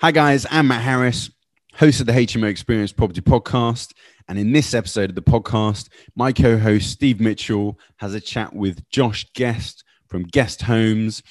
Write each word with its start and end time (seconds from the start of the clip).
Hi, 0.00 0.12
guys. 0.12 0.46
I'm 0.48 0.68
Matt 0.68 0.82
Harris, 0.82 1.28
host 1.74 1.98
of 1.98 2.06
the 2.06 2.12
HMO 2.12 2.44
Experience 2.44 2.92
Property 2.92 3.20
Podcast. 3.20 3.94
And 4.28 4.38
in 4.38 4.52
this 4.52 4.72
episode 4.72 5.10
of 5.10 5.16
the 5.16 5.22
podcast, 5.22 5.88
my 6.14 6.32
co 6.32 6.56
host 6.56 6.92
Steve 6.92 7.18
Mitchell 7.18 7.76
has 7.96 8.14
a 8.14 8.20
chat 8.20 8.54
with 8.54 8.88
Josh 8.90 9.26
Guest 9.34 9.82
from 10.06 10.22
Guest 10.22 10.62
Homes, 10.62 11.24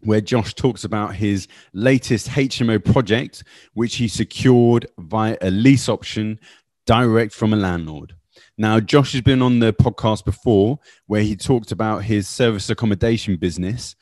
where 0.00 0.22
Josh 0.22 0.54
talks 0.54 0.84
about 0.84 1.16
his 1.16 1.48
latest 1.74 2.28
HMO 2.28 2.82
project, 2.82 3.44
which 3.74 3.96
he 3.96 4.08
secured 4.08 4.86
via 4.98 5.36
a 5.42 5.50
lease 5.50 5.90
option 5.90 6.40
direct 6.86 7.34
from 7.34 7.52
a 7.52 7.56
landlord. 7.56 8.14
Now, 8.56 8.80
Josh 8.80 9.12
has 9.12 9.20
been 9.20 9.42
on 9.42 9.58
the 9.58 9.74
podcast 9.74 10.24
before 10.24 10.78
where 11.08 11.22
he 11.22 11.36
talked 11.36 11.72
about 11.72 12.04
his 12.04 12.26
service 12.26 12.70
accommodation 12.70 13.36
business 13.36 13.96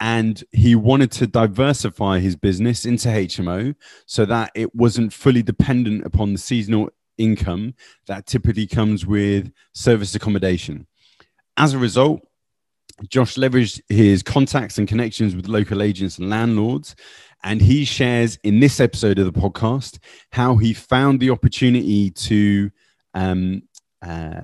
and 0.00 0.42
he 0.52 0.74
wanted 0.74 1.12
to 1.12 1.26
diversify 1.26 2.18
his 2.18 2.36
business 2.36 2.84
into 2.84 3.08
HMO 3.08 3.74
so 4.06 4.24
that 4.24 4.50
it 4.54 4.74
wasn't 4.74 5.12
fully 5.12 5.42
dependent 5.42 6.04
upon 6.04 6.32
the 6.32 6.38
seasonal 6.38 6.90
income 7.16 7.74
that 8.06 8.26
typically 8.26 8.66
comes 8.66 9.06
with 9.06 9.52
service 9.72 10.14
accommodation. 10.14 10.86
As 11.56 11.74
a 11.74 11.78
result, 11.78 12.26
Josh 13.08 13.34
leveraged 13.34 13.80
his 13.88 14.22
contacts 14.22 14.78
and 14.78 14.88
connections 14.88 15.34
with 15.34 15.48
local 15.48 15.82
agents 15.82 16.18
and 16.18 16.30
landlords. 16.30 16.94
And 17.42 17.60
he 17.60 17.84
shares 17.84 18.38
in 18.42 18.60
this 18.60 18.80
episode 18.80 19.18
of 19.18 19.32
the 19.32 19.38
podcast 19.38 19.98
how 20.32 20.56
he 20.56 20.72
found 20.72 21.20
the 21.20 21.30
opportunity 21.30 22.10
to 22.10 22.70
um, 23.12 23.62
uh, 24.00 24.42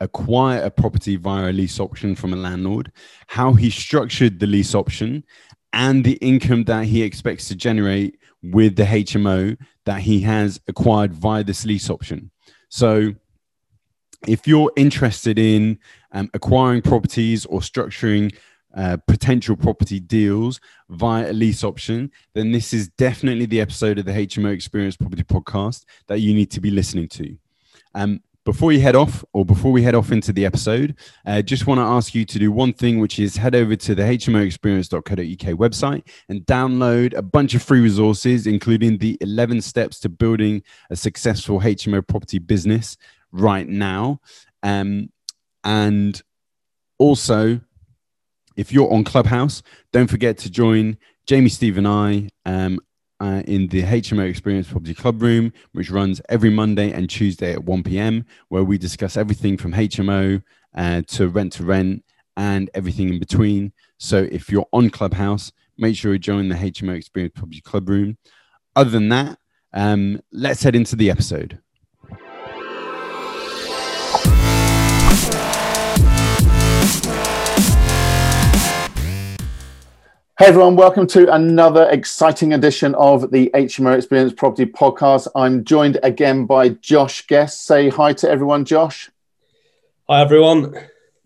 acquire 0.00 0.62
a 0.62 0.70
property 0.70 1.16
via 1.16 1.50
a 1.50 1.52
lease 1.52 1.80
option 1.80 2.14
from 2.14 2.32
a 2.32 2.36
landlord, 2.36 2.92
how 3.28 3.52
he 3.54 3.70
structured 3.70 4.38
the 4.38 4.46
lease 4.46 4.74
option, 4.74 5.24
and 5.72 6.04
the 6.04 6.14
income 6.14 6.64
that 6.64 6.86
he 6.86 7.02
expects 7.02 7.48
to 7.48 7.54
generate 7.54 8.18
with 8.42 8.76
the 8.76 8.84
HMO 8.84 9.56
that 9.84 10.00
he 10.00 10.20
has 10.20 10.60
acquired 10.68 11.12
via 11.12 11.44
this 11.44 11.64
lease 11.64 11.90
option. 11.90 12.30
So, 12.68 13.14
if 14.26 14.46
you're 14.46 14.72
interested 14.76 15.38
in 15.38 15.78
um, 16.12 16.30
acquiring 16.34 16.82
properties 16.82 17.44
or 17.46 17.60
structuring 17.60 18.34
uh, 18.76 18.96
potential 19.06 19.56
property 19.56 20.00
deals 20.00 20.60
via 20.88 21.30
a 21.30 21.32
lease 21.32 21.64
option, 21.64 22.10
then 22.34 22.52
this 22.52 22.72
is 22.72 22.88
definitely 22.88 23.46
the 23.46 23.60
episode 23.60 23.98
of 23.98 24.04
the 24.04 24.12
HMO 24.12 24.52
Experience 24.52 24.96
Property 24.96 25.22
Podcast 25.22 25.84
that 26.08 26.20
you 26.20 26.34
need 26.34 26.50
to 26.50 26.60
be 26.60 26.70
listening 26.70 27.08
to. 27.08 27.36
Um, 27.94 28.20
before 28.46 28.72
you 28.72 28.80
head 28.80 28.94
off, 28.96 29.24
or 29.32 29.44
before 29.44 29.72
we 29.72 29.82
head 29.82 29.96
off 29.96 30.12
into 30.12 30.32
the 30.32 30.46
episode, 30.46 30.94
I 31.26 31.40
uh, 31.40 31.42
just 31.42 31.66
want 31.66 31.78
to 31.78 31.82
ask 31.82 32.14
you 32.14 32.24
to 32.24 32.38
do 32.38 32.52
one 32.52 32.72
thing, 32.72 33.00
which 33.00 33.18
is 33.18 33.36
head 33.36 33.56
over 33.56 33.74
to 33.74 33.94
the 33.94 34.04
hmoexperience.co.uk 34.04 35.58
website 35.58 36.08
and 36.28 36.46
download 36.46 37.12
a 37.14 37.22
bunch 37.22 37.54
of 37.54 37.62
free 37.62 37.80
resources, 37.80 38.46
including 38.46 38.98
the 38.98 39.18
11 39.20 39.62
steps 39.62 39.98
to 40.00 40.08
building 40.08 40.62
a 40.90 40.96
successful 40.96 41.60
HMO 41.60 42.06
property 42.06 42.38
business 42.38 42.96
right 43.32 43.68
now. 43.68 44.20
Um, 44.62 45.10
and 45.64 46.22
also, 46.98 47.60
if 48.56 48.72
you're 48.72 48.92
on 48.92 49.02
Clubhouse, 49.02 49.60
don't 49.92 50.08
forget 50.08 50.38
to 50.38 50.50
join 50.50 50.98
Jamie, 51.26 51.48
Steve, 51.48 51.78
and 51.78 51.88
I 51.88 52.28
um, 52.44 52.78
uh, 53.20 53.42
in 53.46 53.68
the 53.68 53.82
HMO 53.82 54.28
Experience 54.28 54.68
Property 54.68 54.94
Club 54.94 55.22
Room, 55.22 55.52
which 55.72 55.90
runs 55.90 56.20
every 56.28 56.50
Monday 56.50 56.92
and 56.92 57.08
Tuesday 57.08 57.52
at 57.52 57.64
1 57.64 57.82
p.m., 57.82 58.24
where 58.48 58.64
we 58.64 58.78
discuss 58.78 59.16
everything 59.16 59.56
from 59.56 59.72
HMO 59.72 60.42
uh, 60.74 61.02
to 61.08 61.28
rent 61.28 61.52
to 61.54 61.64
rent 61.64 62.04
and 62.36 62.70
everything 62.74 63.08
in 63.08 63.18
between. 63.18 63.72
So 63.98 64.28
if 64.30 64.50
you're 64.50 64.68
on 64.72 64.90
Clubhouse, 64.90 65.52
make 65.78 65.96
sure 65.96 66.12
you 66.12 66.18
join 66.18 66.48
the 66.48 66.54
HMO 66.54 66.94
Experience 66.94 67.34
Property 67.36 67.60
Club 67.60 67.88
Room. 67.88 68.18
Other 68.74 68.90
than 68.90 69.08
that, 69.08 69.38
um, 69.72 70.20
let's 70.32 70.62
head 70.62 70.76
into 70.76 70.96
the 70.96 71.10
episode. 71.10 71.60
Hey 80.38 80.48
everyone, 80.48 80.76
welcome 80.76 81.06
to 81.06 81.32
another 81.32 81.88
exciting 81.88 82.52
edition 82.52 82.94
of 82.96 83.30
the 83.30 83.50
HMO 83.54 83.96
Experience 83.96 84.34
Property 84.34 84.66
Podcast. 84.66 85.28
I'm 85.34 85.64
joined 85.64 85.98
again 86.02 86.44
by 86.44 86.68
Josh 86.68 87.26
Guest. 87.26 87.64
Say 87.64 87.88
hi 87.88 88.12
to 88.12 88.28
everyone, 88.28 88.66
Josh. 88.66 89.10
Hi 90.10 90.20
everyone. 90.20 90.76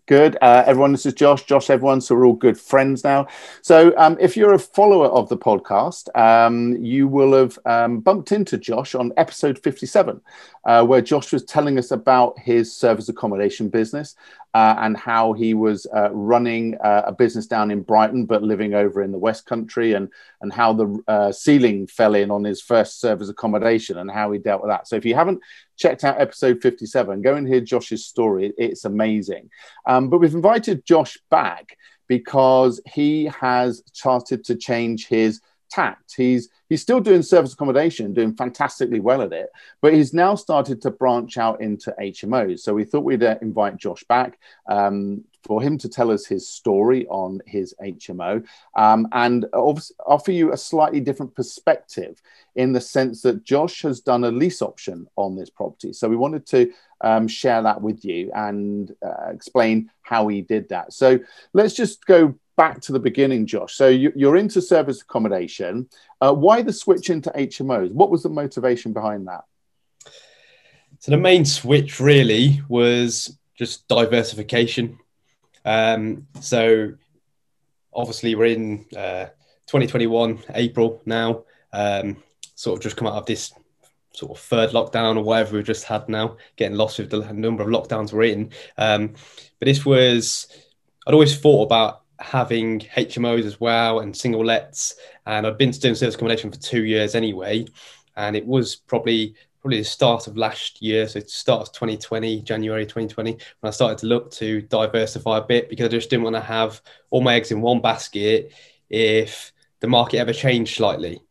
Good. 0.05 0.37
Uh, 0.41 0.63
everyone, 0.65 0.93
this 0.93 1.05
is 1.05 1.13
Josh. 1.13 1.43
Josh, 1.43 1.69
everyone. 1.69 1.99
So 1.99 2.15
we're 2.15 2.25
all 2.25 2.33
good 2.33 2.57
friends 2.57 3.03
now. 3.03 3.27
So 3.61 3.93
um, 3.97 4.15
if 4.17 4.37
you're 4.37 4.53
a 4.53 4.59
follower 4.59 5.07
of 5.07 5.27
the 5.27 5.37
podcast, 5.37 6.07
um, 6.17 6.77
you 6.81 7.09
will 7.09 7.33
have 7.33 7.59
um, 7.65 7.99
bumped 7.99 8.31
into 8.31 8.57
Josh 8.57 8.95
on 8.95 9.11
episode 9.17 9.59
57, 9.59 10.21
uh, 10.63 10.85
where 10.85 11.01
Josh 11.01 11.31
was 11.31 11.43
telling 11.43 11.77
us 11.77 11.91
about 11.91 12.37
his 12.39 12.75
service 12.75 13.09
accommodation 13.09 13.69
business 13.69 14.15
uh, 14.53 14.75
and 14.79 14.97
how 14.97 15.33
he 15.33 15.53
was 15.53 15.87
uh, 15.95 16.11
running 16.11 16.77
uh, 16.83 17.03
a 17.05 17.11
business 17.11 17.47
down 17.47 17.71
in 17.71 17.81
Brighton, 17.81 18.25
but 18.25 18.43
living 18.43 18.73
over 18.73 19.01
in 19.01 19.11
the 19.11 19.17
West 19.17 19.45
Country, 19.45 19.93
and 19.93 20.09
and 20.41 20.51
how 20.51 20.73
the 20.73 21.03
uh, 21.07 21.31
ceiling 21.31 21.87
fell 21.87 22.15
in 22.15 22.31
on 22.31 22.43
his 22.43 22.61
first 22.61 22.99
service 22.99 23.29
accommodation 23.29 23.97
and 23.97 24.11
how 24.11 24.31
he 24.31 24.39
dealt 24.39 24.61
with 24.61 24.69
that. 24.69 24.87
So 24.87 24.95
if 24.95 25.05
you 25.05 25.15
haven't 25.15 25.41
checked 25.77 26.03
out 26.03 26.19
episode 26.19 26.61
57, 26.61 27.21
go 27.21 27.35
and 27.35 27.47
hear 27.47 27.61
Josh's 27.61 28.05
story. 28.05 28.53
It's 28.57 28.85
amazing. 28.85 29.49
Um, 29.85 30.09
but 30.09 30.19
we've 30.19 30.35
invited 30.35 30.85
Josh 30.85 31.17
back 31.29 31.77
because 32.07 32.81
he 32.93 33.25
has 33.25 33.81
started 33.93 34.43
to 34.43 34.55
change 34.55 35.07
his 35.07 35.39
tact. 35.71 36.13
He's 36.15 36.49
he's 36.69 36.81
still 36.81 36.99
doing 36.99 37.23
service 37.23 37.53
accommodation, 37.53 38.13
doing 38.13 38.35
fantastically 38.35 38.99
well 38.99 39.21
at 39.21 39.33
it, 39.33 39.49
but 39.81 39.93
he's 39.93 40.13
now 40.13 40.35
started 40.35 40.81
to 40.81 40.91
branch 40.91 41.37
out 41.37 41.61
into 41.61 41.95
HMOs. 41.99 42.59
So 42.59 42.73
we 42.73 42.83
thought 42.83 43.03
we'd 43.03 43.23
uh, 43.23 43.37
invite 43.41 43.77
Josh 43.77 44.03
back 44.03 44.39
um, 44.69 45.23
for 45.43 45.61
him 45.61 45.77
to 45.79 45.89
tell 45.89 46.11
us 46.11 46.25
his 46.25 46.47
story 46.47 47.07
on 47.07 47.39
his 47.45 47.73
HMO 47.81 48.45
um, 48.75 49.07
and 49.11 49.45
offer 49.53 50.31
you 50.31 50.51
a 50.51 50.57
slightly 50.57 50.99
different 50.99 51.33
perspective 51.35 52.21
in 52.55 52.73
the 52.73 52.81
sense 52.81 53.21
that 53.21 53.43
Josh 53.43 53.81
has 53.81 54.01
done 54.01 54.23
a 54.23 54.31
lease 54.31 54.61
option 54.61 55.07
on 55.15 55.35
this 55.35 55.49
property. 55.49 55.93
So 55.93 56.09
we 56.09 56.15
wanted 56.15 56.45
to 56.47 56.71
um, 57.01 57.27
share 57.27 57.61
that 57.63 57.81
with 57.81 58.05
you 58.05 58.31
and 58.35 58.93
uh, 59.03 59.29
explain 59.31 59.89
how 60.03 60.27
he 60.27 60.41
did 60.41 60.69
that. 60.69 60.93
So 60.93 61.19
let's 61.53 61.73
just 61.73 62.05
go 62.05 62.35
back 62.61 62.79
to 62.79 62.91
the 62.91 62.99
beginning, 62.99 63.47
Josh. 63.47 63.73
So 63.73 63.87
you, 63.87 64.29
are 64.29 64.37
into 64.37 64.61
service 64.61 65.01
accommodation. 65.01 65.89
Uh, 66.21 66.31
why 66.31 66.61
the 66.61 66.71
switch 66.71 67.09
into 67.09 67.31
HMOs? 67.31 67.91
What 67.91 68.11
was 68.11 68.21
the 68.21 68.29
motivation 68.29 68.93
behind 68.93 69.27
that? 69.27 69.45
So 70.99 71.09
the 71.09 71.17
main 71.17 71.43
switch 71.43 71.99
really 71.99 72.61
was 72.69 73.35
just 73.55 73.87
diversification. 73.87 74.99
Um, 75.65 76.27
so 76.39 76.93
obviously 77.91 78.35
we're 78.35 78.53
in 78.53 78.85
uh, 78.95 79.25
2021 79.65 80.43
April 80.53 81.01
now. 81.07 81.45
Um, 81.73 82.17
sort 82.53 82.77
of 82.77 82.83
just 82.83 82.95
come 82.95 83.07
out 83.07 83.15
of 83.15 83.25
this 83.25 83.51
sort 84.13 84.37
of 84.37 84.39
third 84.39 84.69
lockdown 84.69 85.17
or 85.17 85.23
whatever 85.23 85.55
we've 85.55 85.65
just 85.65 85.85
had 85.85 86.07
now, 86.07 86.37
getting 86.57 86.77
lost 86.77 86.99
with 86.99 87.09
the 87.09 87.33
number 87.33 87.63
of 87.63 87.69
lockdowns 87.69 88.13
we're 88.13 88.21
in. 88.21 88.51
Um, 88.77 89.13
but 89.57 89.65
this 89.65 89.83
was, 89.83 90.45
I'd 91.07 91.15
always 91.15 91.35
thought 91.39 91.63
about 91.63 92.00
having 92.21 92.79
HMOs 92.79 93.45
as 93.45 93.59
well 93.59 93.99
and 93.99 94.15
single 94.15 94.45
lets. 94.45 94.95
And 95.25 95.45
I'd 95.45 95.57
been 95.57 95.71
doing 95.71 95.95
service 95.95 96.15
accommodation 96.15 96.51
for 96.51 96.59
two 96.59 96.85
years 96.85 97.15
anyway. 97.15 97.65
And 98.15 98.35
it 98.35 98.45
was 98.45 98.75
probably 98.75 99.35
probably 99.61 99.77
the 99.77 99.83
start 99.83 100.25
of 100.25 100.35
last 100.35 100.81
year, 100.81 101.07
so 101.07 101.19
start 101.19 101.61
of 101.61 101.71
2020, 101.71 102.41
January 102.41 102.83
2020, 102.83 103.33
when 103.33 103.41
I 103.63 103.69
started 103.69 103.99
to 103.99 104.07
look 104.07 104.31
to 104.31 104.63
diversify 104.63 105.37
a 105.37 105.43
bit 105.43 105.69
because 105.69 105.85
I 105.85 105.89
just 105.89 106.09
didn't 106.09 106.23
want 106.23 106.35
to 106.35 106.41
have 106.41 106.81
all 107.11 107.21
my 107.21 107.35
eggs 107.35 107.51
in 107.51 107.61
one 107.61 107.79
basket 107.79 108.53
if 108.89 109.53
the 109.79 109.87
market 109.87 110.17
ever 110.17 110.33
changed 110.33 110.75
slightly. 110.75 111.21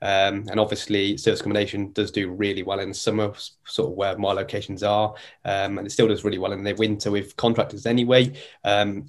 Um, 0.00 0.46
and 0.50 0.60
obviously, 0.60 1.16
service 1.16 1.40
accommodation 1.40 1.92
does 1.92 2.10
do 2.10 2.30
really 2.30 2.62
well 2.62 2.78
in 2.78 2.94
summer, 2.94 3.32
sort 3.64 3.90
of 3.90 3.96
where 3.96 4.16
my 4.16 4.32
locations 4.32 4.82
are, 4.82 5.14
um, 5.44 5.78
and 5.78 5.86
it 5.86 5.90
still 5.90 6.06
does 6.08 6.24
really 6.24 6.38
well 6.38 6.52
in 6.52 6.62
the 6.62 6.74
winter 6.74 7.10
with 7.10 7.36
contractors 7.36 7.86
anyway. 7.86 8.32
Um, 8.64 9.06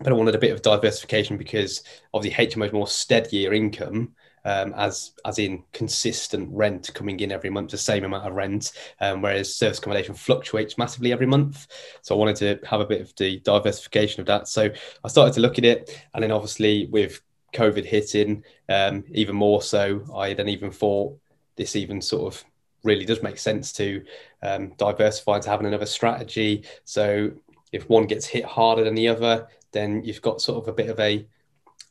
but 0.00 0.12
I 0.12 0.16
wanted 0.16 0.34
a 0.34 0.38
bit 0.38 0.52
of 0.52 0.62
diversification 0.62 1.36
because 1.36 1.82
obviously 2.14 2.46
HMO 2.46 2.66
is 2.66 2.72
more 2.72 2.88
steadier 2.88 3.52
income. 3.52 4.14
Um, 4.44 4.72
as 4.76 5.12
as 5.26 5.38
in 5.38 5.64
consistent 5.72 6.48
rent 6.52 6.90
coming 6.94 7.20
in 7.20 7.32
every 7.32 7.50
month, 7.50 7.72
the 7.72 7.76
same 7.76 8.04
amount 8.04 8.26
of 8.26 8.32
rent, 8.32 8.72
um, 9.00 9.20
whereas 9.20 9.54
service 9.54 9.78
accommodation 9.78 10.14
fluctuates 10.14 10.78
massively 10.78 11.12
every 11.12 11.26
month. 11.26 11.66
So 12.02 12.14
I 12.14 12.18
wanted 12.18 12.36
to 12.36 12.66
have 12.66 12.80
a 12.80 12.86
bit 12.86 13.00
of 13.00 13.14
the 13.16 13.40
diversification 13.40 14.20
of 14.20 14.26
that. 14.28 14.48
So 14.48 14.70
I 15.04 15.08
started 15.08 15.34
to 15.34 15.40
look 15.40 15.58
at 15.58 15.64
it, 15.64 16.02
and 16.14 16.22
then 16.22 16.30
obviously 16.30 16.86
with 16.86 17.20
COVID 17.52 17.84
hitting, 17.84 18.44
um, 18.68 19.04
even 19.10 19.36
more 19.36 19.60
so, 19.60 20.04
I 20.14 20.34
then 20.34 20.48
even 20.48 20.70
thought 20.70 21.18
this 21.56 21.76
even 21.76 22.00
sort 22.00 22.32
of 22.32 22.44
really 22.84 23.04
does 23.04 23.22
make 23.22 23.38
sense 23.38 23.72
to 23.72 24.04
um, 24.42 24.72
diversify 24.76 25.36
into 25.36 25.50
having 25.50 25.66
another 25.66 25.86
strategy. 25.86 26.64
So 26.84 27.32
if 27.72 27.88
one 27.88 28.06
gets 28.06 28.26
hit 28.26 28.44
harder 28.44 28.84
than 28.84 28.94
the 28.94 29.08
other, 29.08 29.48
then 29.72 30.02
you've 30.04 30.22
got 30.22 30.40
sort 30.40 30.62
of 30.62 30.68
a 30.68 30.72
bit 30.72 30.90
of 30.90 30.98
a 31.00 31.26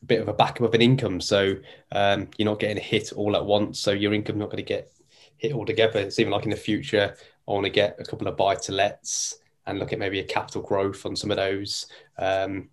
a 0.02 0.06
bit 0.06 0.20
of 0.20 0.28
a 0.28 0.32
backup 0.32 0.62
of 0.62 0.74
an 0.74 0.82
income. 0.82 1.20
So 1.20 1.56
um, 1.92 2.28
you're 2.36 2.48
not 2.48 2.60
getting 2.60 2.82
hit 2.82 3.12
all 3.12 3.36
at 3.36 3.44
once. 3.44 3.80
So 3.80 3.90
your 3.90 4.14
income 4.14 4.38
not 4.38 4.50
going 4.50 4.58
to 4.58 4.62
get 4.62 4.92
hit 5.36 5.52
all 5.52 5.66
together. 5.66 5.98
It's 6.00 6.18
even 6.18 6.32
like 6.32 6.44
in 6.44 6.50
the 6.50 6.56
future, 6.56 7.16
I 7.48 7.52
want 7.52 7.64
to 7.64 7.70
get 7.70 7.96
a 7.98 8.04
couple 8.04 8.28
of 8.28 8.36
buy 8.36 8.54
to 8.56 8.72
lets 8.72 9.38
and 9.66 9.78
look 9.78 9.92
at 9.92 9.98
maybe 9.98 10.20
a 10.20 10.24
capital 10.24 10.62
growth 10.62 11.04
on 11.04 11.16
some 11.16 11.30
of 11.30 11.36
those. 11.36 11.86
Um, 12.18 12.68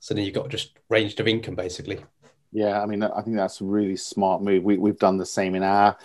so 0.00 0.14
then 0.14 0.24
you've 0.24 0.34
got 0.34 0.48
just 0.48 0.78
range 0.88 1.18
of 1.20 1.28
income 1.28 1.54
basically. 1.54 2.04
Yeah, 2.50 2.80
I 2.80 2.86
mean, 2.86 3.02
I 3.02 3.20
think 3.22 3.36
that's 3.36 3.60
a 3.60 3.64
really 3.64 3.96
smart 3.96 4.42
move. 4.42 4.64
We, 4.64 4.78
we've 4.78 4.98
done 4.98 5.18
the 5.18 5.26
same 5.26 5.54
in 5.54 5.62
our 5.62 5.98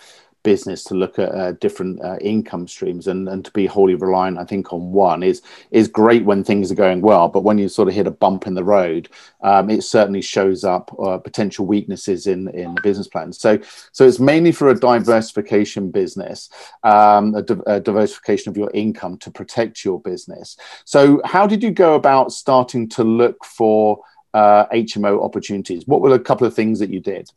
business 0.44 0.84
to 0.84 0.94
look 0.94 1.18
at 1.18 1.34
uh, 1.34 1.52
different 1.52 2.00
uh, 2.04 2.16
income 2.20 2.68
streams 2.68 3.08
and, 3.08 3.28
and 3.28 3.44
to 3.44 3.50
be 3.50 3.66
wholly 3.66 3.96
reliant 3.96 4.38
i 4.38 4.44
think 4.44 4.72
on 4.72 4.92
one 4.92 5.22
is 5.22 5.42
is 5.72 5.88
great 5.88 6.24
when 6.24 6.44
things 6.44 6.70
are 6.70 6.76
going 6.76 7.00
well 7.00 7.28
but 7.28 7.42
when 7.42 7.58
you 7.58 7.68
sort 7.68 7.88
of 7.88 7.94
hit 7.94 8.06
a 8.06 8.10
bump 8.12 8.46
in 8.46 8.54
the 8.54 8.62
road 8.62 9.08
um, 9.42 9.68
it 9.68 9.82
certainly 9.82 10.22
shows 10.22 10.64
up 10.64 10.94
uh, 11.00 11.18
potential 11.18 11.66
weaknesses 11.66 12.26
in 12.26 12.48
in 12.48 12.74
the 12.74 12.80
business 12.82 13.08
plan. 13.08 13.32
So 13.32 13.58
so 13.92 14.06
it's 14.06 14.20
mainly 14.20 14.52
for 14.52 14.68
a 14.68 14.78
diversification 14.78 15.90
business 15.90 16.48
um, 16.82 17.34
a, 17.34 17.42
di- 17.42 17.62
a 17.66 17.80
diversification 17.80 18.50
of 18.50 18.56
your 18.56 18.70
income 18.72 19.18
to 19.18 19.30
protect 19.30 19.84
your 19.84 20.00
business. 20.00 20.56
So 20.84 21.20
how 21.24 21.46
did 21.46 21.62
you 21.62 21.70
go 21.70 21.94
about 21.94 22.32
starting 22.32 22.88
to 22.90 23.04
look 23.04 23.44
for 23.44 24.00
hmo 24.34 25.18
uh, 25.18 25.22
opportunities? 25.22 25.86
What 25.86 26.00
were 26.00 26.14
a 26.14 26.18
couple 26.18 26.46
of 26.46 26.54
things 26.54 26.78
that 26.80 26.90
you 26.90 27.00
did 27.00 27.30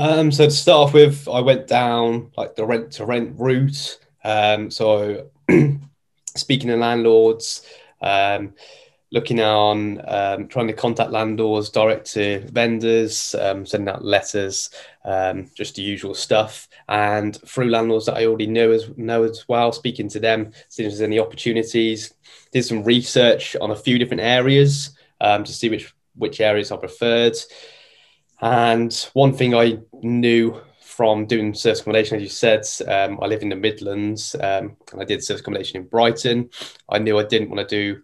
um, 0.00 0.32
so 0.32 0.46
to 0.46 0.50
start 0.50 0.88
off 0.88 0.94
with, 0.94 1.28
I 1.28 1.40
went 1.40 1.66
down 1.66 2.30
like 2.34 2.56
the 2.56 2.64
rent 2.64 2.92
to 2.92 3.04
rent 3.04 3.38
route. 3.38 3.98
Um, 4.24 4.70
so 4.70 5.28
speaking 6.36 6.68
to 6.68 6.76
landlords, 6.76 7.66
um, 8.00 8.54
looking 9.12 9.40
on 9.40 10.00
um, 10.08 10.48
trying 10.48 10.68
to 10.68 10.72
contact 10.72 11.10
landlords, 11.10 11.68
direct 11.68 12.10
to 12.12 12.40
vendors, 12.50 13.34
um, 13.34 13.66
sending 13.66 13.92
out 13.92 14.02
letters, 14.02 14.70
um, 15.04 15.50
just 15.54 15.74
the 15.74 15.82
usual 15.82 16.14
stuff, 16.14 16.66
and 16.88 17.36
through 17.46 17.68
landlords 17.68 18.06
that 18.06 18.16
I 18.16 18.24
already 18.24 18.46
know 18.46 18.70
as 18.70 18.88
know 18.96 19.24
as 19.24 19.46
well, 19.48 19.70
speaking 19.70 20.08
to 20.08 20.18
them, 20.18 20.52
seeing 20.68 20.86
if 20.86 20.92
there's 20.92 21.02
any 21.02 21.18
opportunities. 21.18 22.14
Did 22.52 22.62
some 22.62 22.84
research 22.84 23.54
on 23.60 23.70
a 23.70 23.76
few 23.76 23.98
different 23.98 24.22
areas 24.22 24.96
um, 25.20 25.44
to 25.44 25.52
see 25.52 25.68
which 25.68 25.94
which 26.16 26.40
areas 26.40 26.72
I 26.72 26.76
preferred. 26.78 27.36
And 28.40 28.92
one 29.12 29.32
thing 29.32 29.54
I 29.54 29.78
knew 30.02 30.60
from 30.80 31.26
doing 31.26 31.54
service 31.54 31.80
accommodation, 31.80 32.16
as 32.16 32.22
you 32.22 32.28
said, 32.28 32.66
um, 32.88 33.18
I 33.22 33.26
live 33.26 33.42
in 33.42 33.48
the 33.48 33.56
Midlands 33.56 34.34
um, 34.34 34.76
and 34.92 35.00
I 35.00 35.04
did 35.04 35.22
service 35.22 35.40
accommodation 35.40 35.80
in 35.80 35.88
Brighton. 35.88 36.50
I 36.88 36.98
knew 36.98 37.18
I 37.18 37.24
didn't 37.24 37.50
want 37.50 37.66
to 37.68 37.94
do 37.94 38.02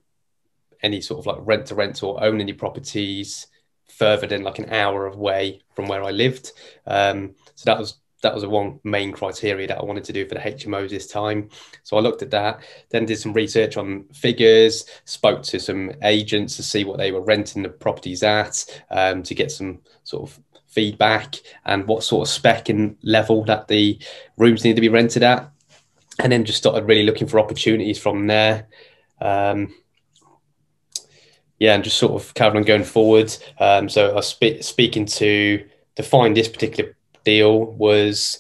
any 0.83 1.01
sort 1.01 1.21
of 1.21 1.27
like 1.27 1.39
rent 1.41 1.67
to 1.67 1.75
rent 1.75 2.03
or 2.03 2.23
own 2.23 2.41
any 2.41 2.53
properties 2.53 3.47
further 3.89 4.27
than 4.27 4.43
like 4.43 4.59
an 4.59 4.71
hour 4.71 5.07
away 5.07 5.63
from 5.75 5.89
where 5.89 6.03
I 6.03 6.11
lived. 6.11 6.53
Um, 6.87 7.35
so 7.55 7.65
that 7.67 7.79
was 7.79 7.99
that 8.27 8.35
was 8.35 8.43
a 8.43 8.49
one 8.49 8.81
main 8.83 9.13
criteria 9.13 9.69
that 9.69 9.79
I 9.79 9.85
wanted 9.85 10.03
to 10.05 10.13
do 10.13 10.27
for 10.27 10.35
the 10.35 10.41
HMOs 10.41 10.91
this 10.91 11.07
time. 11.07 11.49
So 11.85 11.97
I 11.97 12.01
looked 12.01 12.23
at 12.23 12.33
that, 12.33 12.61
then 12.91 13.07
did 13.07 13.21
some 13.21 13.33
research 13.33 13.77
on 13.77 14.05
figures, 14.13 14.85
spoke 15.05 15.45
to 15.45 15.61
some 15.61 15.93
agents 16.03 16.57
to 16.57 16.65
see 16.65 16.83
what 16.83 16.99
they 16.99 17.13
were 17.13 17.21
renting 17.21 17.63
the 17.63 17.69
properties 17.69 18.25
at, 18.25 18.65
um, 18.91 19.23
to 19.23 19.35
get 19.35 19.53
some 19.53 19.79
sort 20.03 20.29
of 20.29 20.41
feedback 20.67 21.37
and 21.67 21.87
what 21.87 22.03
sort 22.03 22.27
of 22.27 22.33
spec 22.33 22.69
and 22.69 22.97
level 23.03 23.45
that 23.45 23.69
the 23.69 23.97
rooms 24.37 24.65
need 24.65 24.75
to 24.75 24.81
be 24.81 24.89
rented 24.89 25.23
at. 25.23 25.49
And 26.19 26.33
then 26.33 26.45
just 26.45 26.59
started 26.59 26.89
really 26.89 27.05
looking 27.05 27.29
for 27.29 27.39
opportunities 27.39 27.99
from 28.01 28.27
there. 28.27 28.67
Um, 29.21 29.73
yeah, 31.61 31.75
and 31.75 31.85
just 31.85 31.99
sort 31.99 32.21
of 32.21 32.35
carried 32.35 32.57
on 32.57 32.65
going 32.65 32.83
forward. 32.83 33.35
Um, 33.61 33.89
so 33.89 34.11
I 34.11 34.15
was 34.15 34.27
spe- 34.27 34.63
speaking 34.63 35.07
to 35.07 35.65
to 35.95 36.03
find 36.03 36.37
this 36.37 36.49
particular 36.49 36.96
deal 37.27 37.65
was 37.65 38.39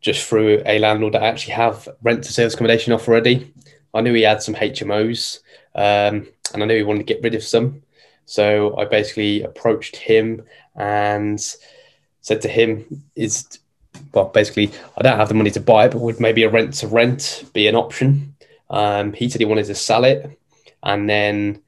just 0.00 0.24
through 0.24 0.62
a 0.64 0.78
landlord 0.78 1.14
that 1.14 1.24
actually 1.24 1.54
have 1.54 1.88
rent 2.02 2.22
to 2.24 2.32
sales 2.32 2.54
accommodation 2.54 2.92
off 2.92 3.08
already. 3.08 3.52
I 3.92 4.00
knew 4.02 4.14
he 4.14 4.22
had 4.22 4.42
some 4.42 4.54
HMOs 4.54 5.40
um, 5.74 6.28
and 6.52 6.62
I 6.62 6.66
knew 6.66 6.76
he 6.76 6.82
wanted 6.82 7.06
to 7.06 7.12
get 7.12 7.22
rid 7.22 7.34
of 7.34 7.42
some. 7.42 7.82
So 8.26 8.76
I 8.78 8.84
basically 8.84 9.42
approached 9.42 9.96
him 9.96 10.44
and 10.76 11.40
said 12.20 12.42
to 12.42 12.48
him, 12.48 13.02
"Is 13.16 13.58
well, 14.12 14.26
basically, 14.26 14.70
I 14.98 15.02
don't 15.02 15.16
have 15.18 15.28
the 15.28 15.34
money 15.34 15.50
to 15.52 15.60
buy 15.60 15.86
it, 15.86 15.92
but 15.92 16.00
would 16.00 16.20
maybe 16.20 16.42
a 16.44 16.50
rent 16.50 16.74
to 16.74 16.86
rent 16.86 17.44
be 17.54 17.66
an 17.68 17.74
option?" 17.74 18.34
Um, 18.70 19.14
he 19.14 19.30
said 19.30 19.40
he 19.40 19.46
wanted 19.46 19.66
to 19.66 19.74
sell 19.74 20.04
it, 20.04 20.38
and 20.82 21.08
then 21.08 21.62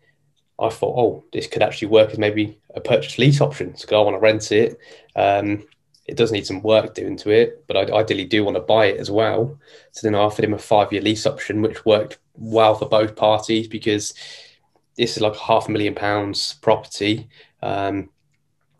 I 0.59 0.69
thought, 0.69 0.99
"Oh, 0.99 1.25
this 1.33 1.47
could 1.47 1.63
actually 1.63 1.89
work 1.89 2.11
as 2.11 2.19
maybe 2.19 2.59
a 2.75 2.81
purchase 2.81 3.19
lease 3.19 3.41
option." 3.41 3.75
So 3.77 3.99
I 3.99 4.05
want 4.05 4.17
to 4.17 4.21
rent 4.21 4.53
it. 4.53 4.79
Um, 5.17 5.67
it 6.11 6.17
does 6.17 6.33
need 6.33 6.45
some 6.45 6.61
work 6.63 6.95
doing 6.95 7.17
to 7.19 7.31
it, 7.31 7.65
but 7.69 7.77
I 7.77 7.83
ideally 7.95 8.25
do 8.25 8.45
want 8.45 8.57
to 8.57 8.61
buy 8.61 8.87
it 8.87 8.99
as 8.99 9.11
well. 9.11 9.57
So 9.93 10.07
then 10.07 10.17
I 10.17 10.19
offered 10.19 10.45
him 10.45 10.55
a 10.55 10.59
five 10.59 10.93
year 10.93 11.03
lease 11.03 11.25
option, 11.25 11.63
which 11.63 11.87
worked 11.87 12.19
well 12.35 12.75
for 12.75 12.89
both 12.89 13.15
parties 13.15 13.69
because 13.69 14.13
this 14.97 15.17
is 15.17 15.23
like 15.23 15.37
half 15.37 15.69
a 15.69 15.71
million 15.71 15.95
pounds 15.95 16.55
property. 16.63 17.29
Um, 17.63 18.11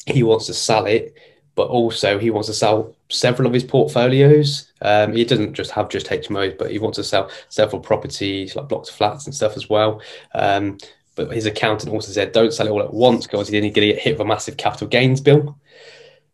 he 0.07 0.25
wants 0.25 0.47
to 0.47 0.55
sell 0.55 0.87
it, 0.87 1.15
but 1.55 1.69
also 1.69 2.19
he 2.19 2.31
wants 2.31 2.49
to 2.49 2.55
sell 2.55 2.97
several 3.09 3.47
of 3.47 3.55
his 3.55 3.65
portfolios. 3.65 4.73
Um, 4.83 5.13
he 5.13 5.25
doesn't 5.25 5.55
just 5.55 5.71
have 5.71 5.89
just 5.89 6.07
HMOs, 6.07 6.59
but 6.59 6.73
he 6.73 6.81
wants 6.81 6.97
to 6.97 7.05
sell 7.05 7.31
several 7.49 7.81
properties 7.81 8.57
like 8.57 8.69
blocks 8.69 8.89
of 8.89 8.97
flats 8.97 9.27
and 9.27 9.35
stuff 9.35 9.57
as 9.57 9.71
well. 9.71 10.01
Um, 10.35 10.79
but 11.15 11.31
his 11.33 11.47
accountant 11.47 11.93
also 11.93 12.11
said, 12.11 12.33
don't 12.33 12.53
sell 12.53 12.67
it 12.67 12.71
all 12.71 12.83
at 12.83 12.93
once 12.93 13.27
because 13.27 13.47
he's 13.47 13.61
going 13.61 13.73
to 13.73 13.81
get 13.81 13.99
hit 13.99 14.15
with 14.15 14.21
a 14.21 14.25
massive 14.25 14.57
capital 14.57 14.89
gains 14.89 15.21
bill. 15.21 15.57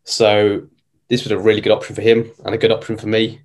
So 0.04 0.68
this 1.08 1.24
was 1.24 1.32
a 1.32 1.38
really 1.38 1.60
good 1.60 1.72
option 1.72 1.94
for 1.94 2.02
him 2.02 2.30
and 2.44 2.54
a 2.54 2.58
good 2.58 2.72
option 2.72 2.96
for 2.96 3.06
me 3.06 3.40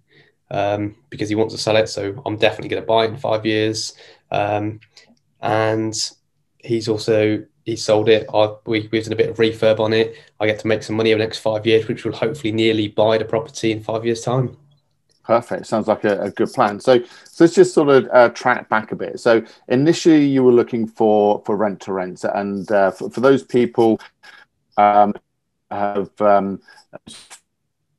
um, 0.49 0.95
because 1.09 1.29
he 1.29 1.35
wants 1.35 1.53
to 1.53 1.59
sell 1.59 1.77
it. 1.77 1.89
So 1.89 2.21
I'm 2.25 2.37
definitely 2.37 2.69
going 2.69 2.83
to 2.83 2.87
buy 2.87 3.05
it 3.05 3.11
in 3.11 3.17
five 3.17 3.45
years. 3.45 3.93
Um, 4.31 4.79
and 5.41 5.93
he's 6.59 6.87
also 6.87 7.43
he 7.65 7.75
sold 7.75 8.09
it. 8.09 8.27
I, 8.33 8.53
we, 8.65 8.89
we've 8.91 9.03
done 9.03 9.13
a 9.13 9.15
bit 9.15 9.29
of 9.29 9.37
refurb 9.37 9.79
on 9.79 9.93
it. 9.93 10.15
I 10.39 10.47
get 10.47 10.59
to 10.59 10.67
make 10.67 10.83
some 10.83 10.95
money 10.95 11.11
over 11.11 11.19
the 11.19 11.25
next 11.25 11.39
five 11.39 11.65
years, 11.65 11.87
which 11.87 12.03
will 12.03 12.13
hopefully 12.13 12.51
nearly 12.51 12.87
buy 12.87 13.17
the 13.17 13.25
property 13.25 13.71
in 13.71 13.83
five 13.83 14.03
years' 14.03 14.21
time. 14.21 14.57
Perfect. 15.23 15.67
Sounds 15.67 15.87
like 15.87 16.03
a, 16.03 16.19
a 16.23 16.31
good 16.31 16.51
plan. 16.51 16.79
So, 16.79 16.99
so 17.03 17.43
let's 17.43 17.53
just 17.53 17.73
sort 17.73 17.89
of 17.89 18.09
uh, 18.11 18.29
track 18.29 18.67
back 18.69 18.91
a 18.91 18.95
bit. 18.95 19.19
So, 19.19 19.43
initially, 19.67 20.25
you 20.25 20.43
were 20.43 20.51
looking 20.51 20.87
for 20.87 21.43
for 21.45 21.55
rent 21.55 21.79
to 21.81 21.93
rent, 21.93 22.23
and 22.23 22.69
uh, 22.71 22.91
for, 22.91 23.11
for 23.11 23.21
those 23.21 23.43
people 23.43 24.01
um, 24.77 25.13
have 25.69 26.09
um, 26.19 26.59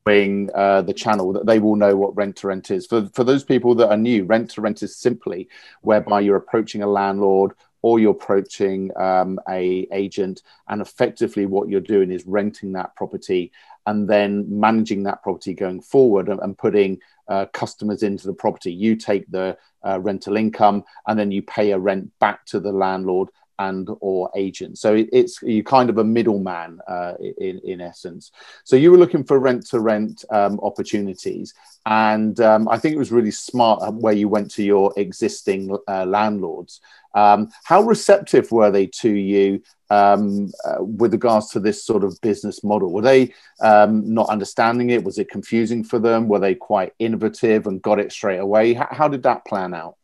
uh, 0.06 0.82
the 0.82 0.94
channel 0.94 1.32
that 1.32 1.46
they 1.46 1.58
will 1.58 1.76
know 1.76 1.96
what 1.96 2.16
rent 2.16 2.36
to 2.36 2.48
rent 2.48 2.70
is. 2.70 2.86
For, 2.86 3.08
for 3.12 3.24
those 3.24 3.44
people 3.44 3.74
that 3.76 3.90
are 3.90 3.96
new, 3.96 4.24
rent 4.24 4.50
to 4.50 4.60
rent 4.60 4.82
is 4.82 4.96
simply 4.96 5.48
whereby 5.82 6.20
you're 6.20 6.36
approaching 6.36 6.82
a 6.82 6.86
landlord 6.86 7.52
or 7.82 7.98
you're 7.98 8.12
approaching 8.12 8.90
um, 8.96 9.38
a 9.48 9.86
agent 9.92 10.42
and 10.68 10.80
effectively 10.80 11.46
what 11.46 11.68
you're 11.68 11.80
doing 11.80 12.10
is 12.10 12.26
renting 12.26 12.72
that 12.72 12.94
property 12.96 13.52
and 13.86 14.08
then 14.08 14.46
managing 14.48 15.02
that 15.02 15.22
property 15.22 15.52
going 15.52 15.80
forward 15.80 16.28
and, 16.28 16.40
and 16.40 16.56
putting 16.56 16.98
uh, 17.28 17.46
customers 17.52 18.02
into 18.02 18.26
the 18.26 18.32
property 18.32 18.72
you 18.72 18.96
take 18.96 19.28
the 19.30 19.56
uh, 19.84 19.98
rental 20.00 20.36
income 20.36 20.84
and 21.06 21.18
then 21.18 21.30
you 21.30 21.42
pay 21.42 21.72
a 21.72 21.78
rent 21.78 22.10
back 22.18 22.44
to 22.46 22.60
the 22.60 22.72
landlord 22.72 23.28
and 23.68 23.88
or 24.00 24.30
agent. 24.44 24.78
So 24.78 24.94
it, 24.94 25.08
it's 25.12 25.34
you 25.42 25.62
kind 25.76 25.88
of 25.90 25.98
a 25.98 26.04
middleman 26.16 26.80
uh, 26.86 27.14
in 27.48 27.60
in 27.64 27.80
essence. 27.80 28.32
So 28.64 28.76
you 28.76 28.90
were 28.92 29.02
looking 29.02 29.24
for 29.24 29.38
rent 29.38 29.66
to 29.70 29.80
rent 29.80 30.24
opportunities, 30.68 31.54
and 31.86 32.38
um, 32.40 32.68
I 32.68 32.78
think 32.78 32.94
it 32.94 32.98
was 32.98 33.12
really 33.12 33.30
smart 33.30 33.82
uh, 33.82 33.90
where 33.90 34.12
you 34.12 34.28
went 34.28 34.50
to 34.52 34.62
your 34.62 34.92
existing 34.96 35.76
uh, 35.88 36.04
landlords. 36.06 36.80
Um, 37.14 37.50
how 37.64 37.82
receptive 37.82 38.50
were 38.52 38.70
they 38.70 38.86
to 38.86 39.10
you 39.10 39.62
um, 39.90 40.50
uh, 40.64 40.82
with 40.82 41.12
regards 41.12 41.50
to 41.50 41.60
this 41.60 41.84
sort 41.84 42.04
of 42.04 42.20
business 42.20 42.62
model? 42.64 42.92
Were 42.92 43.02
they 43.02 43.34
um, 43.60 44.14
not 44.14 44.28
understanding 44.28 44.90
it? 44.90 45.04
Was 45.04 45.18
it 45.18 45.28
confusing 45.28 45.84
for 45.84 45.98
them? 45.98 46.28
Were 46.28 46.38
they 46.38 46.54
quite 46.54 46.92
innovative 46.98 47.66
and 47.66 47.82
got 47.82 47.98
it 47.98 48.12
straight 48.12 48.38
away? 48.38 48.74
How, 48.74 48.88
how 48.90 49.08
did 49.08 49.24
that 49.24 49.44
plan 49.44 49.74
out? 49.74 49.96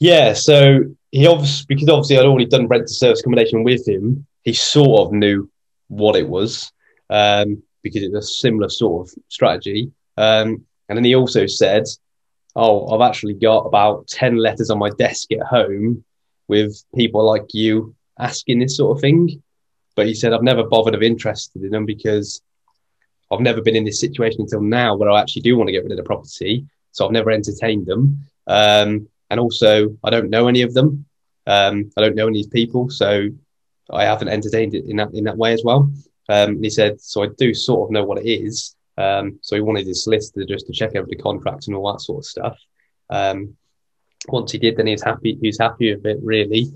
Yeah, 0.00 0.34
so 0.34 0.80
he 1.14 1.28
obviously 1.28 1.64
because 1.68 1.88
obviously 1.88 2.18
I'd 2.18 2.26
already 2.26 2.46
done 2.46 2.66
rent 2.66 2.88
to 2.88 2.92
service 2.92 3.20
accommodation 3.20 3.62
with 3.62 3.86
him. 3.86 4.26
He 4.42 4.52
sort 4.52 5.06
of 5.06 5.12
knew 5.12 5.48
what 5.86 6.16
it 6.16 6.28
was 6.28 6.72
um, 7.08 7.62
because 7.84 8.02
it's 8.02 8.16
a 8.16 8.20
similar 8.20 8.68
sort 8.68 9.06
of 9.06 9.14
strategy. 9.28 9.92
Um, 10.16 10.66
and 10.88 10.96
then 10.96 11.04
he 11.04 11.14
also 11.14 11.46
said, 11.46 11.84
"Oh, 12.56 12.88
I've 12.88 13.08
actually 13.08 13.34
got 13.34 13.60
about 13.60 14.08
ten 14.08 14.38
letters 14.38 14.70
on 14.70 14.80
my 14.80 14.90
desk 14.98 15.30
at 15.30 15.46
home 15.46 16.04
with 16.48 16.82
people 16.96 17.24
like 17.24 17.54
you 17.54 17.94
asking 18.18 18.58
this 18.58 18.76
sort 18.76 18.96
of 18.96 19.00
thing." 19.00 19.40
But 19.94 20.08
he 20.08 20.14
said, 20.14 20.32
"I've 20.32 20.42
never 20.42 20.64
bothered 20.64 20.96
of 20.96 21.02
interested 21.04 21.62
in 21.62 21.70
them 21.70 21.86
because 21.86 22.42
I've 23.30 23.38
never 23.38 23.62
been 23.62 23.76
in 23.76 23.84
this 23.84 24.00
situation 24.00 24.40
until 24.40 24.62
now 24.62 24.96
where 24.96 25.10
I 25.10 25.20
actually 25.20 25.42
do 25.42 25.56
want 25.56 25.68
to 25.68 25.72
get 25.72 25.84
rid 25.84 25.92
of 25.92 25.98
the 25.98 26.02
property, 26.02 26.66
so 26.90 27.06
I've 27.06 27.12
never 27.12 27.30
entertained 27.30 27.86
them." 27.86 28.26
Um, 28.48 29.08
and 29.30 29.40
also 29.40 29.96
I 30.02 30.10
don't 30.10 30.30
know 30.30 30.48
any 30.48 30.62
of 30.62 30.74
them. 30.74 31.06
Um, 31.46 31.90
I 31.96 32.00
don't 32.00 32.14
know 32.14 32.26
any 32.26 32.40
of 32.40 32.44
these 32.44 32.52
people, 32.52 32.90
so 32.90 33.28
I 33.90 34.04
haven't 34.04 34.28
entertained 34.28 34.74
it 34.74 34.86
in 34.86 34.96
that 34.96 35.12
in 35.14 35.24
that 35.24 35.36
way 35.36 35.52
as 35.52 35.62
well. 35.64 35.90
Um, 36.28 36.62
he 36.62 36.70
said, 36.70 37.00
so 37.00 37.22
I 37.22 37.28
do 37.36 37.52
sort 37.52 37.88
of 37.88 37.92
know 37.92 38.04
what 38.04 38.18
it 38.18 38.28
is. 38.28 38.76
Um, 38.96 39.38
so 39.42 39.56
he 39.56 39.60
wanted 39.60 39.86
his 39.86 40.04
solicitor 40.04 40.46
just 40.46 40.66
to 40.66 40.72
check 40.72 40.96
over 40.96 41.06
the 41.08 41.16
contracts 41.16 41.66
and 41.66 41.76
all 41.76 41.92
that 41.92 42.00
sort 42.00 42.18
of 42.18 42.26
stuff. 42.26 42.58
Um, 43.10 43.56
once 44.28 44.52
he 44.52 44.58
did, 44.58 44.76
then 44.76 44.86
he 44.86 44.92
was 44.92 45.02
happy. 45.02 45.36
He 45.40 45.48
was 45.48 45.58
happy 45.58 45.94
with 45.94 46.06
it 46.06 46.18
really 46.22 46.72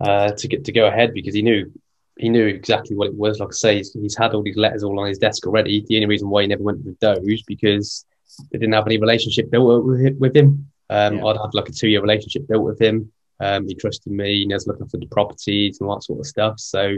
uh, 0.00 0.32
to 0.32 0.48
get 0.48 0.64
to 0.64 0.72
go 0.72 0.86
ahead 0.86 1.14
because 1.14 1.34
he 1.34 1.42
knew 1.42 1.70
he 2.18 2.28
knew 2.28 2.46
exactly 2.46 2.96
what 2.96 3.08
it 3.08 3.14
was. 3.14 3.40
Like 3.40 3.48
I 3.48 3.52
say, 3.52 3.76
he's, 3.76 3.92
he's, 3.92 4.16
had 4.16 4.34
all 4.34 4.42
these 4.42 4.56
letters 4.56 4.84
all 4.84 4.98
on 5.00 5.08
his 5.08 5.18
desk 5.18 5.46
already. 5.46 5.84
The 5.86 5.96
only 5.96 6.06
reason 6.06 6.30
why 6.30 6.42
he 6.42 6.48
never 6.48 6.62
went 6.62 6.84
with 6.84 6.98
those 7.00 7.42
because 7.42 8.04
they 8.52 8.58
didn't 8.58 8.74
have 8.74 8.86
any 8.86 8.98
relationship 8.98 9.50
built 9.50 9.84
with 9.84 10.36
him. 10.36 10.70
Um, 10.90 11.18
yeah. 11.18 11.24
I'd 11.24 11.36
had 11.36 11.54
like 11.54 11.68
a 11.68 11.72
two 11.72 11.88
year 11.88 12.02
relationship 12.02 12.46
built 12.46 12.64
with 12.64 12.80
him. 12.80 13.12
Um, 13.40 13.66
he 13.66 13.74
trusted 13.74 14.12
me. 14.12 14.42
and 14.42 14.50
He 14.50 14.54
was 14.54 14.66
looking 14.66 14.86
for 14.88 14.98
the 14.98 15.06
properties 15.06 15.80
and 15.80 15.88
all 15.88 15.96
that 15.96 16.02
sort 16.02 16.20
of 16.20 16.26
stuff. 16.26 16.60
So 16.60 16.96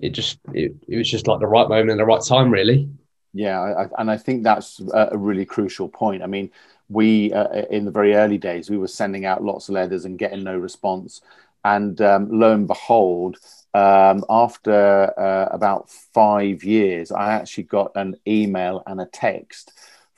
it 0.00 0.10
just 0.10 0.38
it, 0.52 0.74
it 0.88 0.96
was 0.96 1.10
just 1.10 1.26
like 1.26 1.40
the 1.40 1.46
right 1.46 1.68
moment 1.68 1.90
and 1.90 2.00
the 2.00 2.04
right 2.04 2.22
time, 2.22 2.50
really. 2.50 2.88
Yeah, 3.32 3.60
I, 3.60 3.88
and 3.98 4.10
I 4.10 4.18
think 4.18 4.42
that's 4.42 4.80
a 4.92 5.16
really 5.16 5.46
crucial 5.46 5.88
point. 5.88 6.22
I 6.22 6.26
mean, 6.26 6.50
we 6.88 7.32
uh, 7.32 7.64
in 7.70 7.84
the 7.86 7.90
very 7.90 8.14
early 8.14 8.38
days 8.38 8.68
we 8.68 8.76
were 8.76 8.88
sending 8.88 9.24
out 9.24 9.42
lots 9.42 9.68
of 9.68 9.74
letters 9.74 10.04
and 10.04 10.18
getting 10.18 10.44
no 10.44 10.56
response, 10.56 11.22
and 11.64 11.98
um, 12.02 12.28
lo 12.30 12.52
and 12.52 12.66
behold, 12.66 13.38
um, 13.72 14.24
after 14.28 15.18
uh, 15.18 15.48
about 15.50 15.88
five 15.88 16.62
years, 16.62 17.10
I 17.10 17.32
actually 17.32 17.64
got 17.64 17.92
an 17.94 18.16
email 18.26 18.82
and 18.86 19.00
a 19.00 19.06
text 19.06 19.72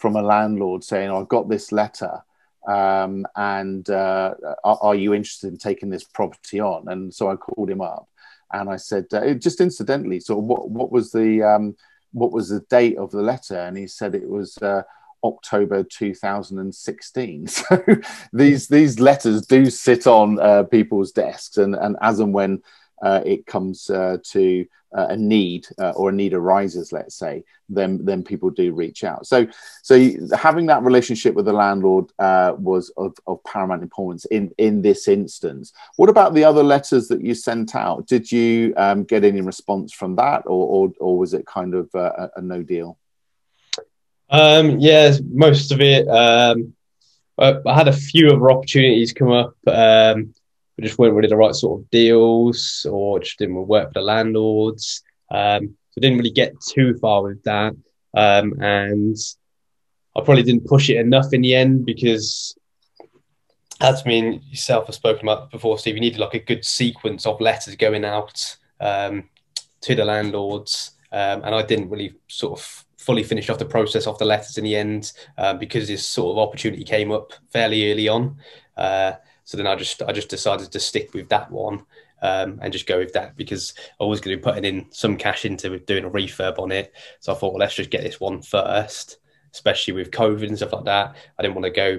from 0.04 0.16
a 0.16 0.22
landlord 0.22 0.84
saying, 0.84 1.08
oh, 1.08 1.22
"I've 1.22 1.28
got 1.28 1.48
this 1.48 1.72
letter." 1.72 2.22
Um, 2.68 3.26
and 3.36 3.88
uh, 3.88 4.34
are, 4.62 4.78
are, 4.82 4.94
you 4.94 5.14
interested 5.14 5.48
in 5.48 5.56
taking 5.56 5.88
this 5.88 6.04
property 6.04 6.60
on? 6.60 6.88
And 6.88 7.14
so 7.14 7.30
I 7.30 7.36
called 7.36 7.70
him 7.70 7.80
up, 7.80 8.06
and 8.52 8.68
I 8.68 8.76
said, 8.76 9.06
uh, 9.14 9.32
just 9.32 9.62
incidentally, 9.62 10.20
so 10.20 10.36
what 10.36 10.68
what 10.68 10.92
was 10.92 11.10
the 11.10 11.42
um, 11.42 11.74
what 12.12 12.32
was 12.32 12.50
the 12.50 12.60
date 12.68 12.98
of 12.98 13.12
the 13.12 13.22
letter? 13.22 13.58
And 13.58 13.78
he 13.78 13.86
said 13.86 14.14
it 14.14 14.28
was 14.28 14.58
uh, 14.58 14.82
October 15.22 15.82
2016. 15.82 17.46
So 17.56 17.82
these 18.34 18.68
these 18.68 19.00
letters 19.00 19.46
do 19.46 19.70
sit 19.70 20.06
on 20.06 20.38
uh, 20.38 20.64
people's 20.64 21.12
desks, 21.12 21.56
and 21.56 21.74
and 21.74 21.96
as 22.02 22.20
and 22.20 22.34
when 22.34 22.62
uh, 23.02 23.20
it 23.24 23.46
comes 23.46 23.90
uh, 23.90 24.18
to 24.22 24.66
uh, 24.96 25.08
a 25.10 25.16
need 25.16 25.66
uh, 25.78 25.90
or 25.90 26.10
a 26.10 26.12
need 26.12 26.32
arises, 26.32 26.92
let's 26.92 27.16
say, 27.16 27.42
then 27.68 28.04
then 28.04 28.22
people 28.22 28.50
do 28.50 28.72
reach 28.72 29.02
out. 29.02 29.26
So 29.26 29.46
so 29.82 30.10
having 30.36 30.66
that 30.66 30.82
relationship 30.82 31.34
with 31.34 31.46
the 31.46 31.52
landlord 31.52 32.12
uh, 32.18 32.54
was 32.56 32.90
of, 32.96 33.16
of 33.26 33.42
paramount 33.44 33.82
importance 33.82 34.24
in 34.26 34.52
in 34.58 34.82
this 34.82 35.08
instance. 35.08 35.72
What 35.96 36.10
about 36.10 36.34
the 36.34 36.44
other 36.44 36.62
letters 36.62 37.08
that 37.08 37.22
you 37.22 37.34
sent 37.34 37.74
out? 37.74 38.06
Did 38.06 38.30
you 38.30 38.72
um, 38.76 39.04
get 39.04 39.24
any 39.24 39.40
response 39.40 39.92
from 39.92 40.16
that, 40.16 40.42
or 40.46 40.88
or, 40.88 40.92
or 41.00 41.18
was 41.18 41.34
it 41.34 41.46
kind 41.46 41.74
of 41.74 41.90
a, 41.94 42.30
a 42.36 42.42
no 42.42 42.62
deal? 42.62 42.96
Um, 44.30 44.78
yeah, 44.78 45.16
most 45.28 45.72
of 45.72 45.80
it. 45.80 46.08
Um, 46.08 46.74
I, 47.36 47.58
had 47.74 47.88
a 47.88 47.92
few 47.92 48.28
other 48.28 48.48
opportunities 48.48 49.12
come 49.12 49.32
up. 49.32 49.56
Um, 49.66 50.34
we 50.76 50.84
just 50.84 50.98
weren't 50.98 51.14
really 51.14 51.28
the 51.28 51.36
right 51.36 51.54
sort 51.54 51.80
of 51.80 51.90
deals 51.90 52.86
or 52.90 53.20
just 53.20 53.38
didn't 53.38 53.54
work 53.66 53.88
for 53.88 53.94
the 53.94 54.02
landlords. 54.02 55.02
Um, 55.30 55.76
so 55.90 56.00
didn't 56.00 56.18
really 56.18 56.30
get 56.30 56.60
too 56.60 56.98
far 56.98 57.22
with 57.22 57.42
that. 57.44 57.74
Um, 58.16 58.54
and 58.60 59.16
I 60.16 60.20
probably 60.22 60.42
didn't 60.42 60.66
push 60.66 60.90
it 60.90 60.96
enough 60.96 61.32
in 61.32 61.42
the 61.42 61.54
end 61.54 61.86
because 61.86 62.56
as 63.80 64.04
me 64.04 64.18
and 64.18 64.42
yourself 64.44 64.86
have 64.86 64.94
spoken 64.94 65.28
about 65.28 65.50
before, 65.50 65.78
Steve, 65.78 65.94
you 65.96 66.00
needed 66.00 66.18
like 66.18 66.34
a 66.34 66.38
good 66.40 66.64
sequence 66.64 67.26
of 67.26 67.40
letters 67.40 67.76
going 67.76 68.04
out 68.04 68.56
um, 68.80 69.28
to 69.82 69.94
the 69.94 70.04
landlords. 70.04 70.92
Um, 71.12 71.42
and 71.44 71.54
I 71.54 71.62
didn't 71.62 71.90
really 71.90 72.14
sort 72.28 72.58
of 72.58 72.84
fully 72.98 73.22
finish 73.22 73.50
off 73.50 73.58
the 73.58 73.64
process 73.64 74.06
of 74.06 74.18
the 74.18 74.24
letters 74.24 74.56
in 74.56 74.64
the 74.64 74.74
end 74.74 75.12
uh, 75.36 75.54
because 75.54 75.86
this 75.86 76.06
sort 76.08 76.32
of 76.32 76.38
opportunity 76.38 76.84
came 76.84 77.12
up 77.12 77.32
fairly 77.52 77.92
early 77.92 78.08
on. 78.08 78.36
Uh, 78.76 79.12
so 79.44 79.56
then 79.56 79.66
I 79.66 79.76
just 79.76 80.02
I 80.02 80.12
just 80.12 80.28
decided 80.28 80.72
to 80.72 80.80
stick 80.80 81.14
with 81.14 81.28
that 81.28 81.50
one 81.50 81.84
um, 82.22 82.58
and 82.62 82.72
just 82.72 82.86
go 82.86 82.98
with 82.98 83.12
that 83.12 83.36
because 83.36 83.74
I 84.00 84.04
was 84.04 84.20
going 84.20 84.36
to 84.36 84.40
be 84.40 84.42
putting 84.42 84.64
in 84.64 84.86
some 84.90 85.16
cash 85.16 85.44
into 85.44 85.78
doing 85.80 86.04
a 86.04 86.10
refurb 86.10 86.58
on 86.58 86.72
it. 86.72 86.92
So 87.20 87.32
I 87.32 87.36
thought, 87.36 87.52
well, 87.52 87.60
let's 87.60 87.74
just 87.74 87.90
get 87.90 88.02
this 88.02 88.18
one 88.18 88.40
first, 88.40 89.18
especially 89.52 89.92
with 89.92 90.10
COVID 90.10 90.48
and 90.48 90.56
stuff 90.56 90.72
like 90.72 90.84
that. 90.84 91.16
I 91.38 91.42
didn't 91.42 91.54
want 91.54 91.66
to 91.66 91.70
go 91.70 91.98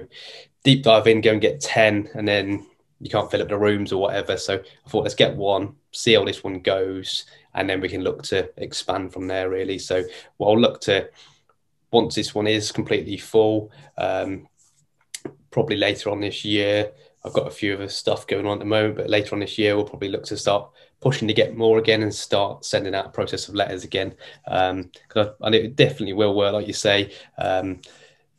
deep 0.64 0.82
dive 0.82 1.06
in, 1.06 1.20
go 1.20 1.30
and 1.30 1.40
get 1.40 1.60
10 1.60 2.10
and 2.14 2.26
then 2.26 2.66
you 2.98 3.08
can't 3.08 3.30
fill 3.30 3.42
up 3.42 3.48
the 3.48 3.56
rooms 3.56 3.92
or 3.92 4.00
whatever. 4.00 4.36
So 4.36 4.54
I 4.54 4.88
thought, 4.88 5.04
let's 5.04 5.14
get 5.14 5.36
one, 5.36 5.76
see 5.92 6.14
how 6.14 6.24
this 6.24 6.42
one 6.42 6.60
goes, 6.60 7.26
and 7.54 7.68
then 7.68 7.80
we 7.80 7.88
can 7.88 8.02
look 8.02 8.22
to 8.24 8.50
expand 8.56 9.12
from 9.12 9.26
there, 9.26 9.48
really. 9.48 9.78
So 9.78 10.02
well, 10.38 10.50
I'll 10.50 10.60
look 10.60 10.80
to, 10.82 11.08
once 11.92 12.14
this 12.14 12.34
one 12.34 12.46
is 12.46 12.72
completely 12.72 13.16
full, 13.16 13.70
um, 13.96 14.48
probably 15.56 15.76
later 15.76 16.10
on 16.10 16.20
this 16.20 16.44
year, 16.44 16.92
I've 17.24 17.32
got 17.32 17.46
a 17.46 17.50
few 17.50 17.72
other 17.72 17.88
stuff 17.88 18.26
going 18.26 18.44
on 18.44 18.52
at 18.52 18.58
the 18.58 18.66
moment, 18.66 18.96
but 18.96 19.08
later 19.08 19.34
on 19.34 19.40
this 19.40 19.56
year, 19.56 19.74
we'll 19.74 19.86
probably 19.86 20.10
look 20.10 20.24
to 20.24 20.36
start 20.36 20.70
pushing 21.00 21.26
to 21.28 21.32
get 21.32 21.56
more 21.56 21.78
again 21.78 22.02
and 22.02 22.14
start 22.14 22.66
sending 22.66 22.94
out 22.94 23.06
a 23.06 23.08
process 23.08 23.48
of 23.48 23.54
letters 23.54 23.82
again. 23.82 24.14
Um, 24.46 24.90
I, 25.14 25.30
and 25.40 25.54
it 25.54 25.74
definitely 25.74 26.12
will 26.12 26.36
work, 26.36 26.52
like 26.52 26.66
you 26.66 26.74
say, 26.74 27.14
um, 27.38 27.80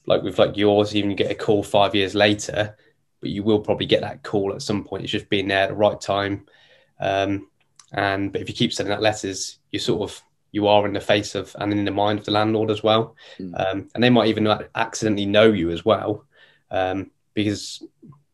like 0.05 0.21
with 0.21 0.37
like 0.37 0.57
yours, 0.57 0.95
even 0.95 1.09
you 1.09 1.15
get 1.15 1.31
a 1.31 1.35
call 1.35 1.63
five 1.63 1.95
years 1.95 2.13
later, 2.13 2.77
but 3.19 3.31
you 3.31 3.41
will 3.41 3.61
probably 3.61 3.87
get 3.87 4.01
that 4.01 4.21
call 4.21 4.53
at 4.53 4.61
some 4.61 4.83
point. 4.83 5.01
It's 5.01 5.11
just 5.11 5.27
being 5.27 5.47
there 5.47 5.63
at 5.63 5.69
the 5.69 5.75
right 5.75 5.99
time. 5.99 6.45
Um, 6.99 7.49
and 7.93 8.31
but 8.31 8.41
if 8.41 8.47
you 8.47 8.53
keep 8.53 8.73
sending 8.73 8.93
out 8.93 9.01
letters, 9.01 9.57
you 9.71 9.79
sort 9.79 10.07
of 10.07 10.21
you 10.51 10.67
are 10.67 10.85
in 10.85 10.93
the 10.93 11.01
face 11.01 11.33
of 11.33 11.55
and 11.57 11.73
in 11.73 11.83
the 11.83 11.89
mind 11.89 12.19
of 12.19 12.25
the 12.25 12.31
landlord 12.31 12.69
as 12.69 12.83
well, 12.83 13.15
mm. 13.39 13.59
um, 13.59 13.89
and 13.95 14.03
they 14.03 14.11
might 14.11 14.27
even 14.27 14.47
accidentally 14.75 15.25
know 15.25 15.51
you 15.51 15.71
as 15.71 15.83
well, 15.83 16.26
um, 16.71 17.11
because 17.33 17.83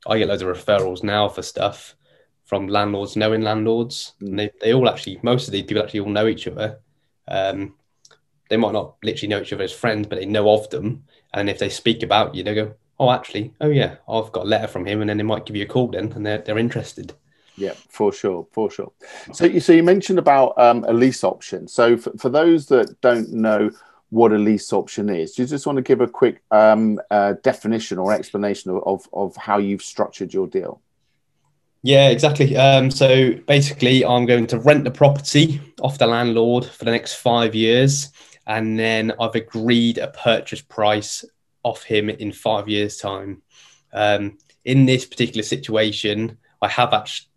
I 0.08 0.18
get 0.18 0.28
loads 0.28 0.42
of 0.42 0.56
referrals 0.56 1.04
now 1.04 1.30
for 1.30 1.42
stuff 1.42 1.96
from 2.46 2.68
landlords 2.68 3.16
knowing 3.16 3.42
landlords. 3.42 4.14
And 4.20 4.38
they, 4.38 4.52
they 4.62 4.74
all 4.74 4.90
actually, 4.90 5.20
most 5.24 5.48
of 5.48 5.52
these 5.52 5.64
people 5.64 5.84
actually 5.84 6.02
all 6.02 6.10
know 6.10 6.28
each 6.28 6.48
other. 6.48 6.80
Um, 7.28 7.76
they 8.50 8.58
might 8.58 8.74
not 8.74 8.96
literally 9.04 9.30
know 9.30 9.42
each 9.42 9.54
other 9.54 9.64
as 9.64 9.72
friends, 9.72 10.08
but 10.08 10.20
they 10.20 10.26
know 10.26 10.50
of 10.50 10.70
them. 10.70 11.06
And 11.34 11.50
if 11.50 11.60
they 11.60 11.70
speak 11.70 12.04
about 12.04 12.36
you, 12.36 12.44
they 12.44 12.54
go, 12.54 12.74
oh, 13.00 13.12
actually, 13.12 13.54
oh, 13.62 13.70
yeah, 13.70 13.96
I've 14.08 14.32
got 14.32 14.46
a 14.46 14.50
letter 14.50 14.68
from 14.68 14.86
him. 14.86 15.02
And 15.02 15.10
then 15.10 15.18
they 15.18 15.24
might 15.24 15.46
give 15.46 15.56
you 15.56 15.64
a 15.64 15.68
call 15.68 15.88
then 15.88 16.12
and 16.12 16.26
they're, 16.26 16.40
they're 16.40 16.58
interested. 16.58 17.14
Yeah, 17.56 17.74
for 17.88 18.12
sure, 18.12 18.48
for 18.52 18.72
sure. 18.72 18.92
So 19.32 19.46
you 19.46 19.60
so 19.60 19.74
you 19.74 19.84
mentioned 19.84 20.18
about 20.18 20.58
um, 20.58 20.84
a 20.88 20.94
lease 20.94 21.24
option. 21.24 21.68
So 21.68 21.98
for, 21.98 22.12
for 22.18 22.30
those 22.30 22.66
that 22.68 23.00
don't 23.02 23.32
know 23.32 23.70
what 24.14 24.32
a 24.32 24.38
lease 24.38 24.72
option 24.72 25.10
is. 25.10 25.34
Do 25.34 25.42
you 25.42 25.48
just 25.48 25.66
want 25.66 25.78
to 25.78 25.82
give 25.82 26.00
a 26.00 26.08
quick 26.08 26.44
um, 26.52 27.00
uh, 27.10 27.34
definition 27.42 27.98
or 27.98 28.14
explanation 28.14 28.70
of, 28.86 29.10
of, 29.12 29.36
how 29.36 29.58
you've 29.58 29.82
structured 29.82 30.32
your 30.32 30.46
deal? 30.46 30.82
Yeah, 31.82 32.10
exactly. 32.10 32.56
Um, 32.56 32.92
so 32.92 33.34
basically, 33.48 34.06
I'm 34.06 34.28
going 34.28 34.46
to 34.48 34.60
rent 34.60 34.84
the 34.84 34.92
property 34.92 35.60
off 35.82 35.98
the 35.98 36.06
landlord 36.06 36.64
for 36.64 36.86
the 36.86 36.92
next 36.92 37.16
five 37.16 37.56
years, 37.56 38.12
and 38.46 38.78
then 38.78 39.14
I've 39.20 39.34
agreed 39.34 39.98
a 39.98 40.10
purchase 40.10 40.62
price 40.62 41.26
off 41.64 41.82
him 41.82 42.08
in 42.08 42.32
five 42.32 42.70
years' 42.70 42.98
time. 42.98 43.42
Um, 43.94 44.38
in 44.64 44.86
this 44.86 45.08
particular 45.08 45.44
situation, 45.44 46.38
I 46.62 46.68
have 46.68 46.94
actually 46.94 47.30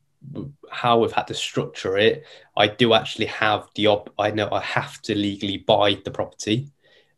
how 0.70 0.98
we've 0.98 1.12
had 1.12 1.26
to 1.28 1.34
structure 1.34 1.96
it, 1.96 2.24
I 2.56 2.68
do 2.68 2.94
actually 2.94 3.26
have 3.26 3.68
the 3.74 3.86
op. 3.88 4.12
I 4.18 4.30
know 4.30 4.48
I 4.50 4.60
have 4.60 5.00
to 5.02 5.14
legally 5.14 5.58
buy 5.58 5.98
the 6.04 6.10
property. 6.10 6.68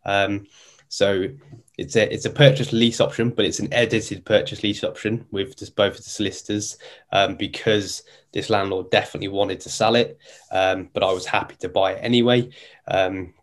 Um, 0.05 0.47
so 0.88 1.28
it's 1.76 1.97
a 1.97 2.12
it's 2.12 2.25
a 2.25 2.31
purchase 2.31 2.73
lease 2.73 3.00
option, 3.00 3.31
but 3.31 3.45
it's 3.45 3.61
an 3.61 3.73
edited 3.73 4.25
purchase 4.25 4.62
lease 4.62 4.83
option 4.83 5.26
with 5.31 5.57
just 5.57 5.76
both 5.76 5.99
of 5.99 6.05
the 6.05 6.11
solicitors 6.11 6.78
um, 7.12 7.37
because 7.37 8.02
this 8.33 8.50
landlord 8.50 8.90
definitely 8.90 9.28
wanted 9.28 9.61
to 9.61 9.69
sell 9.69 9.95
it, 9.95 10.19
um, 10.50 10.88
but 10.93 11.02
I 11.02 11.12
was 11.12 11.26
happy 11.26 11.57
to 11.57 11.69
buy 11.69 11.93
it 11.93 12.00
anyway. 12.02 12.49
Um, 12.88 13.35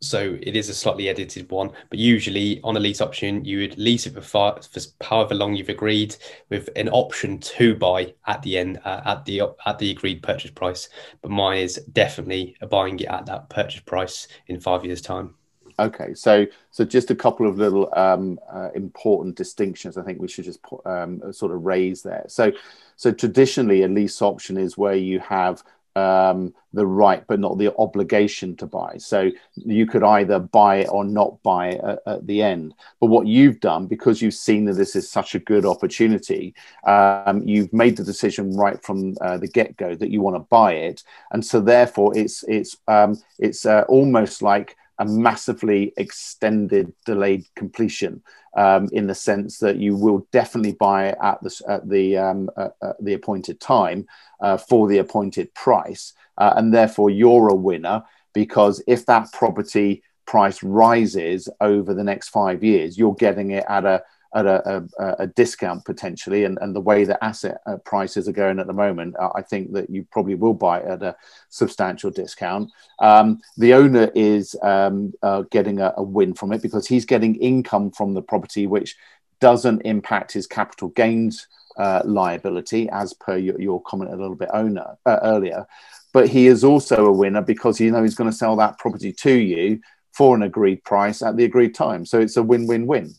so 0.00 0.38
it 0.40 0.54
is 0.54 0.68
a 0.68 0.74
slightly 0.74 1.08
edited 1.08 1.50
one, 1.50 1.70
but 1.90 1.98
usually 1.98 2.60
on 2.62 2.76
a 2.76 2.80
lease 2.80 3.00
option, 3.00 3.44
you 3.44 3.58
would 3.60 3.78
lease 3.78 4.06
it 4.06 4.14
for, 4.14 4.20
far, 4.20 4.60
for 4.62 4.80
however 5.02 5.34
long 5.34 5.54
you've 5.54 5.68
agreed, 5.68 6.14
with 6.50 6.68
an 6.76 6.88
option 6.90 7.38
to 7.38 7.74
buy 7.74 8.14
at 8.26 8.42
the 8.42 8.58
end 8.58 8.80
uh, 8.84 9.00
at 9.04 9.24
the 9.24 9.42
at 9.66 9.78
the 9.78 9.90
agreed 9.90 10.22
purchase 10.22 10.52
price. 10.52 10.88
But 11.20 11.30
mine 11.30 11.58
is 11.58 11.76
definitely 11.92 12.56
buying 12.70 13.00
it 13.00 13.06
at 13.08 13.26
that 13.26 13.50
purchase 13.50 13.80
price 13.80 14.28
in 14.46 14.60
five 14.60 14.84
years' 14.84 15.02
time. 15.02 15.34
Okay, 15.80 16.14
so 16.14 16.46
so 16.70 16.84
just 16.84 17.10
a 17.10 17.14
couple 17.14 17.48
of 17.48 17.58
little 17.58 17.92
um, 17.96 18.38
uh, 18.52 18.70
important 18.74 19.36
distinctions. 19.36 19.96
I 19.96 20.02
think 20.02 20.20
we 20.20 20.28
should 20.28 20.44
just 20.44 20.62
put, 20.62 20.84
um, 20.86 21.32
sort 21.32 21.52
of 21.52 21.64
raise 21.64 22.02
there. 22.02 22.24
So 22.28 22.52
so 22.96 23.12
traditionally, 23.12 23.82
a 23.82 23.88
lease 23.88 24.20
option 24.22 24.56
is 24.56 24.76
where 24.76 24.96
you 24.96 25.20
have 25.20 25.62
um, 25.98 26.54
the 26.72 26.86
right 26.86 27.24
but 27.26 27.40
not 27.40 27.58
the 27.58 27.74
obligation 27.76 28.56
to 28.56 28.66
buy. 28.66 28.96
So 28.98 29.30
you 29.54 29.86
could 29.86 30.02
either 30.02 30.38
buy 30.38 30.76
it 30.76 30.88
or 30.90 31.04
not 31.04 31.42
buy 31.42 31.68
it 31.68 31.80
at, 31.82 31.98
at, 32.06 32.26
the 32.26 32.42
end. 32.42 32.74
But 33.00 33.06
what 33.06 33.26
you've 33.26 33.60
done, 33.60 33.86
because 33.86 34.20
you've 34.20 34.34
seen 34.34 34.64
that 34.66 34.74
this 34.74 34.94
is 34.94 35.10
such 35.10 35.34
a 35.34 35.38
good 35.38 35.64
opportunity, 35.64 36.54
um, 36.84 37.42
you've 37.44 37.72
made 37.72 37.96
the 37.96 38.04
decision 38.04 38.56
right 38.56 38.82
from 38.82 39.16
uh, 39.20 39.38
the 39.38 39.48
get 39.48 39.76
go 39.76 39.94
that 39.94 40.10
you 40.10 40.20
want 40.20 40.36
to 40.36 40.40
buy 40.50 40.72
it, 40.72 41.02
and 41.32 41.44
so 41.44 41.60
therefore 41.60 42.16
it's 42.16 42.44
it's 42.48 42.76
um, 42.86 43.20
it's 43.38 43.66
uh, 43.66 43.84
almost 43.88 44.42
like 44.42 44.76
a 44.98 45.04
massively 45.04 45.92
extended 45.96 46.92
delayed 47.06 47.44
completion 47.54 48.22
um, 48.56 48.88
in 48.92 49.06
the 49.06 49.14
sense 49.14 49.58
that 49.58 49.76
you 49.76 49.94
will 49.96 50.26
definitely 50.32 50.72
buy 50.72 51.14
at 51.22 51.40
the 51.42 51.62
at 51.68 51.88
the 51.88 52.16
um, 52.16 52.50
uh, 52.56 52.68
uh, 52.82 52.92
the 53.00 53.14
appointed 53.14 53.60
time 53.60 54.06
uh, 54.40 54.56
for 54.56 54.88
the 54.88 54.98
appointed 54.98 55.52
price, 55.54 56.12
uh, 56.38 56.54
and 56.56 56.74
therefore 56.74 57.10
you're 57.10 57.48
a 57.48 57.54
winner 57.54 58.02
because 58.32 58.82
if 58.86 59.06
that 59.06 59.32
property 59.32 60.02
price 60.26 60.62
rises 60.62 61.48
over 61.60 61.94
the 61.94 62.04
next 62.04 62.28
five 62.28 62.62
years, 62.62 62.98
you're 62.98 63.14
getting 63.14 63.52
it 63.52 63.64
at 63.68 63.84
a 63.84 64.02
at 64.34 64.46
a, 64.46 64.84
a, 64.98 65.14
a, 65.20 65.26
discount 65.26 65.84
potentially, 65.84 66.44
and, 66.44 66.58
and 66.60 66.76
the 66.76 66.80
way 66.80 67.04
that 67.04 67.22
asset 67.24 67.60
uh, 67.66 67.76
prices 67.84 68.28
are 68.28 68.32
going 68.32 68.58
at 68.58 68.66
the 68.66 68.72
moment, 68.72 69.16
I 69.18 69.40
think 69.42 69.72
that 69.72 69.88
you 69.88 70.06
probably 70.10 70.34
will 70.34 70.54
buy 70.54 70.82
at 70.82 71.02
a 71.02 71.16
substantial 71.48 72.10
discount. 72.10 72.70
Um, 72.98 73.40
the 73.56 73.74
owner 73.74 74.10
is 74.14 74.54
um, 74.62 75.14
uh, 75.22 75.42
getting 75.50 75.80
a, 75.80 75.94
a, 75.96 76.02
win 76.02 76.34
from 76.34 76.52
it 76.52 76.62
because 76.62 76.86
he's 76.86 77.06
getting 77.06 77.36
income 77.36 77.90
from 77.90 78.12
the 78.12 78.22
property, 78.22 78.66
which 78.66 78.96
doesn't 79.40 79.82
impact 79.82 80.32
his 80.32 80.46
capital 80.46 80.88
gains 80.88 81.46
uh, 81.78 82.02
liability, 82.04 82.88
as 82.90 83.14
per 83.14 83.36
your, 83.36 83.58
your, 83.60 83.80
comment 83.82 84.12
a 84.12 84.16
little 84.16 84.34
bit 84.34 84.50
owner 84.52 84.96
uh, 85.06 85.20
earlier. 85.22 85.66
But 86.12 86.28
he 86.28 86.48
is 86.48 86.64
also 86.64 87.06
a 87.06 87.12
winner 87.12 87.42
because 87.42 87.80
you 87.80 87.90
know 87.90 88.02
he's 88.02 88.14
going 88.16 88.30
to 88.30 88.36
sell 88.36 88.56
that 88.56 88.78
property 88.78 89.12
to 89.12 89.32
you 89.32 89.80
for 90.12 90.34
an 90.34 90.42
agreed 90.42 90.82
price 90.82 91.22
at 91.22 91.36
the 91.36 91.44
agreed 91.44 91.74
time. 91.74 92.04
So 92.04 92.18
it's 92.18 92.36
a 92.36 92.42
win-win-win. 92.42 93.14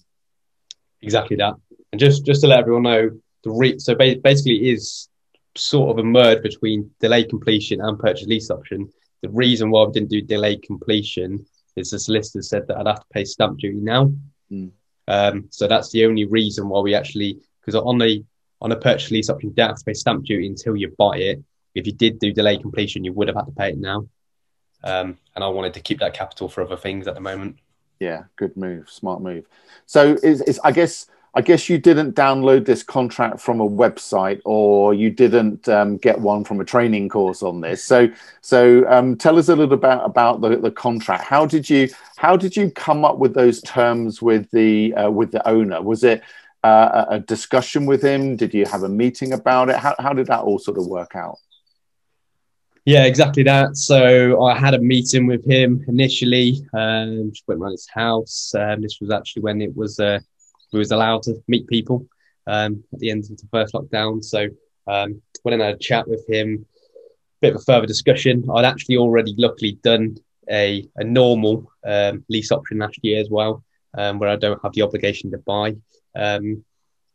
Exactly 1.01 1.37
that. 1.37 1.55
And 1.91 1.99
just 1.99 2.25
just 2.25 2.41
to 2.41 2.47
let 2.47 2.59
everyone 2.59 2.83
know, 2.83 3.09
the 3.43 3.51
re- 3.51 3.79
so 3.79 3.95
basically 3.95 4.69
is 4.69 5.09
sort 5.55 5.91
of 5.91 5.97
a 5.97 6.03
merge 6.03 6.43
between 6.43 6.91
delay 6.99 7.23
completion 7.23 7.81
and 7.81 7.99
purchase 7.99 8.27
lease 8.27 8.51
option. 8.51 8.89
The 9.21 9.29
reason 9.29 9.69
why 9.69 9.83
we 9.83 9.91
didn't 9.91 10.09
do 10.09 10.21
delay 10.21 10.57
completion 10.57 11.45
is 11.75 11.91
the 11.91 11.99
solicitor 11.99 12.41
said 12.41 12.67
that 12.67 12.77
I'd 12.77 12.87
have 12.87 12.99
to 12.99 13.05
pay 13.13 13.25
stamp 13.25 13.59
duty 13.59 13.79
now. 13.79 14.11
Mm. 14.51 14.71
Um, 15.07 15.47
so 15.49 15.67
that's 15.67 15.91
the 15.91 16.05
only 16.05 16.25
reason 16.25 16.69
why 16.69 16.81
we 16.81 16.93
actually 16.93 17.39
because 17.61 17.75
on 17.75 17.97
the 17.97 18.23
on 18.61 18.71
a 18.71 18.75
purchase 18.75 19.11
lease 19.11 19.29
option, 19.29 19.49
you 19.49 19.55
don't 19.55 19.69
have 19.69 19.77
to 19.77 19.85
pay 19.85 19.93
stamp 19.93 20.25
duty 20.25 20.47
until 20.47 20.75
you 20.75 20.93
buy 20.97 21.17
it. 21.17 21.43
If 21.75 21.85
you 21.85 21.93
did 21.93 22.19
do 22.19 22.33
delay 22.33 22.57
completion, 22.57 23.03
you 23.03 23.13
would 23.13 23.27
have 23.27 23.37
had 23.37 23.45
to 23.45 23.51
pay 23.51 23.69
it 23.69 23.77
now. 23.77 24.07
Um, 24.83 25.17
and 25.35 25.43
I 25.43 25.47
wanted 25.47 25.73
to 25.75 25.81
keep 25.81 25.99
that 25.99 26.13
capital 26.13 26.49
for 26.49 26.63
other 26.63 26.77
things 26.77 27.07
at 27.07 27.15
the 27.15 27.21
moment 27.21 27.57
yeah 27.99 28.23
good 28.35 28.55
move 28.55 28.89
smart 28.89 29.21
move. 29.21 29.45
So 29.85 30.17
is, 30.23 30.41
is 30.41 30.59
i 30.63 30.71
guess 30.71 31.07
i 31.35 31.41
guess 31.41 31.69
you 31.69 31.77
didn't 31.77 32.15
download 32.15 32.65
this 32.65 32.83
contract 32.83 33.39
from 33.39 33.59
a 33.61 33.69
website 33.69 34.41
or 34.45 34.93
you 34.93 35.09
didn't 35.09 35.67
um, 35.69 35.97
get 35.97 36.19
one 36.19 36.43
from 36.43 36.59
a 36.59 36.65
training 36.65 37.09
course 37.09 37.43
on 37.43 37.61
this. 37.61 37.83
So 37.83 38.09
so 38.41 38.89
um, 38.89 39.15
tell 39.15 39.37
us 39.37 39.49
a 39.49 39.55
little 39.55 39.73
about 39.73 40.05
about 40.05 40.41
the, 40.41 40.57
the 40.57 40.71
contract. 40.71 41.23
How 41.23 41.45
did 41.45 41.69
you 41.69 41.89
how 42.17 42.35
did 42.35 42.55
you 42.55 42.71
come 42.71 43.05
up 43.05 43.17
with 43.17 43.33
those 43.33 43.61
terms 43.61 44.21
with 44.21 44.49
the 44.51 44.93
uh, 44.95 45.11
with 45.11 45.31
the 45.31 45.47
owner? 45.47 45.81
Was 45.81 46.03
it 46.03 46.23
uh, 46.63 47.05
a 47.09 47.19
discussion 47.19 47.85
with 47.85 48.01
him? 48.01 48.35
Did 48.35 48.53
you 48.53 48.65
have 48.65 48.83
a 48.83 48.89
meeting 48.89 49.33
about 49.33 49.69
it? 49.69 49.77
How, 49.77 49.95
how 49.99 50.13
did 50.13 50.27
that 50.27 50.41
all 50.41 50.59
sort 50.59 50.77
of 50.77 50.87
work 50.87 51.15
out 51.15 51.37
yeah, 52.89 53.05
exactly 53.05 53.43
that. 53.43 53.77
So 53.77 54.43
I 54.43 54.57
had 54.57 54.73
a 54.73 54.79
meeting 54.79 55.27
with 55.27 55.45
him 55.45 55.85
initially. 55.87 56.67
Um, 56.73 57.29
just 57.31 57.47
went 57.47 57.61
around 57.61 57.73
his 57.73 57.87
house. 57.87 58.51
Um, 58.57 58.81
this 58.81 58.97
was 58.99 59.11
actually 59.11 59.43
when 59.43 59.61
it 59.61 59.75
was 59.75 59.99
uh, 59.99 60.17
we 60.73 60.79
was 60.79 60.89
allowed 60.89 61.21
to 61.23 61.35
meet 61.47 61.67
people 61.67 62.07
um, 62.47 62.83
at 62.91 62.97
the 62.97 63.11
end 63.11 63.25
of 63.25 63.37
the 63.37 63.47
first 63.51 63.75
lockdown. 63.75 64.23
So 64.23 64.47
um, 64.87 65.21
went 65.43 65.53
and 65.53 65.61
had 65.61 65.75
a 65.75 65.77
chat 65.77 66.07
with 66.07 66.27
him. 66.27 66.65
A 66.95 67.41
bit 67.41 67.53
of 67.53 67.61
a 67.61 67.63
further 67.63 67.85
discussion. 67.85 68.43
I'd 68.55 68.65
actually 68.65 68.97
already 68.97 69.35
luckily 69.37 69.73
done 69.83 70.17
a 70.49 70.89
a 70.95 71.03
normal 71.03 71.71
um, 71.85 72.25
lease 72.27 72.51
option 72.51 72.79
last 72.79 72.97
year 73.03 73.21
as 73.21 73.29
well, 73.29 73.63
um, 73.99 74.17
where 74.17 74.31
I 74.31 74.35
don't 74.35 74.63
have 74.63 74.73
the 74.73 74.81
obligation 74.81 75.29
to 75.29 75.37
buy. 75.37 75.75
Um, 76.15 76.65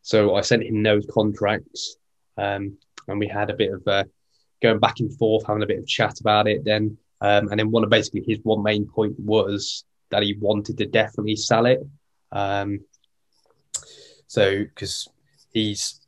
so 0.03 0.35
I 0.35 0.41
sent 0.41 0.63
him 0.63 0.81
those 0.83 1.05
contracts, 1.11 1.97
um, 2.37 2.77
and 3.09 3.19
we 3.19 3.27
had 3.27 3.49
a 3.49 3.55
bit 3.55 3.73
of 3.73 3.85
a 3.87 4.05
going 4.67 4.79
back 4.79 4.99
and 4.99 5.15
forth, 5.17 5.45
having 5.45 5.63
a 5.63 5.67
bit 5.67 5.79
of 5.79 5.87
chat 5.87 6.19
about 6.19 6.47
it. 6.47 6.63
Then, 6.63 6.97
um, 7.21 7.49
and 7.49 7.59
then 7.59 7.71
one 7.71 7.83
of 7.83 7.89
basically 7.89 8.23
his 8.27 8.39
one 8.43 8.63
main 8.63 8.85
point 8.85 9.19
was 9.19 9.83
that 10.09 10.23
he 10.23 10.35
wanted 10.39 10.77
to 10.77 10.85
definitely 10.85 11.35
sell 11.35 11.65
it. 11.65 11.79
Um, 12.31 12.81
so 14.27 14.63
because 14.63 15.07
he's, 15.51 16.01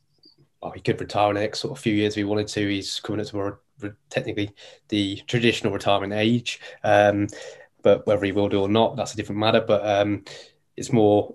oh, 0.62 0.70
he 0.70 0.80
could 0.80 1.00
retire 1.00 1.30
in 1.30 1.34
the 1.34 1.40
next 1.40 1.60
sort 1.60 1.76
of 1.76 1.82
few 1.82 1.94
years 1.94 2.14
if 2.14 2.16
he 2.16 2.24
wanted 2.24 2.48
to. 2.48 2.68
He's 2.68 3.00
coming 3.00 3.20
up 3.20 3.26
to 3.28 3.36
more 3.36 3.60
technically 4.10 4.50
the 4.88 5.22
traditional 5.26 5.72
retirement 5.72 6.12
age. 6.12 6.60
Um, 6.84 7.28
but 7.82 8.06
whether 8.06 8.24
he 8.24 8.32
will 8.32 8.48
do 8.48 8.60
or 8.60 8.68
not, 8.68 8.96
that's 8.96 9.14
a 9.14 9.16
different 9.16 9.38
matter. 9.38 9.60
But 9.60 9.86
um, 9.86 10.24
it's 10.76 10.92
more 10.92 11.34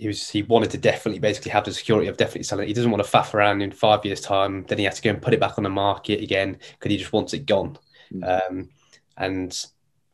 he 0.00 0.06
was 0.06 0.30
he 0.30 0.42
wanted 0.42 0.70
to 0.70 0.78
definitely 0.78 1.18
basically 1.18 1.50
have 1.50 1.64
the 1.64 1.74
security 1.74 2.08
of 2.08 2.16
definitely 2.16 2.44
selling 2.44 2.64
it. 2.64 2.68
He 2.68 2.72
doesn't 2.72 2.90
want 2.90 3.04
to 3.04 3.10
faff 3.10 3.34
around 3.34 3.60
in 3.60 3.70
five 3.70 4.02
years' 4.02 4.22
time. 4.22 4.64
Then 4.64 4.78
he 4.78 4.84
has 4.84 4.96
to 4.96 5.02
go 5.02 5.10
and 5.10 5.20
put 5.20 5.34
it 5.34 5.40
back 5.40 5.58
on 5.58 5.64
the 5.64 5.70
market 5.70 6.22
again 6.22 6.58
because 6.72 6.90
he 6.90 6.96
just 6.96 7.12
wants 7.12 7.34
it 7.34 7.44
gone. 7.44 7.76
Mm. 8.10 8.48
Um, 8.50 8.68
and 9.18 9.66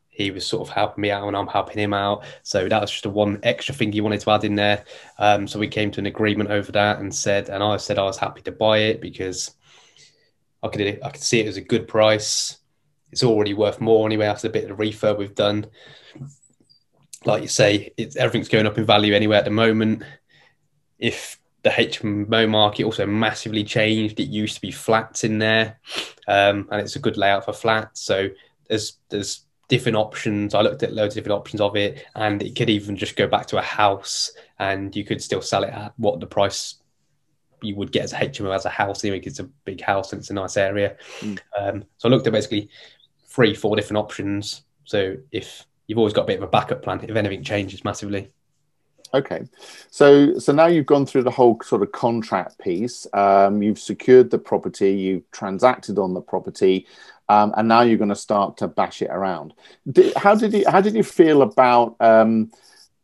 he 0.09 0.33
was 0.33 0.45
sort 0.45 0.69
of 0.69 0.75
helping 0.75 1.03
me 1.03 1.13
out 1.13 1.29
and 1.29 1.37
I'm 1.37 1.47
helping 1.47 1.79
him 1.79 1.95
out. 1.95 2.25
So 2.43 2.69
that 2.69 2.81
was 2.81 2.91
just 2.91 3.07
a 3.07 3.11
one 3.11 3.39
extra 3.45 3.77
thing 3.77 3.93
he 3.93 4.01
wanted 4.01 4.23
to 4.23 4.31
add 4.33 4.43
in 4.43 4.57
there. 4.57 4.85
Um, 5.19 5.47
so 5.47 5.61
we 5.61 5.69
came 5.69 5.93
to 5.93 6.01
an 6.01 6.07
agreement 6.07 6.51
over 6.51 6.73
that 6.73 6.99
and 6.99 7.15
said, 7.15 7.49
and 7.49 7.63
I 7.63 7.77
said 7.77 7.97
I 7.97 8.03
was 8.03 8.19
happy 8.19 8.43
to 8.43 8.53
buy 8.53 8.79
it 8.79 9.01
because 9.01 9.55
I 10.65 10.69
could 10.69 10.81
I 10.81 11.11
could 11.11 11.23
see 11.23 11.39
it 11.39 11.47
as 11.47 11.59
a 11.59 11.63
good 11.63 11.87
price. 11.87 12.59
It's 13.13 13.23
already 13.23 13.55
worth 13.55 13.81
more 13.81 14.05
anyway 14.05 14.27
after 14.27 14.49
the 14.49 14.53
bit 14.53 14.69
of 14.69 14.77
the 14.77 14.85
refurb 14.85 15.17
we've 15.17 15.37
done 15.37 15.67
like 17.27 17.43
you 17.43 17.49
say, 17.49 17.93
it's 17.97 18.17
everything's 18.17 18.49
going 18.49 18.67
up 18.67 18.79
in 18.79 18.87
value 18.87 19.15
anyway 19.15 19.37
at 19.37 19.45
the 19.45 19.51
moment. 19.51 20.03
If 20.99 21.39
the 21.63 21.71
HMO 21.71 22.49
market 22.49 22.85
also 22.85 23.07
massively 23.07 23.65
changed, 23.65 24.21
it 24.21 24.29
used 24.29 24.55
to 24.55 24.61
be 24.61 24.71
flats 24.71 25.25
in 25.25 25.39
there, 25.39 25.81
um, 26.29 26.69
and 26.71 26.81
it's 26.81 26.97
a 26.97 27.01
good 27.01 27.17
layout 27.17 27.45
for 27.45 27.53
flats. 27.53 28.01
So 28.01 28.29
there's 28.69 28.99
there's 29.11 29.45
different 29.69 29.97
options. 29.97 30.55
I 30.55 30.61
looked 30.61 30.85
at 30.85 30.93
loads 30.93 31.17
of 31.17 31.23
different 31.23 31.41
options 31.41 31.61
of 31.61 31.77
it, 31.77 32.07
and 32.15 32.43
it 32.43 32.57
could 32.57 32.71
even 32.71 32.97
just 32.97 33.17
go 33.17 33.27
back 33.27 33.47
to 33.49 33.59
a 33.59 33.63
house, 33.63 34.31
and 34.59 34.95
you 34.95 35.05
could 35.05 35.23
still 35.23 35.43
sell 35.43 35.65
it 35.65 35.71
at 35.71 35.93
what 35.97 36.21
the 36.21 36.27
price 36.27 36.77
you 37.63 37.75
would 37.75 37.93
get 37.93 38.05
as 38.05 38.13
a 38.13 38.17
HMO 38.17 38.55
as 38.55 38.65
a 38.65 38.71
house. 38.71 39.05
Anyway, 39.05 39.21
it's 39.25 39.41
a 39.41 39.45
big 39.65 39.81
house 39.81 40.13
and 40.13 40.21
it's 40.21 40.31
a 40.31 40.35
nice 40.35 40.57
area. 40.57 40.97
Mm. 41.21 41.39
Um, 41.59 41.85
so 41.97 42.09
I 42.09 42.13
looked 42.13 42.27
at 42.27 42.33
basically 42.33 42.69
three, 43.27 43.55
four 43.55 43.77
different 43.77 43.99
options. 43.99 44.63
So 44.85 45.17
if 45.33 45.65
you've 45.87 45.99
always 45.99 46.13
got 46.13 46.23
a 46.23 46.27
bit 46.27 46.39
of 46.39 46.43
a 46.43 46.49
backup 46.49 46.83
plan 46.83 47.01
if 47.03 47.17
anything 47.17 47.43
changes 47.43 47.85
massively. 47.85 48.31
Okay, 49.15 49.47
so 49.91 50.39
so 50.39 50.53
now 50.53 50.67
you've 50.67 50.87
gone 50.87 51.07
through 51.07 51.23
the 51.23 51.31
whole 51.31 51.59
sort 51.63 51.83
of 51.83 51.93
contract 51.93 52.59
piece. 52.59 53.07
Um, 53.13 53.63
you've 53.63 53.79
secured 53.79 54.31
the 54.31 54.39
property, 54.39 54.93
you've 54.93 55.31
transacted 55.31 55.99
on 55.99 56.13
the 56.13 56.21
property, 56.21 56.87
um, 57.29 57.55
and 57.57 57.69
now 57.69 57.83
you're 57.83 57.99
going 57.99 58.11
to 58.11 58.17
start 58.17 58.57
to 58.59 58.69
bash 58.69 59.03
it 59.03 59.11
around. 59.11 59.55
Did, 59.91 60.15
how 60.17 60.35
did 60.35 60.53
you 60.53 60.65
how 60.69 60.81
did 60.81 60.95
you 60.95 61.03
feel 61.03 61.43
about? 61.43 61.97
Um, 62.01 62.51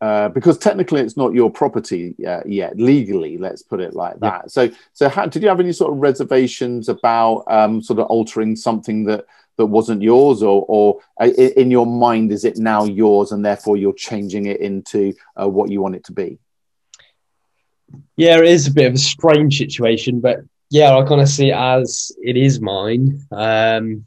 uh, 0.01 0.29
because 0.31 0.59
technically 0.59 1.01
it's 1.01 1.17
not 1.17 1.33
your 1.33 1.49
property 1.49 2.17
uh, 2.27 2.41
yet 2.45 2.77
legally 2.77 3.39
let's 3.39 3.63
put 3.63 3.79
it 3.79 3.95
like 3.95 4.19
that 4.19 4.41
yeah. 4.43 4.49
so 4.49 4.69
so 4.93 5.09
how, 5.09 5.27
did 5.27 5.45
you 5.45 5.49
have 5.49 5.61
any 5.61 5.73
sort 5.73 5.93
of 5.93 5.99
reservations 5.99 6.89
about 6.89 7.45
um, 7.47 7.81
sort 7.81 8.01
of 8.01 8.07
altering 8.07 8.57
something 8.57 9.05
that 9.05 9.25
that 9.63 9.67
wasn't 9.67 10.03
yours 10.03 10.43
or 10.43 10.65
or 10.67 10.99
uh, 11.21 11.27
in 11.27 11.71
your 11.71 11.87
mind 11.87 12.33
is 12.33 12.45
it 12.45 12.59
now 12.59 12.85
yours 12.85 13.31
and 13.31 13.45
therefore 13.45 13.77
you're 13.77 13.93
changing 13.93 14.47
it 14.47 14.61
into 14.61 15.15
uh, 15.41 15.49
what 15.49 15.71
you 15.71 15.81
want 15.81 15.95
it 15.95 16.05
to 16.05 16.13
be? 16.13 16.39
Yeah 18.17 18.39
it 18.39 18.47
is 18.47 18.67
a 18.67 18.73
bit 18.73 18.87
of 18.87 18.95
a 18.95 18.99
strange 18.99 19.59
situation 19.59 20.21
but 20.21 20.41
yeah 20.71 20.97
i 20.97 21.07
kind 21.07 21.21
of 21.21 21.29
see 21.29 21.51
it 21.51 21.57
as 21.57 22.11
it 22.21 22.37
is 22.37 22.61
mine. 22.61 23.25
Um 23.31 24.07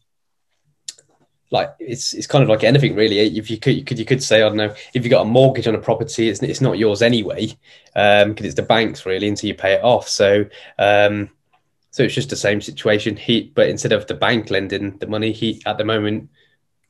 like 1.52 1.74
it's 1.80 2.13
it's 2.13 2.28
kind 2.28 2.44
of 2.44 2.50
like 2.50 2.65
anything 2.65 2.96
really. 2.96 3.20
If 3.38 3.50
you 3.50 3.58
could 3.58 3.76
you 3.78 3.86
could 3.86 3.98
you 3.98 4.04
could 4.04 4.22
say 4.22 4.38
i 4.38 4.48
don't 4.50 4.58
know 4.58 4.76
if 4.94 5.06
you 5.06 5.10
got 5.10 5.22
a 5.22 5.30
mortgage 5.30 5.68
on 5.68 5.76
a 5.76 5.80
property 5.80 6.28
it's, 6.28 6.44
it's 6.44 6.60
not 6.60 6.78
yours 6.78 7.02
anyway 7.02 7.48
um 7.96 8.30
because 8.30 8.48
it's 8.48 8.56
the 8.56 8.62
bank's 8.62 9.06
really 9.06 9.30
until 9.30 9.48
you 9.48 9.56
pay 9.56 9.76
it 9.76 9.84
off. 9.84 10.10
So 10.10 10.48
um 10.78 11.30
so 11.95 12.03
it's 12.03 12.13
just 12.13 12.29
the 12.29 12.36
same 12.36 12.60
situation. 12.60 13.15
He, 13.15 13.53
but 13.55 13.69
instead 13.69 13.93
of 13.93 14.05
the 14.05 14.15
bank 14.15 14.49
lending 14.49 14.97
the 14.97 15.08
money, 15.08 15.31
he 15.31 15.62
at 15.65 15.77
the 15.77 15.86
moment, 15.86 16.29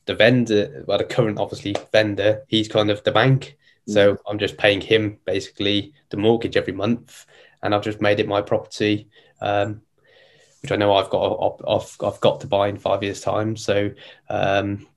the 0.06 0.16
vendor, 0.16 0.82
well, 0.84 0.98
the 0.98 1.04
current 1.04 1.38
obviously 1.38 1.76
vendor, 1.92 2.42
he's 2.48 2.66
kind 2.66 2.90
of 2.90 3.04
the 3.04 3.12
bank. 3.12 3.56
So 3.86 4.14
mm. 4.14 4.18
I'm 4.26 4.40
just 4.40 4.56
paying 4.56 4.80
him 4.80 5.18
basically 5.24 5.94
the 6.08 6.16
mortgage 6.16 6.56
every 6.56 6.72
month, 6.72 7.24
and 7.62 7.72
I've 7.72 7.84
just 7.84 8.00
made 8.00 8.18
it 8.18 8.26
my 8.26 8.42
property. 8.42 9.08
Um, 9.40 9.82
which 10.60 10.72
I 10.72 10.76
know 10.76 10.92
I've 10.96 11.10
got 11.10 11.56
I've, 11.68 11.96
I've 12.04 12.20
got 12.20 12.40
to 12.40 12.48
buy 12.48 12.66
in 12.66 12.76
five 12.76 13.04
years' 13.04 13.20
time. 13.20 13.56
So 13.56 13.92
um, 14.28 14.88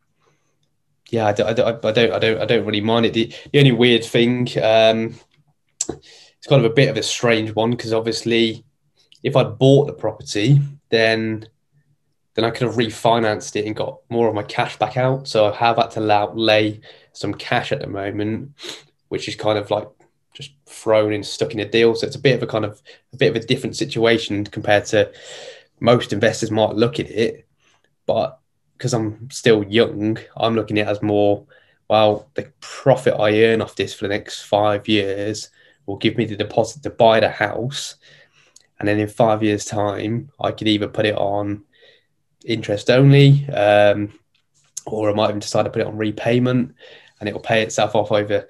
yeah, 1.11 1.27
I 1.27 1.33
don't, 1.33 1.49
I 1.49 1.53
don't 1.53 1.85
I 1.85 1.91
don't 1.91 2.13
I 2.13 2.17
don't 2.17 2.41
I 2.41 2.45
don't 2.45 2.65
really 2.65 2.81
mind 2.81 3.05
it. 3.05 3.13
The, 3.13 3.31
the 3.53 3.59
only 3.59 3.73
weird 3.73 4.03
thing 4.03 4.47
um, 4.57 5.13
it's 5.87 6.47
kind 6.47 6.65
of 6.65 6.71
a 6.71 6.73
bit 6.73 6.89
of 6.89 6.97
a 6.97 7.03
strange 7.03 7.53
one 7.53 7.69
because 7.69 7.93
obviously 7.93 8.65
if 9.23 9.35
I'd 9.35 9.57
bought 9.57 9.87
the 9.87 9.93
property 9.93 10.59
then 10.89 11.47
then 12.39 12.45
I 12.45 12.51
could 12.51 12.67
have 12.67 12.77
refinanced 12.77 13.55
it 13.55 13.65
and 13.65 13.75
got 13.75 13.99
more 14.09 14.29
of 14.29 14.35
my 14.35 14.43
cash 14.43 14.77
back 14.77 14.95
out. 14.95 15.27
So 15.27 15.51
I 15.51 15.55
have 15.57 15.75
had 15.75 15.91
to 15.91 15.99
lay 15.99 16.79
some 17.11 17.33
cash 17.33 17.73
at 17.73 17.81
the 17.81 17.87
moment, 17.87 18.53
which 19.09 19.27
is 19.27 19.35
kind 19.35 19.57
of 19.57 19.69
like 19.71 19.89
just 20.33 20.51
thrown 20.65 21.11
and 21.11 21.25
stuck 21.25 21.53
in 21.53 21.59
a 21.59 21.65
deal. 21.67 21.95
So 21.95 22.07
it's 22.07 22.15
a 22.15 22.19
bit 22.19 22.35
of 22.35 22.43
a 22.43 22.47
kind 22.47 22.63
of 22.63 22.81
a 23.11 23.17
bit 23.17 23.35
of 23.35 23.43
a 23.43 23.45
different 23.45 23.75
situation 23.75 24.45
compared 24.45 24.85
to 24.85 25.11
most 25.81 26.13
investors 26.13 26.49
might 26.51 26.75
look 26.75 26.99
at 26.99 27.09
it. 27.09 27.45
But 28.05 28.39
because 28.77 28.93
I'm 28.93 29.29
still 29.29 29.63
young, 29.65 30.17
I'm 30.37 30.55
looking 30.55 30.79
at 30.79 30.87
it 30.87 30.91
as 30.91 31.01
more, 31.01 31.45
well, 31.89 32.29
the 32.35 32.51
profit 32.61 33.15
I 33.19 33.43
earn 33.43 33.61
off 33.61 33.75
this 33.75 33.93
for 33.93 34.07
the 34.07 34.13
next 34.13 34.43
five 34.43 34.87
years 34.87 35.49
will 35.85 35.97
give 35.97 36.15
me 36.15 36.23
the 36.25 36.37
deposit 36.37 36.83
to 36.83 36.89
buy 36.89 37.19
the 37.19 37.29
house. 37.29 37.95
And 38.79 38.87
then 38.87 38.99
in 38.99 39.07
five 39.07 39.43
years' 39.43 39.65
time, 39.65 40.31
I 40.39 40.51
could 40.51 40.67
either 40.67 40.87
put 40.87 41.05
it 41.05 41.15
on 41.15 41.63
interest 42.45 42.89
only, 42.89 43.47
um, 43.49 44.13
or 44.85 45.09
I 45.09 45.13
might 45.13 45.29
even 45.29 45.39
decide 45.39 45.63
to 45.63 45.69
put 45.69 45.81
it 45.81 45.87
on 45.87 45.97
repayment 45.97 46.73
and 47.19 47.27
it 47.27 47.33
will 47.33 47.41
pay 47.41 47.61
itself 47.61 47.95
off 47.95 48.11
over 48.11 48.47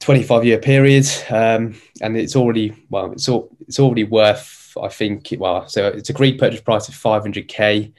25 0.00 0.44
year 0.44 0.58
period. 0.58 1.06
Um, 1.30 1.80
and 2.00 2.16
it's 2.16 2.36
already, 2.36 2.74
well, 2.90 3.12
it's, 3.12 3.28
all, 3.28 3.56
it's 3.66 3.80
already 3.80 4.04
worth, 4.04 4.76
I 4.80 4.88
think, 4.88 5.34
well, 5.38 5.68
so 5.68 5.88
it's 5.88 6.10
agreed 6.10 6.38
purchase 6.38 6.60
price 6.60 6.88
of 6.88 6.94
500K. 6.94 7.92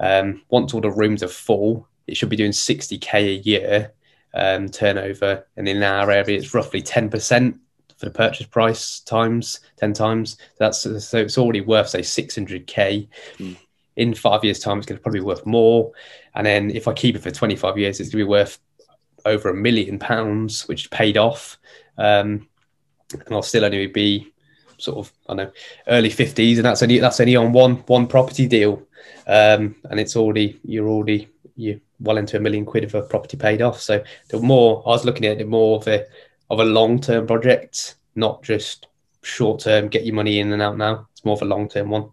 Um, 0.00 0.42
once 0.48 0.74
all 0.74 0.80
the 0.80 0.90
rooms 0.90 1.22
are 1.22 1.28
full, 1.28 1.86
it 2.06 2.16
should 2.16 2.28
be 2.30 2.36
doing 2.36 2.52
60K 2.52 3.14
a 3.14 3.42
year 3.42 3.92
um, 4.34 4.68
turnover. 4.68 5.46
And 5.56 5.68
in 5.68 5.82
our 5.82 6.10
area, 6.10 6.38
it's 6.38 6.54
roughly 6.54 6.82
10% 6.82 7.58
for 8.00 8.06
the 8.06 8.10
purchase 8.10 8.46
price 8.46 8.98
times 9.00 9.60
10 9.76 9.92
times. 9.92 10.38
That's 10.58 10.80
so 10.80 11.18
it's 11.18 11.38
already 11.38 11.60
worth, 11.60 11.90
say, 11.90 12.00
600K. 12.00 13.06
Mm 13.36 13.56
in 13.96 14.14
five 14.14 14.42
years' 14.42 14.60
time, 14.60 14.78
it's 14.78 14.86
going 14.86 14.96
to 14.96 15.02
probably 15.02 15.20
be 15.20 15.26
worth 15.26 15.44
more. 15.44 15.92
And 16.34 16.46
then 16.46 16.70
if 16.70 16.88
I 16.88 16.94
keep 16.94 17.16
it 17.16 17.22
for 17.22 17.30
25 17.30 17.76
years, 17.76 18.00
it's 18.00 18.08
going 18.08 18.20
to 18.20 18.24
be 18.24 18.30
worth 18.30 18.58
over 19.26 19.50
a 19.50 19.54
million 19.54 19.98
pounds, 19.98 20.66
which 20.68 20.90
paid 20.90 21.18
off. 21.18 21.58
Um, 21.98 22.48
and 23.12 23.32
I'll 23.32 23.42
still 23.42 23.64
only 23.64 23.86
be 23.88 24.32
sort 24.78 24.98
of 24.98 25.12
I 25.28 25.34
don't 25.34 25.46
know 25.46 25.52
early 25.88 26.08
50s, 26.08 26.56
and 26.56 26.64
that's 26.64 26.82
only 26.82 26.98
that's 26.98 27.20
only 27.20 27.36
on 27.36 27.52
one 27.52 27.76
one 27.86 28.06
property 28.06 28.46
deal. 28.46 28.82
Um, 29.26 29.76
and 29.90 30.00
it's 30.00 30.16
already 30.16 30.58
you're 30.64 30.88
already 30.88 31.28
you're 31.56 31.80
well 31.98 32.16
into 32.16 32.36
a 32.36 32.40
million 32.40 32.64
quid 32.64 32.84
of 32.84 32.94
a 32.94 33.02
property 33.02 33.36
paid 33.36 33.60
off. 33.60 33.80
So 33.80 34.02
the 34.28 34.38
more 34.38 34.82
I 34.86 34.90
was 34.90 35.04
looking 35.04 35.26
at 35.26 35.40
it 35.40 35.48
more 35.48 35.78
of 35.78 35.88
a 35.88 36.06
of 36.50 36.60
a 36.60 36.64
long 36.64 37.00
term 37.00 37.26
project, 37.26 37.96
not 38.14 38.42
just 38.42 38.88
short 39.22 39.60
term, 39.60 39.88
get 39.88 40.04
your 40.04 40.14
money 40.14 40.40
in 40.40 40.52
and 40.52 40.62
out 40.62 40.76
now. 40.76 41.06
It's 41.12 41.24
more 41.24 41.34
of 41.34 41.42
a 41.42 41.46
long 41.46 41.68
term 41.68 41.90
one. 41.90 42.10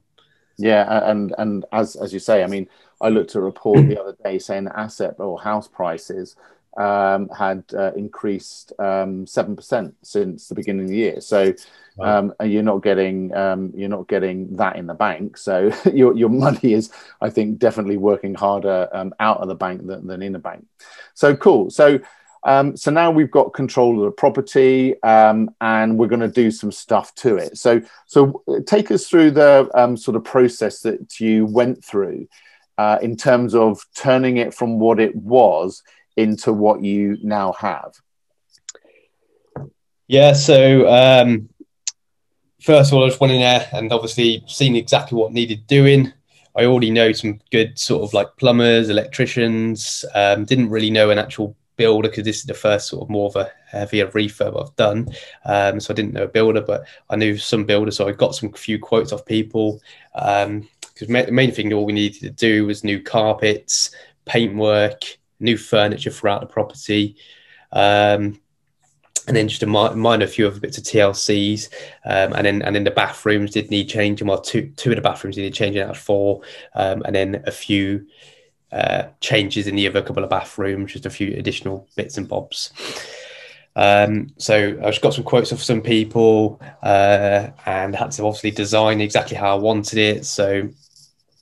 Yeah, 0.58 1.10
and 1.10 1.34
and 1.38 1.66
as 1.72 1.96
as 1.96 2.14
you 2.14 2.20
say, 2.20 2.44
I 2.44 2.48
mean, 2.48 2.68
I 3.02 3.10
looked 3.10 3.32
at 3.32 3.40
a 3.40 3.42
report 3.42 3.88
the 3.88 4.00
other 4.02 4.16
day 4.24 4.40
saying 4.40 4.66
that 4.66 4.78
asset 4.78 5.16
or 5.20 5.40
house 5.40 5.68
prices 5.68 6.36
um, 6.78 7.30
had 7.30 7.64
uh, 7.74 7.92
increased 7.94 8.72
um, 8.80 9.26
seven 9.26 9.52
um, 9.52 9.56
percent 9.56 9.96
since 10.04 10.48
the 10.48 10.56
beginning 10.56 10.84
of 10.84 10.90
the 10.90 10.96
year. 10.96 11.22
So 11.22 11.54
um, 12.00 12.34
you're 12.44 12.64
not 12.64 12.84
getting 12.84 13.36
um, 13.36 13.72
you're 13.76 13.90
not 13.90 14.08
getting 14.08 14.56
that 14.58 14.76
in 14.76 14.86
the 14.86 14.94
bank. 14.94 15.38
So 15.38 15.72
your 15.94 16.16
your 16.16 16.30
money 16.30 16.74
is, 16.74 16.92
I 17.22 17.30
think, 17.30 17.58
definitely 17.60 17.98
working 17.98 18.36
harder 18.36 18.90
um, 18.94 19.14
out 19.20 19.40
of 19.40 19.48
the 19.48 19.56
bank 19.56 19.86
than, 19.86 20.06
than 20.08 20.22
in 20.22 20.34
the 20.34 20.40
bank. 20.40 20.66
So 21.14 21.36
cool. 21.36 21.70
So 21.70 22.00
um, 22.48 22.78
so 22.78 22.92
now 22.92 23.12
we've 23.12 23.30
got 23.30 23.54
control 23.54 24.00
of 24.00 24.06
the 24.06 24.12
property, 24.12 25.02
um, 25.04 25.54
and 25.60 25.98
we're 25.98 26.08
going 26.08 26.22
to 26.22 26.30
do 26.30 26.50
some 26.50 26.72
stuff 26.72 27.14
to 27.16 27.36
it. 27.36 27.58
So, 27.58 27.82
so 28.06 28.42
take 28.66 28.90
us 28.90 29.10
through 29.10 29.32
the 29.32 29.70
um, 29.76 29.98
sort 29.98 30.16
of 30.16 30.24
process 30.24 30.80
that 30.82 31.20
you 31.20 31.46
went 31.46 31.84
through 31.84 32.30
uh, 32.78 33.00
in 33.02 33.18
terms 33.18 33.54
of 33.54 33.86
turning 33.96 34.38
it 34.38 34.54
from 34.54 34.80
what 34.80 34.98
it 34.98 35.14
was 35.14 35.84
into 36.16 36.54
what 36.54 36.82
you 36.82 37.18
now 37.22 37.52
have. 37.52 37.94
Yeah. 40.08 40.32
So, 40.32 40.88
um, 40.88 41.50
first 42.62 42.92
of 42.92 42.98
all, 42.98 43.04
I 43.04 43.10
just 43.10 43.20
went 43.20 43.34
in 43.34 43.42
there 43.42 43.68
and 43.74 43.92
obviously 43.92 44.42
seen 44.48 44.78
exactly 44.78 45.18
what 45.18 45.34
needed 45.34 45.68
doing. 45.68 46.14
I 46.56 46.64
already 46.64 46.92
know 46.92 47.12
some 47.12 47.42
good 47.52 47.78
sort 47.78 48.04
of 48.04 48.14
like 48.14 48.38
plumbers, 48.38 48.88
electricians. 48.88 50.06
Um, 50.16 50.46
didn't 50.46 50.70
really 50.70 50.90
know 50.90 51.10
an 51.10 51.20
actual 51.20 51.58
builder 51.78 52.10
because 52.10 52.26
this 52.26 52.40
is 52.40 52.44
the 52.44 52.54
first 52.54 52.90
sort 52.90 53.04
of 53.04 53.10
more 53.10 53.28
of 53.28 53.36
a 53.36 53.52
heavier 53.68 54.08
refurb 54.08 54.62
I've 54.62 54.76
done. 54.76 55.08
Um, 55.46 55.80
so 55.80 55.94
I 55.94 55.96
didn't 55.96 56.14
know 56.14 56.24
a 56.24 56.28
builder, 56.28 56.62
but 56.62 56.86
I 57.10 57.16
knew 57.16 57.38
some 57.38 57.66
builders, 57.66 57.96
so 57.96 58.08
I 58.08 58.12
got 58.12 58.36
some 58.36 58.52
few 58.52 58.80
quotes 58.80 59.14
off 59.14 59.26
people. 59.26 59.82
Because 60.14 60.48
um, 60.48 60.68
the 61.08 61.32
main 61.32 61.52
thing 61.52 61.72
all 61.72 61.86
we 61.86 61.94
needed 61.94 62.22
to 62.22 62.30
do 62.32 62.66
was 62.66 62.84
new 62.84 63.02
carpets, 63.02 63.96
paintwork, 64.26 65.04
new 65.40 65.58
furniture 65.58 66.12
throughout 66.12 66.42
the 66.42 66.48
property. 66.48 67.16
Um, 67.72 68.40
and 69.28 69.36
then 69.36 69.50
just 69.50 69.64
a 69.64 69.68
minor 69.68 70.26
few 70.26 70.48
other 70.48 70.60
bits 70.60 70.78
of 70.78 70.86
TLCs, 70.86 71.68
um, 72.06 72.32
and 72.32 72.46
then 72.46 72.62
and 72.62 72.74
then 72.74 72.86
the 72.86 72.92
bathrooms 72.92 73.52
did 73.52 73.70
need 73.70 73.90
changing. 73.90 74.26
Well, 74.26 74.40
two 74.40 74.72
two 74.78 74.92
of 74.92 74.96
the 74.96 75.02
bathrooms 75.02 75.36
needed 75.36 75.54
changing 75.54 75.82
out 75.82 75.90
of 75.90 75.98
four, 75.98 76.44
um, 76.76 77.04
and 77.06 77.14
then 77.14 77.44
a 77.46 77.52
few 77.52 78.08
uh, 78.72 79.04
changes 79.22 79.68
in 79.68 79.76
the 79.76 79.88
other 79.88 80.02
couple 80.02 80.24
of 80.24 80.30
bathrooms, 80.30 80.94
just 80.94 81.06
a 81.06 81.10
few 81.10 81.34
additional 81.38 81.88
bits 81.96 82.18
and 82.18 82.28
bobs. 82.28 82.72
Um, 83.76 84.34
so 84.38 84.78
I 84.84 84.90
just 84.90 85.02
got 85.02 85.14
some 85.14 85.24
quotes 85.24 85.52
of 85.52 85.62
some 85.62 85.82
people 85.82 86.60
uh, 86.82 87.50
and 87.66 87.96
had 87.96 88.12
to 88.12 88.26
obviously 88.26 88.52
design 88.52 89.02
exactly 89.02 89.38
how 89.38 89.56
I 89.56 89.60
wanted 89.60 90.00
it. 90.00 90.26
So 90.26 90.70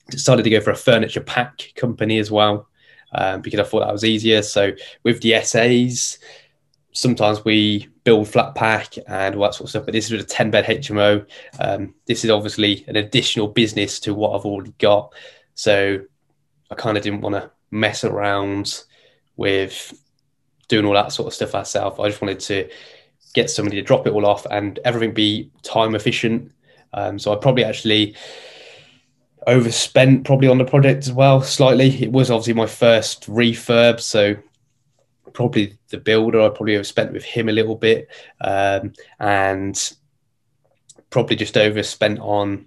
decided 0.10 0.44
to 0.44 0.50
go 0.50 0.62
for 0.62 0.72
a 0.72 0.76
furniture 0.76 1.22
pack 1.22 1.72
company 1.76 2.20
as 2.20 2.30
well 2.30 2.68
um, 3.14 3.42
because 3.42 3.60
I 3.60 3.64
thought 3.64 3.82
that 3.82 3.92
was 3.92 4.04
easier. 4.04 4.42
So 4.42 4.74
with 5.04 5.22
the 5.22 5.42
SAs, 5.42 6.20
sometimes 6.92 7.44
we 7.46 7.88
build 8.04 8.28
flat 8.28 8.54
pack 8.54 8.96
and 9.08 9.36
all 9.36 9.44
that 9.44 9.56
sort 9.56 9.66
of 9.66 9.70
stuff, 9.70 9.86
but 9.86 9.94
this 9.94 10.06
is 10.06 10.12
with 10.12 10.22
a 10.22 10.26
10 10.26 10.52
bed 10.52 10.66
HMO. 10.66 11.26
Um, 11.60 11.96
this 12.06 12.24
is 12.24 12.30
obviously 12.30 12.86
an 12.88 12.98
additional 12.98 13.48
business 13.48 14.00
to 14.02 14.14
what 14.14 14.36
I've 14.36 14.46
already 14.46 14.74
got. 14.78 15.14
So 15.56 16.02
I 16.76 16.82
kind 16.82 16.98
of 16.98 17.04
didn't 17.04 17.22
want 17.22 17.36
to 17.36 17.52
mess 17.72 18.04
around 18.04 18.84
with 19.38 19.94
doing 20.68 20.86
all 20.86 20.94
that 20.94 21.12
sort 21.12 21.28
of 21.28 21.34
stuff 21.34 21.54
myself. 21.54 22.00
I 22.00 22.10
just 22.10 22.22
wanted 22.22 22.40
to 22.42 22.70
get 23.34 23.50
somebody 23.50 23.78
to 23.78 23.84
drop 23.84 24.08
it 24.08 24.14
all 24.14 24.26
off 24.26 24.46
and 24.50 24.80
everything 24.86 25.14
be 25.14 25.52
time 25.64 25.96
efficient. 25.96 26.52
Um, 26.94 27.20
so 27.20 27.34
I 27.34 27.36
probably 27.36 27.64
actually 27.64 28.16
overspent 29.48 30.26
probably 30.26 30.48
on 30.48 30.58
the 30.58 30.66
project 30.66 31.06
as 31.06 31.12
well 31.12 31.42
slightly. 31.42 32.04
It 32.04 32.12
was 32.12 32.32
obviously 32.32 32.54
my 32.54 32.66
first 32.66 33.28
refurb, 33.28 34.00
so 34.00 34.36
probably 35.34 35.78
the 35.90 35.98
builder 35.98 36.42
I 36.42 36.50
probably 36.50 36.76
overspent 36.76 37.12
with 37.12 37.24
him 37.24 37.50
a 37.50 37.52
little 37.52 37.76
bit, 37.76 38.08
um, 38.42 38.94
and 39.20 39.94
probably 41.10 41.36
just 41.36 41.58
overspent 41.58 42.20
on 42.20 42.66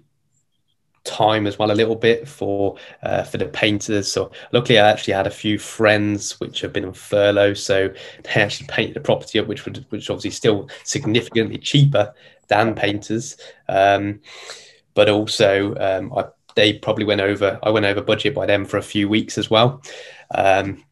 time 1.09 1.47
as 1.47 1.57
well 1.57 1.71
a 1.71 1.73
little 1.73 1.95
bit 1.95 2.27
for 2.27 2.77
uh, 3.03 3.23
for 3.23 3.37
the 3.37 3.45
painters. 3.45 4.11
So 4.11 4.31
luckily 4.51 4.79
i 4.79 4.89
actually 4.89 5.13
had 5.13 5.27
a 5.27 5.31
few 5.31 5.57
friends 5.57 6.39
which 6.39 6.61
have 6.61 6.71
been 6.71 6.85
on 6.85 6.93
furlough 6.93 7.53
so 7.53 7.93
they 8.23 8.41
actually 8.41 8.67
painted 8.67 8.95
the 8.95 9.01
property 9.01 9.39
up 9.39 9.47
which 9.47 9.65
would 9.65 9.85
which 9.89 10.09
obviously 10.09 10.31
still 10.31 10.69
significantly 10.83 11.57
cheaper 11.57 12.13
than 12.47 12.75
painters. 12.75 13.37
Um, 13.67 14.21
but 14.93 15.09
also 15.09 15.75
um, 15.75 16.13
I, 16.13 16.25
they 16.55 16.73
probably 16.73 17.05
went 17.05 17.21
over 17.21 17.59
i 17.63 17.69
went 17.69 17.85
over 17.85 18.01
budget 18.01 18.35
by 18.35 18.45
them 18.45 18.65
for 18.65 18.77
a 18.77 18.81
few 18.81 19.07
weeks 19.09 19.37
as 19.37 19.49
well. 19.49 19.81
Um, 20.33 20.83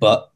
but 0.00 0.30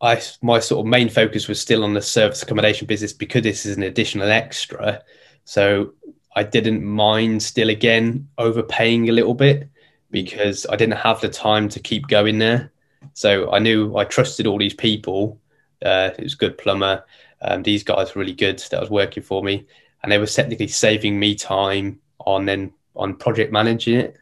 I, 0.00 0.20
my 0.42 0.58
sort 0.58 0.84
of 0.84 0.90
main 0.90 1.08
focus 1.08 1.48
was 1.48 1.60
still 1.60 1.82
on 1.82 1.94
the 1.94 2.02
service 2.02 2.42
accommodation 2.42 2.86
business 2.86 3.12
because 3.12 3.42
this 3.42 3.64
is 3.64 3.76
an 3.76 3.82
additional 3.82 4.30
extra. 4.30 5.02
So 5.44 5.94
I 6.34 6.42
didn't 6.42 6.84
mind 6.84 7.42
still 7.42 7.70
again 7.70 8.28
overpaying 8.38 9.08
a 9.08 9.12
little 9.12 9.34
bit 9.34 9.68
because 10.10 10.66
I 10.68 10.76
didn't 10.76 10.98
have 10.98 11.20
the 11.20 11.28
time 11.28 11.68
to 11.70 11.80
keep 11.80 12.08
going 12.08 12.38
there. 12.38 12.72
So 13.12 13.52
I 13.52 13.58
knew 13.58 13.96
I 13.96 14.04
trusted 14.04 14.46
all 14.46 14.58
these 14.58 14.74
people. 14.74 15.40
Uh, 15.84 16.10
it 16.16 16.22
was 16.22 16.34
good 16.34 16.58
plumber. 16.58 17.04
Um, 17.42 17.62
these 17.62 17.84
guys 17.84 18.14
were 18.14 18.20
really 18.20 18.32
good 18.32 18.58
that 18.70 18.80
was 18.80 18.90
working 18.90 19.22
for 19.22 19.42
me, 19.42 19.66
and 20.02 20.10
they 20.10 20.18
were 20.18 20.26
technically 20.26 20.68
saving 20.68 21.18
me 21.18 21.34
time 21.34 22.00
on 22.20 22.46
then 22.46 22.72
on 22.96 23.16
project 23.16 23.52
managing 23.52 23.96
it. 23.96 24.16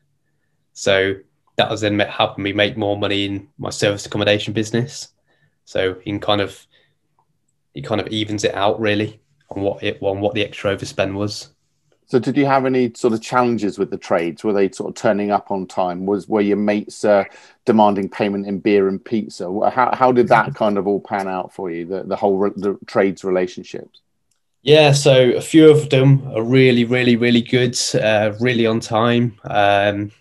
So 0.72 1.14
that 1.56 1.70
was 1.70 1.82
then 1.82 1.98
helping 1.98 2.44
me 2.44 2.52
make 2.52 2.76
more 2.76 2.96
money 2.96 3.26
in 3.26 3.48
my 3.58 3.70
service 3.70 4.06
accommodation 4.06 4.52
business. 4.52 5.08
So 5.64 6.00
in 6.04 6.20
kind 6.20 6.40
of 6.40 6.66
it 7.74 7.82
kind 7.82 8.00
of 8.00 8.08
evens 8.08 8.44
it 8.44 8.54
out 8.54 8.80
really 8.80 9.20
on 9.50 9.62
what 9.62 9.82
it 9.82 9.98
on 10.02 10.20
what 10.20 10.34
the 10.34 10.44
extra 10.44 10.76
overspend 10.76 11.14
was. 11.14 11.50
So, 12.12 12.18
did 12.18 12.36
you 12.36 12.44
have 12.44 12.66
any 12.66 12.92
sort 12.94 13.14
of 13.14 13.22
challenges 13.22 13.78
with 13.78 13.88
the 13.88 13.96
trades? 13.96 14.44
Were 14.44 14.52
they 14.52 14.70
sort 14.70 14.90
of 14.90 14.96
turning 14.96 15.30
up 15.30 15.50
on 15.50 15.66
time? 15.66 16.04
Was 16.04 16.28
were 16.28 16.42
your 16.42 16.58
mates 16.58 17.06
uh, 17.06 17.24
demanding 17.64 18.10
payment 18.10 18.46
in 18.46 18.58
beer 18.58 18.86
and 18.86 19.02
pizza? 19.02 19.46
How 19.70 19.94
how 19.94 20.12
did 20.12 20.28
that 20.28 20.54
kind 20.62 20.76
of 20.76 20.86
all 20.86 21.00
pan 21.00 21.26
out 21.26 21.54
for 21.54 21.70
you? 21.70 21.86
The 21.86 22.02
the 22.02 22.14
whole 22.14 22.36
re- 22.36 22.50
the 22.54 22.78
trades 22.84 23.24
relationships. 23.24 24.02
Yeah, 24.60 24.92
so 24.92 25.30
a 25.30 25.40
few 25.40 25.70
of 25.70 25.88
them 25.88 26.30
are 26.36 26.42
really, 26.42 26.84
really, 26.84 27.16
really 27.16 27.40
good, 27.40 27.78
uh, 27.94 28.34
really 28.38 28.66
on 28.66 28.80
time, 28.80 29.40
um, 29.44 30.12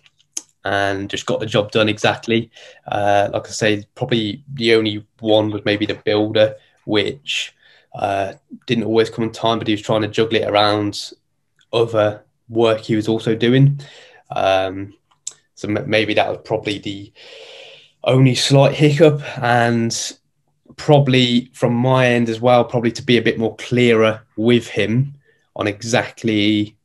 and 0.64 1.10
just 1.10 1.26
got 1.26 1.40
the 1.40 1.46
job 1.46 1.72
done 1.72 1.90
exactly. 1.90 2.50
Uh, 2.90 3.28
like 3.34 3.48
I 3.48 3.50
say, 3.50 3.84
probably 3.96 4.42
the 4.54 4.76
only 4.76 5.04
one 5.20 5.50
was 5.50 5.62
maybe 5.66 5.84
the 5.84 5.96
builder, 5.96 6.54
which 6.86 7.54
uh, 7.94 8.32
didn't 8.66 8.84
always 8.84 9.10
come 9.10 9.24
on 9.24 9.32
time, 9.32 9.58
but 9.58 9.66
he 9.66 9.74
was 9.74 9.82
trying 9.82 10.00
to 10.00 10.08
juggle 10.08 10.36
it 10.36 10.48
around 10.48 11.12
other 11.72 12.24
work 12.48 12.80
he 12.80 12.96
was 12.96 13.08
also 13.08 13.34
doing. 13.34 13.80
Um, 14.30 14.94
so 15.54 15.68
maybe 15.68 16.14
that 16.14 16.28
was 16.28 16.40
probably 16.44 16.78
the 16.78 17.12
only 18.04 18.34
slight 18.34 18.74
hiccup, 18.74 19.20
and 19.38 20.16
probably 20.76 21.50
from 21.52 21.74
my 21.74 22.06
end 22.06 22.28
as 22.28 22.40
well, 22.40 22.64
probably 22.64 22.92
to 22.92 23.02
be 23.02 23.16
a 23.16 23.22
bit 23.22 23.38
more 23.38 23.56
clearer 23.56 24.22
with 24.36 24.66
him 24.66 25.14
on 25.54 25.66
exactly 25.66 26.76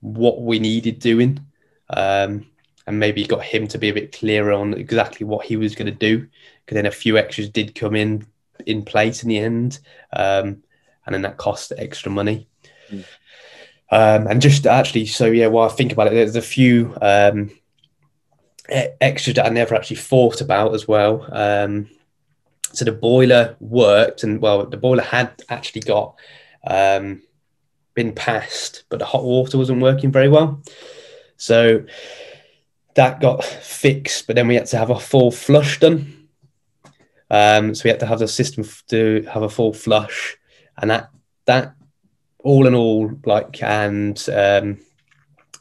what 0.00 0.42
we 0.42 0.58
needed 0.58 0.98
doing. 0.98 1.44
Um, 1.90 2.46
and 2.86 2.98
maybe 2.98 3.24
got 3.24 3.42
him 3.42 3.68
to 3.68 3.78
be 3.78 3.88
a 3.88 3.94
bit 3.94 4.12
clearer 4.12 4.52
on 4.52 4.74
exactly 4.74 5.24
what 5.24 5.46
he 5.46 5.56
was 5.56 5.74
going 5.74 5.86
to 5.86 5.92
do. 5.92 6.26
Because 6.64 6.74
then 6.74 6.86
a 6.86 6.90
few 6.90 7.16
extras 7.16 7.48
did 7.48 7.74
come 7.74 7.94
in 7.94 8.26
in 8.66 8.84
place 8.84 9.22
in 9.22 9.28
the 9.28 9.38
end, 9.38 9.78
um, 10.12 10.62
and 11.06 11.14
then 11.14 11.22
that 11.22 11.36
cost 11.36 11.72
extra 11.76 12.10
money. 12.10 12.48
Mm. 12.90 13.04
Um, 13.90 14.26
and 14.28 14.40
just 14.40 14.66
actually, 14.66 15.06
so 15.06 15.26
yeah, 15.26 15.48
while 15.48 15.68
I 15.68 15.72
think 15.72 15.92
about 15.92 16.08
it, 16.08 16.10
there's 16.10 16.36
a 16.36 16.42
few 16.42 16.96
um, 17.02 17.50
extras 18.68 19.36
that 19.36 19.46
I 19.46 19.48
never 19.48 19.74
actually 19.74 19.96
thought 19.96 20.40
about 20.40 20.74
as 20.74 20.86
well. 20.86 21.26
Um, 21.32 21.90
so 22.72 22.84
the 22.84 22.92
boiler 22.92 23.56
worked, 23.58 24.22
and 24.22 24.40
well, 24.40 24.64
the 24.64 24.76
boiler 24.76 25.02
had 25.02 25.42
actually 25.48 25.82
got 25.82 26.14
um, 26.66 27.22
been 27.94 28.12
passed, 28.12 28.84
but 28.88 29.00
the 29.00 29.06
hot 29.06 29.24
water 29.24 29.58
wasn't 29.58 29.82
working 29.82 30.12
very 30.12 30.28
well. 30.28 30.62
So 31.36 31.84
that 32.94 33.20
got 33.20 33.44
fixed, 33.44 34.26
but 34.26 34.36
then 34.36 34.46
we 34.46 34.54
had 34.54 34.66
to 34.66 34.78
have 34.78 34.90
a 34.90 35.00
full 35.00 35.32
flush 35.32 35.80
done. 35.80 36.28
Um, 37.30 37.74
so 37.74 37.82
we 37.84 37.90
had 37.90 38.00
to 38.00 38.06
have 38.06 38.18
the 38.18 38.28
system 38.28 38.64
to 38.88 39.26
have 39.32 39.42
a 39.42 39.48
full 39.48 39.72
flush, 39.72 40.36
and 40.78 40.90
that 40.90 41.10
that 41.46 41.74
all 42.42 42.66
in 42.66 42.74
all, 42.74 43.10
like, 43.24 43.62
and 43.62 44.26
um, 44.32 44.78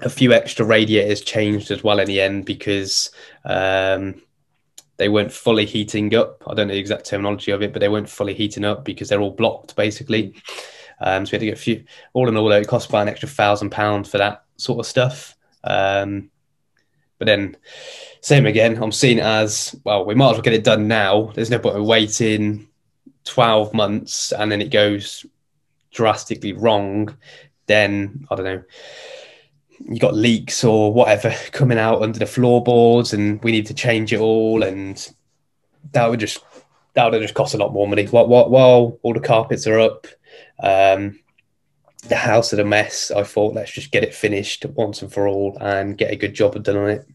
a 0.01 0.09
few 0.09 0.33
extra 0.33 0.65
radiators 0.65 1.21
changed 1.21 1.71
as 1.71 1.83
well 1.83 1.99
in 1.99 2.07
the 2.07 2.21
end 2.21 2.45
because 2.45 3.11
um, 3.45 4.21
they 4.97 5.09
weren't 5.09 5.31
fully 5.31 5.65
heating 5.65 6.13
up. 6.15 6.43
I 6.47 6.53
don't 6.53 6.67
know 6.67 6.73
the 6.73 6.79
exact 6.79 7.05
terminology 7.05 7.51
of 7.51 7.61
it, 7.61 7.73
but 7.73 7.79
they 7.79 7.89
weren't 7.89 8.09
fully 8.09 8.33
heating 8.33 8.65
up 8.65 8.85
because 8.85 9.09
they're 9.09 9.21
all 9.21 9.31
blocked 9.31 9.75
basically. 9.75 10.35
Um, 11.01 11.25
so 11.25 11.31
we 11.31 11.35
had 11.35 11.39
to 11.39 11.45
get 11.45 11.57
a 11.57 11.61
few. 11.61 11.83
All 12.13 12.27
in 12.27 12.37
all, 12.37 12.51
it 12.51 12.67
cost 12.67 12.89
about 12.89 13.03
an 13.03 13.09
extra 13.09 13.29
thousand 13.29 13.71
pounds 13.71 14.09
for 14.09 14.17
that 14.17 14.43
sort 14.57 14.79
of 14.79 14.85
stuff. 14.85 15.35
Um, 15.63 16.29
but 17.17 17.25
then, 17.25 17.57
same 18.21 18.45
again. 18.45 18.81
I'm 18.81 18.91
seeing 18.91 19.17
it 19.17 19.23
as 19.23 19.75
well. 19.83 20.05
We 20.05 20.15
might 20.15 20.31
as 20.31 20.33
well 20.35 20.41
get 20.41 20.53
it 20.53 20.63
done 20.63 20.87
now. 20.87 21.31
There's 21.35 21.49
no 21.49 21.59
point 21.59 21.77
in 21.77 21.85
waiting 21.85 22.67
twelve 23.25 23.73
months 23.73 24.31
and 24.31 24.51
then 24.51 24.61
it 24.61 24.71
goes 24.71 25.25
drastically 25.91 26.53
wrong, 26.53 27.15
then 27.67 28.25
I 28.29 28.35
don't 28.35 28.45
know, 28.45 28.63
you 29.79 29.99
got 29.99 30.13
leaks 30.13 30.63
or 30.63 30.93
whatever 30.93 31.33
coming 31.51 31.77
out 31.77 32.01
under 32.01 32.19
the 32.19 32.25
floorboards, 32.25 33.13
and 33.13 33.43
we 33.43 33.51
need 33.51 33.67
to 33.67 33.73
change 33.73 34.13
it 34.13 34.19
all, 34.19 34.63
and 34.63 35.13
that 35.91 36.09
would 36.09 36.19
just 36.19 36.39
that 36.93 37.11
would 37.11 37.21
just 37.21 37.33
cost 37.33 37.53
a 37.53 37.57
lot 37.57 37.73
more 37.73 37.87
money. 37.87 38.05
While, 38.05 38.27
while 38.27 38.99
all 39.01 39.13
the 39.13 39.19
carpets 39.19 39.67
are 39.67 39.79
up, 39.79 40.07
um, 40.61 41.19
the 42.07 42.15
house 42.15 42.51
is 42.53 42.59
a 42.59 42.65
mess. 42.65 43.11
I 43.11 43.23
thought 43.23 43.55
let's 43.55 43.71
just 43.71 43.91
get 43.91 44.03
it 44.03 44.13
finished 44.13 44.65
once 44.65 45.01
and 45.01 45.11
for 45.11 45.27
all 45.27 45.57
and 45.59 45.97
get 45.97 46.11
a 46.11 46.15
good 46.15 46.33
job 46.33 46.61
done 46.63 46.77
on 46.77 46.89
it. 46.89 47.07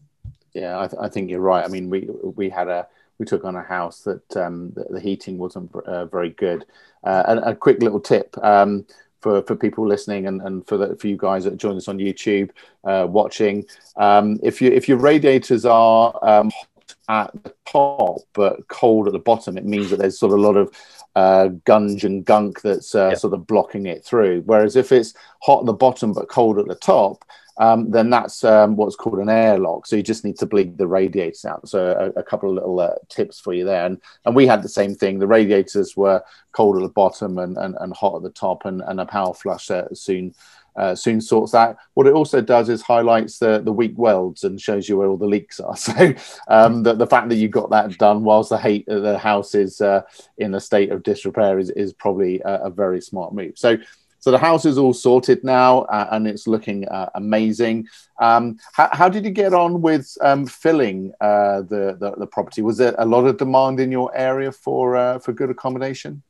Yeah, 0.53 0.79
I, 0.79 0.87
th- 0.87 1.01
I 1.01 1.09
think 1.09 1.29
you're 1.29 1.41
right. 1.41 1.65
I 1.65 1.67
mean, 1.67 1.89
we 1.89 2.07
we 2.35 2.49
had 2.49 2.67
a 2.67 2.87
we 3.17 3.25
took 3.25 3.45
on 3.45 3.55
a 3.55 3.63
house 3.63 4.01
that 4.01 4.37
um, 4.37 4.71
the, 4.75 4.85
the, 4.91 4.99
heating 4.99 5.37
wasn't 5.37 5.73
uh, 5.75 6.05
very 6.05 6.31
good. 6.31 6.65
Uh, 7.03 7.23
and 7.27 7.39
a 7.39 7.55
quick 7.55 7.81
little 7.81 7.99
tip 7.99 8.35
um, 8.43 8.85
for, 9.21 9.41
for 9.43 9.55
people 9.55 9.87
listening 9.87 10.27
and, 10.27 10.41
and 10.41 10.67
for 10.67 10.77
the, 10.77 10.95
for 10.97 11.07
you 11.07 11.17
guys 11.17 11.43
that 11.43 11.57
join 11.57 11.77
us 11.77 11.87
on 11.87 11.97
YouTube 11.97 12.49
uh, 12.83 13.05
watching, 13.09 13.65
um, 13.95 14.39
if 14.43 14.61
you 14.61 14.71
if 14.71 14.89
your 14.89 14.97
radiators 14.97 15.65
are 15.65 16.17
um, 16.23 16.49
hot 16.49 16.67
at 17.07 17.43
the 17.43 17.53
top 17.65 18.17
but 18.33 18.67
cold 18.67 19.07
at 19.07 19.13
the 19.13 19.19
bottom, 19.19 19.57
it 19.57 19.65
means 19.65 19.89
that 19.89 19.99
there's 19.99 20.19
sort 20.19 20.33
of 20.33 20.39
a 20.39 20.41
lot 20.41 20.57
of 20.57 20.71
uh, 21.15 21.47
gunge 21.63 22.03
and 22.03 22.25
gunk 22.25 22.61
that's 22.61 22.93
uh, 22.93 23.09
yep. 23.09 23.17
sort 23.17 23.33
of 23.33 23.47
blocking 23.47 23.85
it 23.85 24.03
through. 24.03 24.41
Whereas 24.41 24.75
if 24.75 24.91
it's 24.91 25.13
hot 25.41 25.61
at 25.61 25.65
the 25.65 25.73
bottom 25.73 26.11
but 26.11 26.27
cold 26.27 26.59
at 26.59 26.67
the 26.67 26.75
top, 26.75 27.23
um, 27.57 27.89
then 27.89 28.09
that's 28.09 28.43
um, 28.43 28.75
what's 28.75 28.95
called 28.95 29.19
an 29.19 29.29
airlock. 29.29 29.87
So 29.87 29.95
you 29.95 30.03
just 30.03 30.25
need 30.25 30.37
to 30.39 30.45
bleed 30.45 30.77
the 30.77 30.87
radiators 30.87 31.45
out. 31.45 31.67
So 31.67 32.13
a, 32.15 32.19
a 32.19 32.23
couple 32.23 32.49
of 32.49 32.55
little 32.55 32.79
uh, 32.79 32.95
tips 33.09 33.39
for 33.39 33.53
you 33.53 33.63
there. 33.63 33.85
And, 33.85 34.01
and 34.25 34.35
we 34.35 34.45
had 34.45 34.61
the 34.61 34.69
same 34.69 34.95
thing. 34.95 35.19
The 35.19 35.27
radiators 35.27 35.95
were 35.95 36.23
cold 36.51 36.77
at 36.77 36.83
the 36.83 36.89
bottom 36.89 37.37
and, 37.37 37.57
and, 37.57 37.75
and 37.79 37.95
hot 37.95 38.17
at 38.17 38.23
the 38.23 38.29
top, 38.29 38.65
and, 38.65 38.81
and 38.81 38.99
a 38.99 39.05
power 39.05 39.33
flush 39.33 39.71
uh, 39.71 39.87
soon. 39.93 40.33
Uh, 40.75 40.93
soon 40.93 41.21
sorts 41.21 41.53
that. 41.53 41.77
What 41.93 42.05
it 42.05 42.11
also 42.11 42.41
does 42.41 42.67
is 42.67 42.81
highlights 42.81 43.39
the, 43.39 43.61
the 43.61 43.71
weak 43.71 43.93
welds 43.95 44.43
and 44.43 44.59
shows 44.59 44.89
you 44.89 44.97
where 44.97 45.07
all 45.07 45.15
the 45.15 45.25
leaks 45.25 45.61
are. 45.61 45.73
So 45.77 46.13
um, 46.49 46.83
the, 46.83 46.93
the 46.93 47.07
fact 47.07 47.29
that 47.29 47.35
you 47.35 47.47
got 47.47 47.69
that 47.69 47.97
done 47.97 48.25
whilst 48.25 48.49
the, 48.49 48.57
hate, 48.57 48.85
the 48.85 49.17
house 49.17 49.55
is 49.55 49.79
uh, 49.79 50.01
in 50.37 50.53
a 50.53 50.59
state 50.59 50.91
of 50.91 51.01
disrepair 51.01 51.59
is, 51.59 51.69
is 51.69 51.93
probably 51.93 52.41
a, 52.41 52.63
a 52.63 52.69
very 52.69 52.99
smart 52.99 53.33
move. 53.33 53.57
So 53.57 53.77
so 54.25 54.31
the 54.31 54.39
house 54.39 54.65
is 54.65 54.79
all 54.79 54.91
sorted 54.91 55.43
now, 55.43 55.81
uh, 55.81 56.07
and 56.09 56.25
it's 56.27 56.47
looking 56.47 56.87
uh, 56.87 57.11
amazing. 57.13 57.87
Um, 58.19 58.57
how, 58.73 58.89
how, 58.91 59.07
did 59.07 59.23
you 59.23 59.29
get 59.29 59.53
on 59.53 59.83
with 59.83 60.17
um, 60.19 60.47
filling 60.47 61.13
uh, 61.21 61.61
the, 61.61 61.95
the, 61.99 62.15
the 62.17 62.25
property? 62.25 62.63
Was 62.63 62.77
there 62.77 62.95
a 62.97 63.05
lot 63.05 63.27
of 63.27 63.37
demand 63.37 63.79
in 63.79 63.91
your 63.91 64.09
area 64.17 64.51
for 64.51 64.95
uh, 64.95 65.19
for 65.19 65.31
good 65.31 65.51
accommodation? 65.51 66.23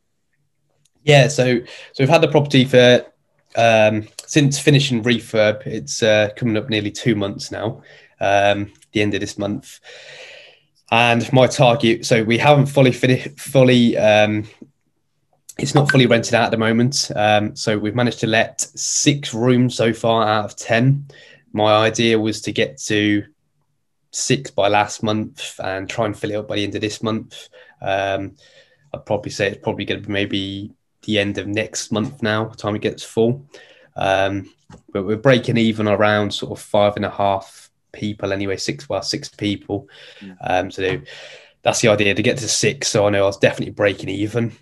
Yeah, 1.04 1.30
so 1.30 1.60
so 1.60 2.00
we've 2.00 2.10
had 2.10 2.20
the 2.20 2.28
property 2.28 2.66
for 2.66 3.06
um, 3.56 4.10
since 4.26 4.60
finishing 4.60 5.02
refurb. 5.02 5.66
It's 5.66 6.04
uh, 6.04 6.32
coming 6.36 6.58
up 6.58 6.70
nearly 6.70 6.92
two 6.92 7.16
months 7.16 7.50
now. 7.50 7.82
Um, 8.20 8.74
the 8.92 9.04
end 9.04 9.14
of 9.14 9.22
this 9.22 9.38
month, 9.38 9.80
and 10.92 11.32
my 11.32 11.48
target. 11.48 12.06
So 12.06 12.26
we 12.26 12.40
haven't 12.40 12.66
fully 12.66 12.92
finished, 12.92 13.40
fully 13.40 13.98
um, 13.98 14.50
it's 15.66 15.74
not 15.74 15.90
fully 15.90 16.06
rented 16.06 16.36
out 16.36 16.46
at 16.46 16.52
the 16.52 16.58
moment. 16.58 17.10
Um, 17.16 17.56
so 17.56 17.76
we've 17.76 17.96
managed 17.96 18.20
to 18.20 18.28
let 18.28 18.62
six 18.62 19.34
rooms 19.34 19.74
so 19.74 19.94
far 19.94 20.28
out 20.28 20.46
of 20.46 20.56
10. 20.56 21.08
My 21.54 21.74
idea 21.88 22.20
was 22.20 22.40
to 22.44 22.52
get 22.52 22.78
to 22.82 23.24
six 24.12 24.52
by 24.52 24.68
last 24.68 25.02
month 25.02 25.60
and 25.64 25.90
try 25.90 26.06
and 26.06 26.16
fill 26.16 26.30
it 26.30 26.36
up 26.36 26.48
by 26.48 26.58
the 26.58 26.64
end 26.64 26.76
of 26.76 26.82
this 26.82 27.02
month. 27.02 27.50
Um, 27.82 28.36
I'd 28.94 29.08
probably 29.08 29.32
say 29.32 29.48
it's 29.48 29.64
probably 29.64 29.86
going 29.86 30.04
to 30.04 30.08
be 30.08 30.14
maybe 30.14 30.72
the 31.02 31.18
end 31.18 31.40
of 31.40 31.48
next 31.48 31.92
month 31.92 32.22
now, 32.22 32.46
the 32.46 32.56
time 32.56 32.76
it 32.76 32.84
gets 32.84 33.02
full. 33.02 33.44
Um, 33.96 34.54
but 34.94 35.08
we're 35.08 35.18
breaking 35.18 35.58
even 35.58 35.88
around 35.88 36.32
sort 36.32 36.52
of 36.52 36.64
five 36.64 36.96
and 36.96 37.06
a 37.06 37.10
half 37.10 37.72
people 37.92 38.32
anyway, 38.32 38.58
six, 38.58 38.88
well, 38.88 39.02
six 39.02 39.30
people. 39.30 39.90
Um, 40.42 40.70
so 40.70 41.02
that's 41.64 41.82
the 41.82 41.88
idea 41.88 42.14
to 42.14 42.22
get 42.22 42.38
to 42.38 42.48
six. 42.48 42.88
So 42.88 43.08
I 43.08 43.10
know 43.10 43.24
I 43.24 43.26
was 43.26 43.38
definitely 43.38 43.74
breaking 43.74 44.10
even 44.10 44.56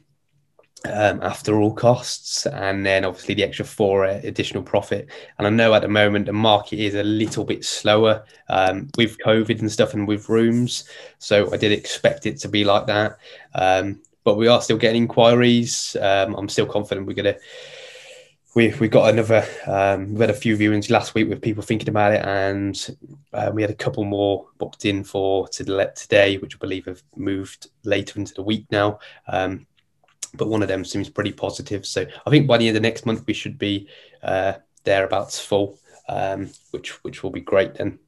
um, 0.85 1.21
after 1.21 1.59
all 1.59 1.73
costs, 1.73 2.45
and 2.45 2.85
then 2.85 3.05
obviously 3.05 3.35
the 3.35 3.43
extra 3.43 3.65
four 3.65 4.05
additional 4.05 4.63
profit. 4.63 5.09
And 5.37 5.47
I 5.47 5.49
know 5.49 5.73
at 5.73 5.81
the 5.81 5.87
moment 5.87 6.25
the 6.25 6.33
market 6.33 6.79
is 6.79 6.95
a 6.95 7.03
little 7.03 7.45
bit 7.45 7.63
slower 7.63 8.25
um, 8.49 8.89
with 8.97 9.17
COVID 9.19 9.59
and 9.59 9.71
stuff, 9.71 9.93
and 9.93 10.07
with 10.07 10.29
rooms. 10.29 10.85
So 11.19 11.53
I 11.53 11.57
did 11.57 11.71
expect 11.71 12.25
it 12.25 12.37
to 12.39 12.49
be 12.49 12.63
like 12.63 12.87
that, 12.87 13.17
um, 13.55 14.01
but 14.23 14.35
we 14.35 14.47
are 14.47 14.61
still 14.61 14.77
getting 14.77 15.03
inquiries. 15.03 15.95
Um, 16.01 16.35
I'm 16.35 16.49
still 16.49 16.65
confident 16.65 17.07
we're 17.07 17.13
gonna. 17.13 17.37
We 18.55 18.73
we 18.79 18.87
got 18.87 19.09
another. 19.09 19.47
Um, 19.65 20.13
we 20.13 20.19
had 20.19 20.29
a 20.29 20.33
few 20.33 20.55
viewings 20.55 20.89
last 20.91 21.15
week 21.15 21.27
with 21.27 21.41
people 21.41 21.63
thinking 21.63 21.89
about 21.89 22.13
it, 22.13 22.23
and 22.25 22.97
uh, 23.31 23.51
we 23.53 23.61
had 23.63 23.71
a 23.71 23.75
couple 23.75 24.03
more 24.03 24.47
booked 24.59 24.85
in 24.85 25.03
for 25.03 25.47
to 25.47 25.71
let 25.71 25.95
today, 25.95 26.37
which 26.37 26.55
I 26.55 26.59
believe 26.59 26.85
have 26.85 27.01
moved 27.15 27.69
later 27.83 28.19
into 28.19 28.33
the 28.33 28.43
week 28.43 28.65
now. 28.69 28.99
But 30.35 30.49
one 30.49 30.61
of 30.61 30.67
them 30.67 30.83
seems 30.83 31.09
pretty 31.09 31.31
positive. 31.31 31.85
So 31.85 32.05
I 32.25 32.29
think 32.29 32.47
by 32.47 32.57
the 32.57 32.67
end 32.67 32.77
of 32.77 32.83
next 32.83 33.05
month 33.05 33.23
we 33.27 33.33
should 33.33 33.57
be 33.57 33.87
uh, 34.23 34.53
thereabouts 34.83 35.39
full, 35.39 35.79
um, 36.09 36.49
which 36.71 37.03
which 37.03 37.23
will 37.23 37.31
be 37.31 37.41
great 37.41 37.75
then. 37.75 37.99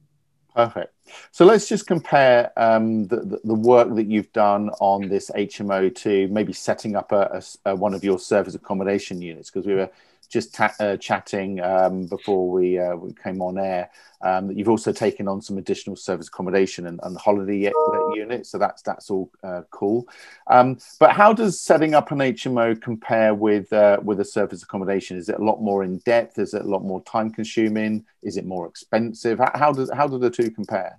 Perfect. 0.54 0.94
So 1.32 1.44
let's 1.44 1.68
just 1.68 1.86
compare 1.86 2.50
um, 2.56 3.06
the, 3.08 3.16
the, 3.16 3.40
the, 3.44 3.54
work 3.54 3.94
that 3.94 4.06
you've 4.06 4.32
done 4.32 4.70
on 4.80 5.06
this 5.06 5.30
HMO 5.36 5.94
to 5.96 6.28
maybe 6.28 6.54
setting 6.54 6.96
up 6.96 7.12
a, 7.12 7.42
a, 7.66 7.72
a 7.72 7.76
one 7.76 7.92
of 7.92 8.02
your 8.02 8.18
service 8.18 8.54
accommodation 8.54 9.20
units 9.20 9.50
because 9.50 9.66
we 9.66 9.74
were 9.74 9.90
just 10.26 10.54
ta- 10.54 10.74
uh, 10.80 10.96
chatting 10.96 11.60
um, 11.60 12.06
before 12.06 12.50
we, 12.50 12.78
uh, 12.78 12.96
we 12.96 13.12
came 13.14 13.40
on 13.42 13.58
air 13.58 13.90
um, 14.22 14.48
that 14.48 14.56
you've 14.56 14.68
also 14.68 14.92
taken 14.92 15.28
on 15.28 15.42
some 15.42 15.58
additional 15.58 15.96
service 15.96 16.28
accommodation 16.28 16.86
and, 16.86 17.00
and 17.02 17.16
holiday 17.18 17.72
unit, 18.14 18.46
So 18.46 18.58
that's 18.58 18.82
that's 18.82 19.10
all 19.10 19.30
uh, 19.42 19.62
cool. 19.70 20.08
Um, 20.46 20.78
but 20.98 21.12
how 21.12 21.32
does 21.32 21.60
setting 21.60 21.94
up 21.94 22.10
an 22.10 22.18
HMO 22.18 22.80
compare 22.80 23.34
with 23.34 23.72
uh, 23.72 23.98
with 24.02 24.20
a 24.20 24.24
service 24.24 24.62
accommodation? 24.62 25.16
Is 25.16 25.28
it 25.28 25.38
a 25.38 25.44
lot 25.44 25.60
more 25.60 25.84
in 25.84 25.98
depth? 25.98 26.38
Is 26.38 26.54
it 26.54 26.62
a 26.62 26.68
lot 26.68 26.82
more 26.82 27.02
time 27.02 27.30
consuming? 27.30 28.04
Is 28.22 28.36
it 28.36 28.46
more 28.46 28.66
expensive? 28.66 29.38
How, 29.38 29.52
how 29.54 29.72
does 29.72 29.90
how 29.92 30.06
do 30.06 30.18
the 30.18 30.30
two 30.30 30.50
compare? 30.50 30.98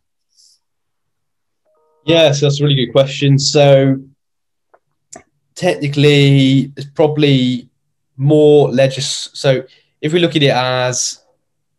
Yeah, 2.06 2.32
so 2.32 2.46
that's 2.46 2.62
a 2.62 2.63
really 2.63 2.86
good 2.86 2.92
question. 2.92 3.38
So 3.38 4.00
technically, 5.56 6.72
it's 6.78 6.86
probably 6.86 7.70
more 8.17 8.69
legis. 8.69 9.30
So 9.34 9.63
if 10.01 10.13
we 10.13 10.19
look 10.19 10.36
at 10.36 10.43
it 10.43 10.51
as 10.51 11.23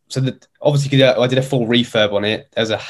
so 0.09 0.21
that 0.21 0.47
obviously 0.63 1.03
I 1.05 1.27
did 1.27 1.39
a 1.39 1.43
full 1.43 1.67
refurb 1.67 2.13
on 2.13 2.25
it. 2.25 2.49
There's 2.55 2.71
a 2.71 2.81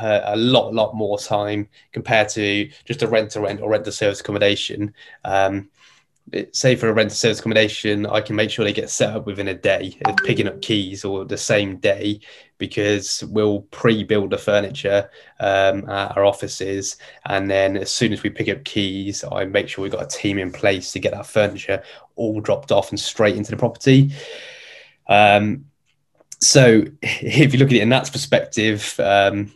a 0.00 0.34
lot, 0.36 0.72
lot 0.74 0.94
more 0.94 1.18
time 1.18 1.68
compared 1.92 2.28
to 2.30 2.68
just 2.84 3.02
a 3.02 3.06
rent 3.06 3.30
to 3.32 3.40
rent 3.40 3.60
or 3.60 3.70
rent 3.70 3.84
to 3.84 3.92
service 3.92 4.20
accommodation. 4.20 4.94
Um, 5.24 5.68
say 6.52 6.74
for 6.74 6.88
a 6.88 6.92
rent 6.92 7.10
to 7.10 7.16
service 7.16 7.40
accommodation, 7.40 8.06
I 8.06 8.20
can 8.20 8.34
make 8.34 8.50
sure 8.50 8.64
they 8.64 8.72
get 8.72 8.90
set 8.90 9.14
up 9.14 9.26
within 9.26 9.48
a 9.48 9.54
day, 9.54 9.98
picking 10.24 10.48
up 10.48 10.62
keys 10.62 11.04
or 11.04 11.24
the 11.24 11.36
same 11.36 11.76
day, 11.76 12.20
because 12.66 13.22
we'll 13.24 13.60
pre-build 13.70 14.30
the 14.30 14.38
furniture 14.38 15.10
um, 15.38 15.88
at 15.88 16.16
our 16.16 16.24
offices, 16.24 16.96
and 17.26 17.50
then 17.50 17.76
as 17.76 17.90
soon 17.90 18.12
as 18.12 18.22
we 18.22 18.30
pick 18.30 18.48
up 18.48 18.64
keys, 18.64 19.22
I 19.30 19.44
make 19.44 19.68
sure 19.68 19.82
we've 19.82 19.92
got 19.92 20.02
a 20.02 20.18
team 20.18 20.38
in 20.38 20.50
place 20.50 20.92
to 20.92 20.98
get 20.98 21.12
that 21.12 21.26
furniture 21.26 21.82
all 22.16 22.40
dropped 22.40 22.72
off 22.72 22.90
and 22.90 22.98
straight 22.98 23.36
into 23.36 23.50
the 23.50 23.56
property. 23.56 24.12
Um, 25.08 25.66
so 26.40 26.84
if 27.02 27.52
you 27.52 27.58
look 27.58 27.68
at 27.68 27.74
it 27.74 27.82
in 27.82 27.90
that 27.90 28.10
perspective, 28.10 28.98
um, 28.98 29.52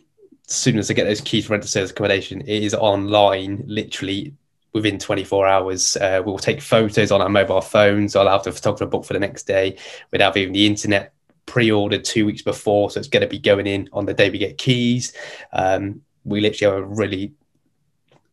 as 0.47 0.55
soon 0.55 0.77
as 0.77 0.91
I 0.91 0.93
get 0.93 1.05
those 1.05 1.21
keys 1.21 1.47
for 1.47 1.53
rent 1.53 1.63
to 1.63 1.69
service 1.69 1.91
accommodation, 1.91 2.41
it 2.41 2.63
is 2.63 2.73
online 2.75 3.63
literally 3.65 4.33
within 4.73 4.99
24 4.99 5.47
hours. 5.47 5.95
Uh, 5.95 6.21
we'll 6.23 6.37
take 6.37 6.61
photos 6.61 7.11
on 7.11 7.21
our 7.21 7.29
mobile 7.29 7.61
phones. 7.61 8.15
I'll 8.15 8.29
have 8.29 8.43
the 8.43 8.51
photographer 8.51 8.85
book 8.85 9.05
for 9.05 9.13
the 9.13 9.19
next 9.19 9.43
day. 9.47 9.77
We'd 10.11 10.21
have 10.21 10.37
even 10.37 10.53
the 10.53 10.67
internet 10.67 11.13
pre-ordered 11.49 12.05
two 12.05 12.25
weeks 12.25 12.41
before, 12.41 12.91
so 12.91 12.99
it's 12.99 13.09
going 13.09 13.21
to 13.21 13.27
be 13.27 13.39
going 13.39 13.67
in 13.67 13.89
on 13.91 14.05
the 14.05 14.13
day 14.13 14.29
we 14.29 14.37
get 14.37 14.57
keys. 14.57 15.13
Um, 15.51 16.01
we 16.23 16.39
literally 16.39 16.73
have 16.73 16.83
a 16.83 16.85
really 16.85 17.33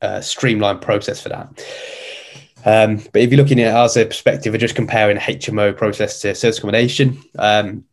uh, 0.02 0.20
streamlined 0.20 0.82
process 0.82 1.20
for 1.20 1.30
that. 1.30 1.48
Um, 2.64 2.96
but 3.12 3.22
if 3.22 3.30
you're 3.30 3.40
looking 3.40 3.60
at 3.60 3.68
it 3.68 3.76
as 3.76 3.96
a 3.96 4.04
perspective 4.04 4.54
of 4.54 4.60
just 4.60 4.74
comparing 4.74 5.16
HMO 5.16 5.76
process 5.76 6.20
to 6.20 6.34
service 6.34 6.58
accommodation, 6.58 7.22
um, 7.38 7.84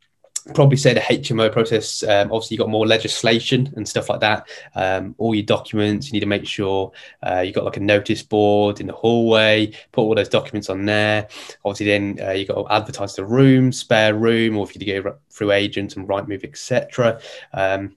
probably 0.53 0.77
say 0.77 0.93
the 0.93 0.99
HMO 0.99 1.51
process. 1.51 2.03
Um, 2.03 2.31
obviously, 2.31 2.55
you 2.55 2.59
got 2.59 2.69
more 2.69 2.85
legislation 2.85 3.71
and 3.75 3.87
stuff 3.87 4.09
like 4.09 4.19
that. 4.19 4.47
Um, 4.75 5.15
all 5.17 5.33
your 5.33 5.45
documents, 5.45 6.07
you 6.07 6.13
need 6.13 6.19
to 6.19 6.25
make 6.25 6.45
sure 6.45 6.91
uh, 7.21 7.39
you 7.39 7.53
got 7.53 7.63
like 7.63 7.77
a 7.77 7.81
notice 7.81 8.21
board 8.21 8.81
in 8.81 8.87
the 8.87 8.93
hallway. 8.93 9.71
Put 9.91 10.01
all 10.01 10.15
those 10.15 10.29
documents 10.29 10.69
on 10.69 10.85
there. 10.85 11.27
Obviously, 11.63 11.85
then 11.85 12.19
uh, 12.21 12.31
you 12.31 12.45
got 12.45 12.55
to 12.55 12.73
advertise 12.73 13.15
the 13.15 13.25
room, 13.25 13.71
spare 13.71 14.15
room, 14.15 14.57
or 14.57 14.67
if 14.67 14.75
you 14.75 15.01
go 15.01 15.17
through 15.29 15.51
agents 15.51 15.95
and 15.95 16.07
Rightmove, 16.07 16.43
etc. 16.43 17.21
Um, 17.53 17.95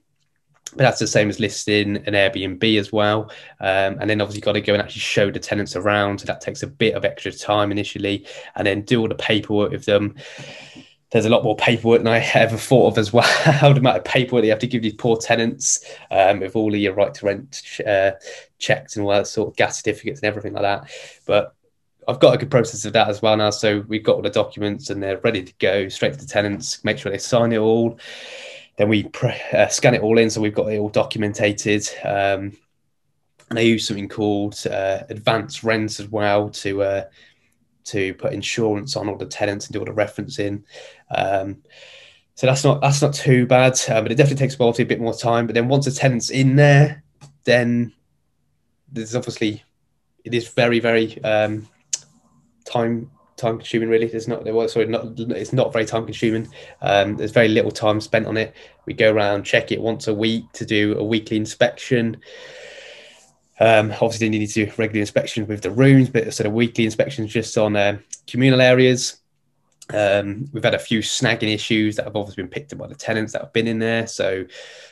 but 0.71 0.83
that's 0.83 0.99
the 0.99 1.07
same 1.07 1.29
as 1.29 1.39
listing 1.39 1.97
an 1.97 2.13
Airbnb 2.13 2.77
as 2.77 2.91
well. 2.91 3.31
Um, 3.59 3.97
and 3.99 4.09
then 4.09 4.21
obviously 4.21 4.41
got 4.41 4.53
to 4.53 4.61
go 4.61 4.73
and 4.73 4.81
actually 4.81 4.99
show 4.99 5.31
the 5.31 5.39
tenants 5.39 5.75
around. 5.75 6.19
So 6.19 6.25
that 6.25 6.41
takes 6.41 6.61
a 6.61 6.67
bit 6.67 6.93
of 6.93 7.03
extra 7.03 7.31
time 7.31 7.71
initially, 7.71 8.25
and 8.55 8.67
then 8.67 8.81
do 8.81 9.01
all 9.01 9.07
the 9.07 9.15
paperwork 9.15 9.71
with 9.71 9.85
them 9.85 10.15
there's 11.11 11.25
a 11.25 11.29
lot 11.29 11.43
more 11.43 11.55
paperwork 11.55 11.99
than 11.99 12.07
I 12.07 12.19
ever 12.33 12.57
thought 12.57 12.93
of 12.93 12.97
as 12.97 13.13
well. 13.13 13.27
the 13.61 13.79
amount 13.79 13.97
of 13.97 14.03
paperwork 14.03 14.43
you 14.43 14.49
have 14.49 14.59
to 14.59 14.67
give 14.67 14.81
these 14.81 14.93
poor 14.93 15.17
tenants 15.17 15.85
um, 16.11 16.39
with 16.39 16.55
all 16.55 16.73
of 16.73 16.79
your 16.79 16.93
right 16.93 17.13
to 17.13 17.25
rent 17.25 17.61
uh, 17.85 18.11
checks 18.59 18.95
and 18.95 19.05
all 19.05 19.11
that 19.11 19.27
sort 19.27 19.49
of 19.49 19.55
gas 19.55 19.77
certificates 19.77 20.21
and 20.21 20.27
everything 20.27 20.53
like 20.53 20.63
that. 20.63 20.89
But 21.25 21.53
I've 22.07 22.19
got 22.19 22.33
a 22.33 22.37
good 22.37 22.51
process 22.51 22.85
of 22.85 22.93
that 22.93 23.09
as 23.09 23.21
well 23.21 23.35
now. 23.35 23.49
So 23.49 23.83
we've 23.87 24.03
got 24.03 24.15
all 24.15 24.21
the 24.21 24.29
documents 24.29 24.89
and 24.89 25.03
they're 25.03 25.19
ready 25.19 25.43
to 25.43 25.53
go 25.59 25.89
straight 25.89 26.13
to 26.13 26.19
the 26.19 26.25
tenants, 26.25 26.83
make 26.83 26.97
sure 26.97 27.11
they 27.11 27.17
sign 27.17 27.51
it 27.51 27.57
all. 27.57 27.99
Then 28.77 28.89
we 28.89 29.03
pre- 29.03 29.41
uh, 29.53 29.67
scan 29.67 29.95
it 29.95 30.01
all 30.01 30.17
in. 30.17 30.29
So 30.29 30.39
we've 30.39 30.53
got 30.53 30.71
it 30.71 30.77
all 30.77 30.89
documented. 30.89 31.89
Um, 32.03 32.53
and 33.49 33.57
I 33.57 33.61
use 33.61 33.87
something 33.87 34.09
called 34.09 34.61
uh, 34.67 35.03
advanced 35.09 35.63
rents 35.63 35.99
as 35.99 36.07
well 36.09 36.49
to 36.49 36.83
uh, 36.83 37.03
to 37.87 38.13
put 38.15 38.33
insurance 38.33 38.95
on 38.95 39.09
all 39.09 39.17
the 39.17 39.25
tenants 39.25 39.65
and 39.65 39.73
do 39.73 39.79
all 39.79 39.85
the 39.85 39.91
referencing. 39.91 40.63
Um, 41.15 41.63
so 42.35 42.45
that's 42.45 42.63
not 42.63 42.81
that's 42.81 43.01
not 43.01 43.15
too 43.15 43.47
bad, 43.47 43.79
uh, 43.89 44.01
but 44.01 44.11
it 44.11 44.15
definitely 44.15 44.47
takes 44.47 44.59
a 44.59 44.85
bit 44.85 45.01
more 45.01 45.13
time. 45.13 45.47
But 45.47 45.55
then 45.55 45.67
once 45.67 45.85
the 45.85 45.91
tenant's 45.91 46.29
in 46.29 46.55
there, 46.55 47.03
then 47.45 47.93
there's 48.91 49.15
obviously 49.15 49.63
it 50.23 50.33
is 50.33 50.47
very 50.49 50.79
very 50.79 51.23
um, 51.23 51.67
time 52.65 53.09
time 53.37 53.57
consuming. 53.57 53.89
Really, 53.89 54.07
there's 54.07 54.27
not 54.27 54.43
well, 54.45 54.67
sorry, 54.67 54.85
not 54.85 55.19
it's 55.19 55.53
not 55.53 55.73
very 55.73 55.85
time 55.85 56.05
consuming. 56.05 56.47
Um, 56.81 57.15
there's 57.15 57.31
very 57.31 57.47
little 57.47 57.71
time 57.71 57.99
spent 58.01 58.27
on 58.27 58.37
it. 58.37 58.53
We 58.85 58.93
go 58.93 59.11
around 59.11 59.43
check 59.43 59.71
it 59.71 59.81
once 59.81 60.07
a 60.07 60.13
week 60.13 60.51
to 60.53 60.65
do 60.65 60.95
a 60.99 61.03
weekly 61.03 61.37
inspection. 61.37 62.17
Um, 63.59 63.91
obviously, 63.91 64.29
they 64.29 64.37
need 64.37 64.47
to 64.47 64.65
do 64.65 64.71
regular 64.77 65.01
inspections 65.01 65.47
with 65.47 65.61
the 65.61 65.71
rooms, 65.71 66.09
but 66.09 66.33
sort 66.33 66.47
of 66.47 66.53
weekly 66.53 66.85
inspections 66.85 67.31
just 67.31 67.57
on 67.57 67.75
uh, 67.75 67.97
communal 68.27 68.61
areas. 68.61 69.17
Um, 69.93 70.49
we've 70.51 70.63
had 70.63 70.75
a 70.75 70.79
few 70.79 70.99
snagging 70.99 71.53
issues 71.53 71.95
that 71.95 72.05
have 72.05 72.15
obviously 72.15 72.43
been 72.43 72.51
picked 72.51 72.73
up 72.73 72.79
by 72.79 72.87
the 72.87 72.95
tenants 72.95 73.33
that 73.33 73.41
have 73.41 73.53
been 73.53 73.67
in 73.67 73.79
there. 73.79 74.05
So 74.05 74.45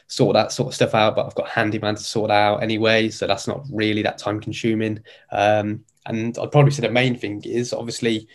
sort 0.07 0.35
that 0.35 0.51
sort 0.51 0.69
of 0.69 0.75
stuff 0.75 0.95
out, 0.95 1.15
but 1.15 1.25
I've 1.25 1.35
got 1.35 1.49
handyman 1.49 1.95
to 1.95 2.01
sort 2.01 2.31
out 2.31 2.63
anyway. 2.63 3.09
So 3.09 3.27
that's 3.27 3.47
not 3.47 3.65
really 3.71 4.01
that 4.03 4.17
time 4.17 4.39
consuming. 4.39 5.03
Um, 5.31 5.83
and 6.05 6.37
I'd 6.37 6.51
probably 6.51 6.71
say 6.71 6.81
the 6.81 6.91
main 6.91 7.17
thing 7.17 7.41
is 7.43 7.73
obviously 7.73 8.27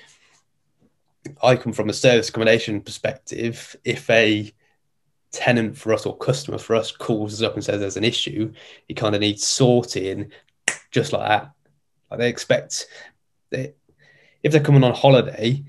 I 1.43 1.57
come 1.57 1.73
from 1.73 1.89
a 1.89 1.95
service 1.95 2.29
accommodation 2.29 2.81
perspective. 2.81 3.77
If 3.85 4.09
a 4.11 4.53
tenant 5.33 5.77
for 5.77 5.93
us 5.93 6.07
or 6.07 6.17
customer 6.17 6.59
for 6.59 6.75
us 6.77 6.91
calls 6.91 7.35
us 7.35 7.43
up 7.47 7.55
and 7.55 7.65
says 7.65 7.81
there's 7.81 7.97
an 7.97 8.05
issue, 8.05 8.53
it 8.89 8.95
kind 8.95 9.15
of 9.15 9.21
needs 9.21 9.47
sorting 9.47 10.31
just 10.91 11.13
like 11.13 11.29
that. 11.29 11.53
Like 12.11 12.21
they 12.21 12.29
expect 12.29 12.87
that 13.51 13.77
if 14.43 14.53
they're 14.53 14.61
coming 14.61 14.85
on 14.85 14.95
holiday, 14.95 15.63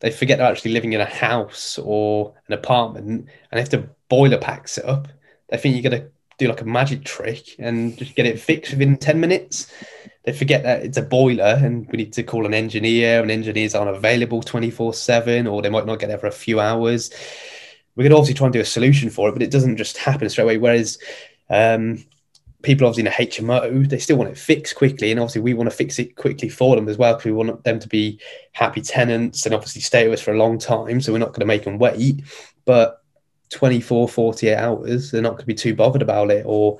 they 0.00 0.10
forget 0.10 0.38
they're 0.38 0.50
actually 0.50 0.72
living 0.72 0.92
in 0.92 1.00
a 1.00 1.06
house 1.06 1.78
or 1.78 2.34
an 2.48 2.54
apartment, 2.54 3.28
and 3.50 3.60
if 3.60 3.70
the 3.70 3.88
boiler 4.08 4.38
packs 4.38 4.78
up, 4.78 5.08
they 5.48 5.56
think 5.56 5.74
you're 5.74 5.90
gonna 5.90 6.08
do 6.38 6.48
like 6.48 6.60
a 6.60 6.66
magic 6.66 7.04
trick 7.04 7.56
and 7.58 7.96
just 7.96 8.14
get 8.14 8.26
it 8.26 8.40
fixed 8.40 8.72
within 8.72 8.96
10 8.96 9.20
minutes. 9.20 9.72
They 10.24 10.32
forget 10.32 10.62
that 10.62 10.84
it's 10.84 10.96
a 10.96 11.02
boiler 11.02 11.58
and 11.60 11.86
we 11.90 11.98
need 11.98 12.12
to 12.14 12.22
call 12.22 12.46
an 12.46 12.54
engineer, 12.54 13.22
and 13.22 13.30
engineers 13.30 13.74
aren't 13.74 13.96
available 13.96 14.42
24 14.42 14.94
7, 14.94 15.46
or 15.46 15.62
they 15.62 15.70
might 15.70 15.86
not 15.86 15.98
get 15.98 16.08
there 16.08 16.18
for 16.18 16.28
a 16.28 16.32
few 16.32 16.60
hours 16.60 17.10
we 17.94 18.04
could 18.04 18.12
obviously 18.12 18.34
try 18.34 18.46
and 18.46 18.52
do 18.52 18.60
a 18.60 18.64
solution 18.64 19.10
for 19.10 19.28
it, 19.28 19.32
but 19.32 19.42
it 19.42 19.50
doesn't 19.50 19.76
just 19.76 19.98
happen 19.98 20.28
straight 20.28 20.44
away. 20.44 20.58
Whereas 20.58 20.98
um, 21.50 22.04
people 22.62 22.86
obviously 22.86 23.02
in 23.02 23.26
a 23.26 23.30
HMO, 23.30 23.88
they 23.88 23.98
still 23.98 24.16
want 24.16 24.30
it 24.30 24.38
fixed 24.38 24.76
quickly. 24.76 25.10
And 25.10 25.20
obviously 25.20 25.42
we 25.42 25.54
want 25.54 25.68
to 25.70 25.76
fix 25.76 25.98
it 25.98 26.16
quickly 26.16 26.48
for 26.48 26.76
them 26.76 26.88
as 26.88 26.96
well, 26.96 27.14
because 27.14 27.26
we 27.26 27.32
want 27.32 27.64
them 27.64 27.78
to 27.78 27.88
be 27.88 28.18
happy 28.52 28.80
tenants 28.80 29.44
and 29.44 29.54
obviously 29.54 29.82
stay 29.82 30.08
with 30.08 30.20
us 30.20 30.24
for 30.24 30.32
a 30.32 30.38
long 30.38 30.58
time. 30.58 31.00
So 31.00 31.12
we're 31.12 31.18
not 31.18 31.30
going 31.30 31.40
to 31.40 31.46
make 31.46 31.64
them 31.64 31.78
wait. 31.78 32.22
But 32.64 33.02
24, 33.50 34.08
48 34.08 34.56
hours, 34.56 35.10
they're 35.10 35.20
not 35.20 35.30
going 35.30 35.40
to 35.40 35.46
be 35.46 35.54
too 35.54 35.74
bothered 35.74 36.02
about 36.02 36.30
it. 36.30 36.44
Or 36.46 36.78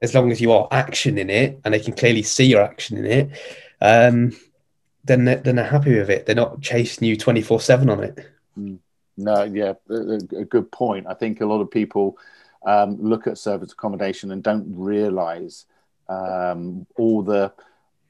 as 0.00 0.14
long 0.14 0.32
as 0.32 0.40
you 0.40 0.50
are 0.52 0.66
action 0.72 1.18
in 1.18 1.30
it 1.30 1.60
and 1.64 1.72
they 1.72 1.80
can 1.80 1.94
clearly 1.94 2.22
see 2.22 2.46
your 2.46 2.62
action 2.62 2.96
in 2.98 3.06
it, 3.06 3.30
um, 3.80 4.32
then, 5.04 5.24
they're, 5.24 5.36
then 5.36 5.56
they're 5.56 5.64
happy 5.64 5.96
with 5.96 6.10
it. 6.10 6.26
They're 6.26 6.34
not 6.34 6.60
chasing 6.60 7.06
you 7.06 7.16
24 7.16 7.60
7 7.60 7.90
on 7.90 8.02
it. 8.02 8.18
Mm. 8.58 8.78
No, 9.16 9.44
yeah, 9.44 9.74
a, 9.90 10.44
good 10.44 10.72
point. 10.72 11.06
I 11.08 11.14
think 11.14 11.40
a 11.40 11.46
lot 11.46 11.60
of 11.60 11.70
people 11.70 12.16
um, 12.64 12.96
look 13.02 13.26
at 13.26 13.38
service 13.38 13.72
accommodation 13.72 14.30
and 14.30 14.42
don't 14.42 14.66
realise 14.74 15.66
um, 16.08 16.86
all 16.96 17.22
the 17.22 17.52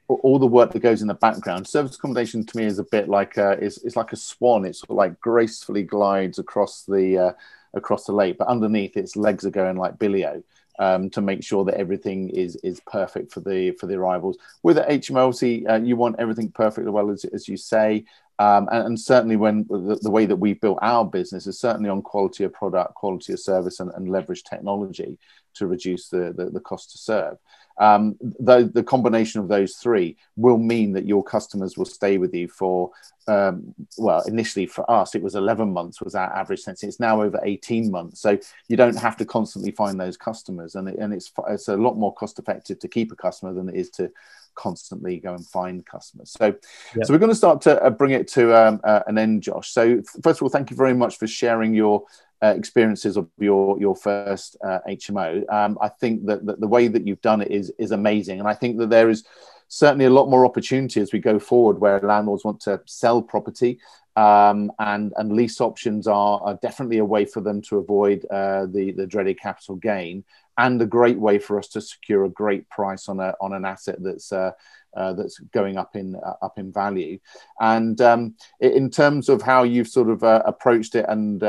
all 0.08 0.38
the 0.38 0.46
work 0.46 0.72
that 0.72 0.80
goes 0.80 1.00
in 1.00 1.08
the 1.08 1.14
background. 1.14 1.66
Service 1.66 1.96
accommodation 1.96 2.44
to 2.44 2.56
me 2.56 2.64
is 2.64 2.78
a 2.78 2.84
bit 2.84 3.08
like 3.08 3.36
a, 3.36 3.52
it's, 3.52 3.78
it's 3.78 3.96
like 3.96 4.12
a 4.12 4.16
swan. 4.16 4.64
It 4.64 4.76
sort 4.76 4.90
of 4.90 4.96
like 4.96 5.18
gracefully 5.20 5.82
glides 5.82 6.38
across 6.38 6.84
the 6.84 7.18
uh, 7.18 7.32
across 7.74 8.04
the 8.04 8.12
lake, 8.12 8.36
but 8.38 8.48
underneath 8.48 8.96
its 8.96 9.16
legs 9.16 9.46
are 9.46 9.50
going 9.50 9.76
like 9.76 9.98
billio. 9.98 10.42
Um, 10.78 11.10
to 11.10 11.20
make 11.20 11.44
sure 11.44 11.64
that 11.66 11.74
everything 11.74 12.30
is 12.30 12.56
is 12.56 12.80
perfect 12.80 13.30
for 13.32 13.40
the 13.40 13.72
for 13.72 13.86
the 13.86 13.94
arrivals. 13.94 14.38
With 14.62 14.76
the 14.76 14.82
HMLC, 14.82 15.68
uh, 15.68 15.76
you 15.76 15.96
want 15.96 16.16
everything 16.18 16.50
perfect 16.50 16.86
as 16.86 16.92
well 16.92 17.10
as, 17.10 17.24
as 17.26 17.46
you 17.46 17.58
say. 17.58 18.04
Um, 18.38 18.68
and, 18.72 18.86
and, 18.86 19.00
certainly, 19.00 19.36
when 19.36 19.66
the, 19.68 19.98
the, 20.00 20.10
way 20.10 20.26
that 20.26 20.36
we've 20.36 20.60
built 20.60 20.78
our 20.82 21.04
business 21.04 21.46
is 21.46 21.60
certainly 21.60 21.90
on 21.90 22.02
quality 22.02 22.44
of 22.44 22.52
product, 22.52 22.94
quality 22.94 23.32
of 23.34 23.40
service, 23.40 23.78
and, 23.78 23.92
and 23.94 24.08
leverage 24.08 24.42
technology. 24.42 25.18
to 25.54 25.66
reduce 25.66 26.08
the, 26.08 26.32
the, 26.36 26.50
the 26.50 26.60
cost 26.60 26.92
to 26.92 26.98
serve 26.98 27.36
um, 27.78 28.16
the, 28.20 28.70
the 28.72 28.82
combination 28.82 29.40
of 29.40 29.48
those 29.48 29.76
three 29.76 30.16
will 30.36 30.58
mean 30.58 30.92
that 30.92 31.06
your 31.06 31.24
customers 31.24 31.76
will 31.76 31.84
stay 31.84 32.18
with 32.18 32.34
you 32.34 32.48
for 32.48 32.90
um, 33.28 33.72
well 33.98 34.20
initially 34.22 34.66
for 34.66 34.90
us 34.90 35.14
it 35.14 35.22
was 35.22 35.36
11 35.36 35.72
months 35.72 36.00
was 36.00 36.16
our 36.16 36.34
average 36.36 36.58
sense 36.58 36.82
it's 36.82 36.98
now 36.98 37.22
over 37.22 37.40
18 37.42 37.90
months. 37.90 38.20
So 38.20 38.38
you 38.68 38.76
don't 38.76 38.96
have 38.96 39.16
to 39.18 39.24
constantly 39.24 39.70
find 39.70 40.00
those 40.00 40.16
customers. 40.16 40.74
And, 40.74 40.88
it, 40.88 40.98
and 40.98 41.12
it's 41.12 41.30
it's 41.48 41.68
a 41.68 41.76
lot 41.76 41.96
more 41.96 42.14
cost 42.14 42.38
effective 42.38 42.78
to 42.80 42.88
keep 42.88 43.12
a 43.12 43.16
customer 43.16 43.52
than 43.52 43.68
it 43.68 43.74
is 43.74 43.90
to 43.90 44.10
constantly 44.54 45.18
go 45.18 45.34
and 45.34 45.46
find 45.46 45.84
customers. 45.86 46.34
So 46.36 46.46
yep. 46.46 47.04
so 47.04 47.12
we're 47.12 47.18
going 47.18 47.30
to 47.30 47.36
start 47.36 47.60
to 47.62 47.82
uh, 47.82 47.90
bring 47.90 48.12
it 48.12 48.28
to 48.28 48.54
um, 48.54 48.80
uh, 48.84 49.00
an 49.06 49.18
end 49.18 49.42
josh. 49.42 49.70
So 49.70 50.02
first 50.22 50.38
of 50.38 50.42
all 50.42 50.48
thank 50.48 50.70
you 50.70 50.76
very 50.76 50.94
much 50.94 51.18
for 51.18 51.26
sharing 51.26 51.74
your 51.74 52.04
uh, 52.42 52.54
experiences 52.56 53.16
of 53.16 53.28
your 53.38 53.78
your 53.80 53.94
first 53.94 54.56
uh, 54.64 54.78
HMO. 54.88 55.50
Um, 55.52 55.78
I 55.80 55.88
think 55.88 56.26
that, 56.26 56.44
that 56.46 56.60
the 56.60 56.68
way 56.68 56.88
that 56.88 57.06
you've 57.06 57.20
done 57.20 57.40
it 57.40 57.50
is 57.50 57.72
is 57.78 57.92
amazing, 57.92 58.40
and 58.40 58.48
I 58.48 58.54
think 58.54 58.78
that 58.78 58.90
there 58.90 59.08
is 59.08 59.24
certainly 59.68 60.04
a 60.04 60.10
lot 60.10 60.28
more 60.28 60.44
opportunity 60.44 61.00
as 61.00 61.12
we 61.14 61.18
go 61.18 61.38
forward 61.38 61.78
where 61.78 61.98
landlords 62.00 62.44
want 62.44 62.60
to 62.60 62.78
sell 62.84 63.22
property 63.22 63.78
um, 64.16 64.70
and 64.78 65.12
and 65.16 65.32
lease 65.32 65.60
options 65.60 66.06
are, 66.06 66.40
are, 66.42 66.58
definitely 66.60 66.98
a 66.98 67.04
way 67.04 67.24
for 67.24 67.40
them 67.40 67.62
to 67.62 67.78
avoid 67.78 68.26
uh, 68.30 68.66
the 68.66 68.92
the 68.92 69.06
dreaded 69.06 69.40
capital 69.40 69.76
gain 69.76 70.24
and 70.58 70.82
a 70.82 70.86
great 70.86 71.18
way 71.18 71.38
for 71.38 71.58
us 71.58 71.68
to 71.68 71.80
secure 71.80 72.24
a 72.24 72.28
great 72.28 72.68
price 72.68 73.08
on 73.08 73.18
a 73.20 73.34
on 73.40 73.54
an 73.54 73.64
asset 73.64 73.96
that's 74.00 74.30
uh, 74.32 74.50
uh, 74.94 75.14
that's 75.14 75.38
going 75.38 75.78
up 75.78 75.96
in 75.96 76.16
uh, 76.16 76.34
up 76.42 76.58
in 76.58 76.70
value 76.70 77.18
and 77.60 78.02
um, 78.02 78.34
in 78.60 78.90
terms 78.90 79.30
of 79.30 79.40
how 79.40 79.62
you've 79.62 79.88
sort 79.88 80.10
of 80.10 80.22
uh, 80.22 80.42
approached 80.44 80.94
it 80.94 81.06
and 81.08 81.42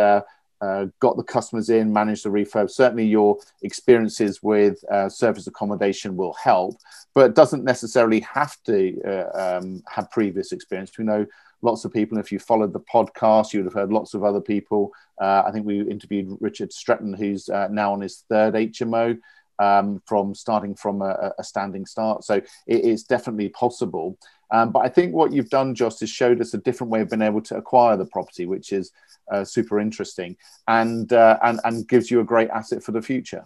uh, 0.64 0.86
got 0.99 1.18
the 1.18 1.24
customers 1.24 1.70
in, 1.70 1.91
managed 1.91 2.24
the 2.24 2.30
refurb. 2.30 2.72
Certainly, 2.72 3.07
your 3.07 3.38
experiences 3.64 4.41
with 4.41 4.84
uh, 4.89 5.09
service 5.09 5.47
accommodation 5.47 6.16
will 6.16 6.34
help, 6.34 6.78
but 7.14 7.36
doesn't 7.36 7.66
necessarily 7.66 8.22
have 8.22 8.55
to 8.66 9.01
uh, 9.05 9.57
um, 9.57 9.84
have 9.89 10.09
previous 10.11 10.51
experience. 10.53 10.97
We 10.97 11.03
know 11.03 11.26
lots 11.61 11.84
of 11.84 11.91
people. 11.91 12.18
If 12.18 12.32
you 12.32 12.39
followed 12.39 12.72
the 12.72 12.80
podcast, 12.80 13.51
you 13.51 13.59
would 13.59 13.66
have 13.66 13.74
heard 13.74 13.91
lots 13.91 14.14
of 14.14 14.24
other 14.24 14.41
people. 14.41 14.91
Uh, 15.20 15.43
I 15.45 15.51
think 15.51 15.66
we 15.66 15.82
interviewed 15.82 16.38
Richard 16.39 16.72
Stretton, 16.72 17.14
who's 17.14 17.49
uh, 17.49 17.68
now 17.70 17.93
on 17.93 18.01
his 18.01 18.24
third 18.30 18.53
HMO. 18.53 19.18
Um, 19.60 20.01
from 20.08 20.34
starting 20.34 20.74
from 20.74 21.04
a, 21.04 21.32
a, 21.38 21.43
standing 21.43 21.86
start. 21.86 22.24
So 22.24 22.41
it 22.66 22.82
is 22.84 23.04
definitely 23.04 23.49
possible. 23.49 24.18
Um, 24.49 24.72
but 24.72 24.80
I 24.80 24.89
think 24.89 25.14
what 25.14 25.32
you've 25.32 25.49
done, 25.49 25.76
Josh, 25.76 26.01
is 26.01 26.10
showed 26.10 26.41
us 26.41 26.56
a 26.56 26.58
different 26.58 26.89
way 26.89 27.01
of 27.01 27.10
being 27.10 27.22
able 27.22 27.41
to 27.43 27.58
acquire 27.58 27.95
the 27.95 28.06
property, 28.06 28.47
which 28.47 28.74
is 28.74 28.91
uh, 29.32 29.43
super 29.43 29.80
interesting 29.80 30.36
and 30.68 31.14
uh, 31.14 31.38
and 31.43 31.60
and 31.64 31.88
gives 31.88 32.10
you 32.10 32.20
a 32.20 32.24
great 32.24 32.49
asset 32.49 32.84
for 32.84 32.91
the 32.91 33.01
future. 33.01 33.45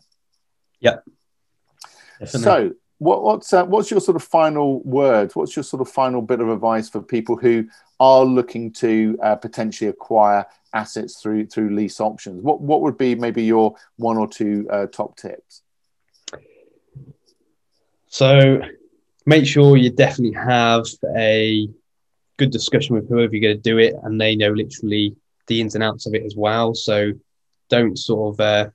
Yeah. 0.79 0.99
So 2.25 2.73
what, 2.99 3.23
what's 3.23 3.53
uh, 3.53 3.65
what's 3.65 3.91
your 3.91 4.01
sort 4.01 4.15
of 4.15 4.23
final 4.23 4.81
word? 4.81 5.31
What's 5.33 5.55
your 5.55 5.63
sort 5.63 5.81
of 5.81 5.89
final 5.89 6.21
bit 6.21 6.39
of 6.39 6.49
advice 6.49 6.89
for 6.89 7.01
people 7.01 7.35
who 7.37 7.67
are 7.99 8.25
looking 8.25 8.71
to 8.73 9.17
uh, 9.21 9.35
potentially 9.35 9.89
acquire 9.89 10.45
assets 10.73 11.21
through 11.21 11.47
through 11.47 11.75
lease 11.75 11.99
options? 11.99 12.41
What 12.41 12.61
what 12.61 12.81
would 12.81 12.97
be 12.97 13.15
maybe 13.15 13.43
your 13.43 13.75
one 13.97 14.17
or 14.17 14.27
two 14.27 14.67
uh, 14.71 14.87
top 14.87 15.15
tips? 15.17 15.61
So 18.17 18.61
make 19.27 19.45
sure 19.45 19.77
you 19.77 19.91
definitely 19.91 20.33
have 20.33 20.87
a 21.15 21.69
good 22.37 22.49
discussion 22.49 22.95
with 22.95 23.07
whoever 23.07 23.35
you're 23.35 23.53
going 23.53 23.61
to 23.61 23.69
do 23.69 23.77
it, 23.77 23.93
and 24.01 24.19
they 24.19 24.35
know 24.35 24.49
literally 24.49 25.15
the 25.45 25.61
ins 25.61 25.75
and 25.75 25.83
outs 25.83 26.07
of 26.07 26.15
it 26.15 26.23
as 26.23 26.35
well. 26.35 26.73
So 26.73 27.11
don't 27.69 27.95
sort 27.95 28.33
of 28.33 28.39
uh, 28.39 28.69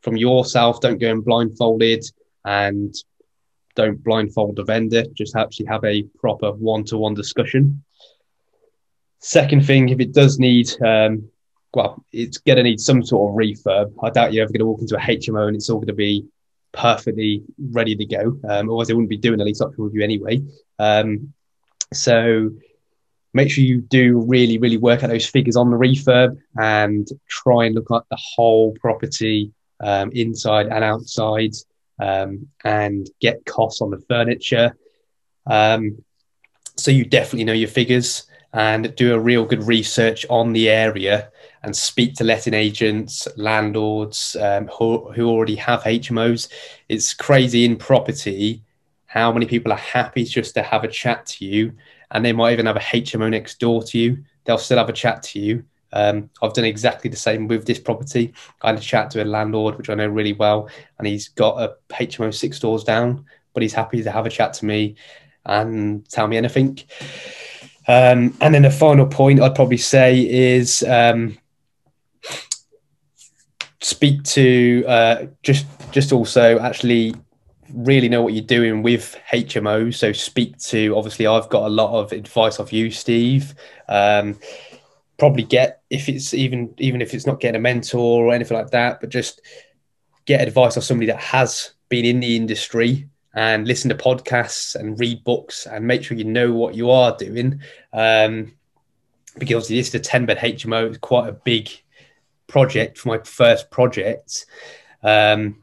from 0.00 0.16
yourself, 0.16 0.80
don't 0.80 0.96
go 0.96 1.10
in 1.10 1.20
blindfolded 1.20 2.02
and 2.46 2.94
don't 3.74 4.02
blindfold 4.02 4.56
the 4.56 4.64
vendor. 4.64 5.04
Just 5.12 5.36
actually 5.36 5.66
have 5.66 5.84
a 5.84 6.04
proper 6.18 6.52
one-to-one 6.52 7.12
discussion. 7.12 7.84
Second 9.18 9.66
thing, 9.66 9.90
if 9.90 10.00
it 10.00 10.14
does 10.14 10.38
need, 10.38 10.70
um, 10.82 11.28
well, 11.74 12.02
it's 12.10 12.38
going 12.38 12.56
to 12.56 12.62
need 12.62 12.80
some 12.80 13.04
sort 13.04 13.32
of 13.32 13.36
refurb. 13.36 13.92
I 14.02 14.08
doubt 14.08 14.32
you're 14.32 14.44
ever 14.44 14.52
going 14.52 14.60
to 14.60 14.66
walk 14.66 14.80
into 14.80 14.96
a 14.96 15.00
HMO 15.00 15.46
and 15.46 15.56
it's 15.56 15.68
all 15.68 15.76
going 15.76 15.88
to 15.88 15.92
be 15.92 16.26
perfectly 16.72 17.42
ready 17.58 17.96
to 17.96 18.04
go. 18.04 18.38
Um, 18.48 18.68
otherwise, 18.68 18.88
they 18.88 18.94
wouldn't 18.94 19.10
be 19.10 19.16
doing 19.16 19.40
a 19.40 19.44
lease 19.44 19.60
option 19.60 19.84
review 19.84 20.02
anyway. 20.02 20.42
Um, 20.78 21.32
so 21.92 22.50
make 23.34 23.50
sure 23.50 23.64
you 23.64 23.80
do 23.80 24.20
really, 24.20 24.58
really 24.58 24.76
work 24.76 25.02
out 25.02 25.10
those 25.10 25.26
figures 25.26 25.56
on 25.56 25.70
the 25.70 25.76
refurb 25.76 26.38
and 26.58 27.06
try 27.28 27.66
and 27.66 27.74
look 27.74 27.90
at 27.90 28.02
the 28.10 28.18
whole 28.20 28.72
property 28.80 29.52
um, 29.80 30.10
inside 30.12 30.66
and 30.66 30.84
outside 30.84 31.52
um, 32.00 32.48
and 32.64 33.08
get 33.20 33.44
costs 33.44 33.80
on 33.80 33.90
the 33.90 34.02
furniture. 34.08 34.76
Um, 35.46 36.04
so 36.76 36.90
you 36.90 37.04
definitely 37.04 37.44
know 37.44 37.52
your 37.52 37.68
figures 37.68 38.24
and 38.52 38.94
do 38.96 39.14
a 39.14 39.18
real 39.18 39.44
good 39.44 39.64
research 39.64 40.24
on 40.30 40.52
the 40.52 40.70
area 40.70 41.30
and 41.62 41.76
speak 41.76 42.14
to 42.14 42.24
letting 42.24 42.54
agents, 42.54 43.26
landlords 43.36 44.36
um, 44.40 44.68
who, 44.68 45.10
who 45.12 45.28
already 45.28 45.56
have 45.56 45.82
HMOs. 45.82 46.48
It's 46.88 47.14
crazy 47.14 47.64
in 47.64 47.76
property 47.76 48.62
how 49.06 49.32
many 49.32 49.46
people 49.46 49.72
are 49.72 49.78
happy 49.78 50.22
just 50.24 50.54
to 50.54 50.62
have 50.62 50.84
a 50.84 50.88
chat 50.88 51.24
to 51.24 51.44
you 51.44 51.72
and 52.10 52.24
they 52.24 52.32
might 52.32 52.52
even 52.52 52.66
have 52.66 52.76
a 52.76 52.80
HMO 52.80 53.30
next 53.30 53.58
door 53.58 53.82
to 53.82 53.98
you. 53.98 54.24
They'll 54.44 54.58
still 54.58 54.78
have 54.78 54.88
a 54.88 54.94
chat 54.94 55.22
to 55.24 55.40
you. 55.40 55.64
Um, 55.92 56.30
I've 56.42 56.52
done 56.52 56.64
exactly 56.64 57.10
the 57.10 57.16
same 57.16 57.48
with 57.48 57.66
this 57.66 57.78
property. 57.78 58.34
I 58.62 58.68
had 58.68 58.78
a 58.78 58.82
chat 58.82 59.10
to 59.10 59.22
a 59.22 59.24
landlord, 59.24 59.76
which 59.76 59.90
I 59.90 59.94
know 59.94 60.06
really 60.06 60.34
well, 60.34 60.68
and 60.98 61.06
he's 61.06 61.28
got 61.28 61.60
a 61.60 61.76
HMO 61.90 62.32
six 62.32 62.58
doors 62.58 62.84
down, 62.84 63.24
but 63.54 63.62
he's 63.62 63.72
happy 63.72 64.02
to 64.02 64.10
have 64.10 64.26
a 64.26 64.30
chat 64.30 64.52
to 64.54 64.66
me 64.66 64.96
and 65.46 66.08
tell 66.08 66.28
me 66.28 66.36
anything. 66.36 66.78
Um, 67.86 68.36
and 68.42 68.54
then 68.54 68.62
the 68.62 68.70
final 68.70 69.06
point 69.06 69.40
I'd 69.40 69.54
probably 69.54 69.78
say 69.78 70.20
is 70.28 70.82
um, 70.82 71.38
speak 73.80 74.22
to 74.24 74.84
uh, 74.86 75.26
just 75.42 75.66
just 75.92 76.12
also 76.12 76.58
actually 76.58 77.14
really 77.72 78.08
know 78.08 78.22
what 78.22 78.32
you're 78.32 78.44
doing 78.44 78.82
with 78.82 79.18
HMO. 79.30 79.94
So 79.94 80.12
speak 80.12 80.58
to 80.58 80.96
obviously 80.96 81.26
I've 81.26 81.48
got 81.48 81.64
a 81.64 81.68
lot 81.68 81.98
of 81.98 82.12
advice 82.12 82.58
off 82.60 82.72
you, 82.72 82.90
Steve. 82.90 83.54
Um, 83.88 84.38
probably 85.18 85.42
get 85.42 85.82
if 85.90 86.08
it's 86.08 86.32
even 86.34 86.74
even 86.78 87.02
if 87.02 87.14
it's 87.14 87.26
not 87.26 87.40
getting 87.40 87.56
a 87.56 87.62
mentor 87.62 88.26
or 88.26 88.34
anything 88.34 88.56
like 88.56 88.70
that, 88.70 89.00
but 89.00 89.10
just 89.10 89.40
get 90.26 90.46
advice 90.46 90.76
off 90.76 90.84
somebody 90.84 91.06
that 91.06 91.20
has 91.20 91.72
been 91.88 92.04
in 92.04 92.20
the 92.20 92.36
industry 92.36 93.08
and 93.34 93.66
listen 93.66 93.88
to 93.88 93.94
podcasts 93.94 94.74
and 94.74 94.98
read 94.98 95.22
books 95.24 95.66
and 95.66 95.86
make 95.86 96.02
sure 96.02 96.16
you 96.16 96.24
know 96.24 96.52
what 96.52 96.74
you 96.74 96.90
are 96.90 97.16
doing. 97.16 97.60
Um, 97.92 98.52
because 99.38 99.68
this 99.68 99.88
is 99.88 99.94
a 99.94 100.00
10 100.00 100.26
bed 100.26 100.38
HMO, 100.38 100.88
it's 100.88 100.98
quite 100.98 101.28
a 101.28 101.32
big 101.32 101.70
project 102.48 102.98
for 102.98 103.08
my 103.08 103.18
first 103.18 103.70
project. 103.70 104.46
Um, 105.02 105.62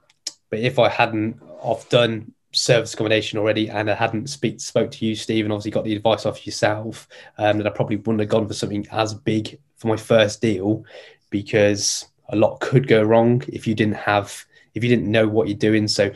but 0.49 0.59
if 0.59 0.79
I 0.79 0.87
hadn't 0.87 1.41
I've 1.63 1.87
done 1.89 2.33
service 2.51 2.93
accommodation 2.93 3.37
already 3.37 3.69
and 3.69 3.89
I 3.89 3.95
hadn't 3.95 4.29
speak, 4.29 4.61
spoke 4.61 4.91
to 4.91 5.05
you, 5.05 5.15
Steve, 5.15 5.45
and 5.45 5.51
obviously 5.51 5.71
got 5.71 5.83
the 5.83 5.95
advice 5.95 6.25
off 6.25 6.45
yourself, 6.45 7.07
um, 7.37 7.57
that 7.57 7.67
I 7.67 7.71
probably 7.71 7.97
wouldn't 7.97 8.21
have 8.21 8.29
gone 8.29 8.47
for 8.47 8.53
something 8.53 8.87
as 8.91 9.13
big 9.13 9.59
for 9.77 9.87
my 9.87 9.97
first 9.97 10.41
deal 10.41 10.85
because 11.29 12.05
a 12.29 12.35
lot 12.35 12.59
could 12.59 12.87
go 12.87 13.03
wrong 13.03 13.43
if 13.49 13.67
you 13.67 13.75
didn't 13.75 13.95
have 13.95 14.45
if 14.73 14.83
you 14.83 14.89
didn't 14.89 15.09
know 15.09 15.27
what 15.27 15.47
you're 15.47 15.57
doing. 15.57 15.87
So 15.87 16.11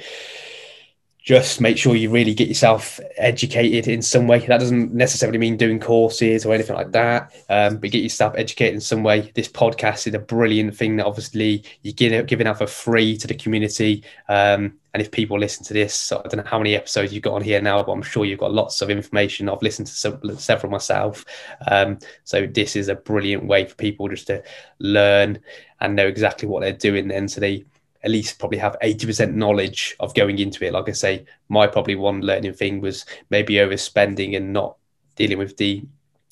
just 1.22 1.60
make 1.60 1.78
sure 1.78 1.96
you 1.96 2.10
really 2.10 2.34
get 2.34 2.48
yourself 2.48 3.00
educated 3.18 3.88
in 3.88 4.02
some 4.02 4.26
way. 4.26 4.40
That 4.40 4.60
doesn't 4.60 4.94
necessarily 4.94 5.38
mean 5.38 5.58
doing 5.58 5.80
courses 5.80 6.46
or 6.46 6.54
anything 6.54 6.76
like 6.78 6.94
that, 6.94 7.34
um, 7.50 7.78
but 7.78 7.92
get 7.92 8.04
yourself 8.04 8.36
educated 8.38 8.76
in 8.76 8.82
some 8.82 9.04
way. 9.04 9.32
This 9.36 9.50
podcast 9.50 10.08
is 10.08 10.14
a 10.14 10.20
brilliant 10.20 10.76
thing 10.76 10.96
that 10.96 11.06
obviously 11.06 11.64
you're 11.82 12.24
giving 12.24 12.48
out 12.48 12.58
for 12.58 12.68
free 12.68 13.18
to 13.18 13.28
the 13.28 13.34
community. 13.34 14.04
Um, 14.30 14.76
and 14.94 15.02
if 15.02 15.12
people 15.12 15.38
listen 15.38 15.66
to 15.66 15.74
this, 15.74 16.12
I 16.12 16.22
don't 16.22 16.38
know 16.38 16.44
how 16.50 16.58
many 16.58 16.74
episodes 16.74 17.14
you've 17.14 17.24
got 17.24 17.34
on 17.34 17.44
here 17.44 17.62
now, 17.62 17.84
but 17.84 17.92
I'm 17.92 18.02
sure 18.02 18.26
you've 18.26 18.40
got 18.40 18.54
lots 18.54 18.82
of 18.82 18.90
information. 18.90 19.50
I've 19.50 19.62
listened 19.62 19.88
to 19.88 19.94
some, 19.94 20.38
several 20.38 20.72
myself. 20.72 21.26
Um, 21.70 22.00
so 22.24 22.48
this 22.48 22.76
is 22.76 22.88
a 22.88 22.96
brilliant 22.96 23.46
way 23.46 23.66
for 23.66 23.76
people 23.76 24.08
just 24.08 24.28
to 24.28 24.42
learn 24.80 25.40
and 25.82 25.96
know 25.96 26.08
exactly 26.08 26.48
what 26.48 26.62
they're 26.62 26.74
doing 26.74 27.10
then. 27.10 27.28
So 27.28 27.42
they 27.42 27.66
at 28.04 28.12
least 28.12 28.40
probably 28.40 28.58
have 28.58 28.78
80% 28.82 29.34
knowledge 29.34 29.96
of 30.00 30.14
going 30.14 30.40
into 30.40 30.66
it. 30.66 30.74
Like 30.74 30.90
I 30.90 30.94
say, 30.94 31.26
my 31.50 31.68
probably 31.68 31.96
one 31.96 32.22
learning 32.22 32.54
thing 32.54 32.80
was 32.82 33.06
maybe 33.30 33.56
overspending 33.56 34.38
and 34.38 34.54
not 34.54 34.78
dealing 35.16 35.38
with 35.38 35.58
the 35.58 35.84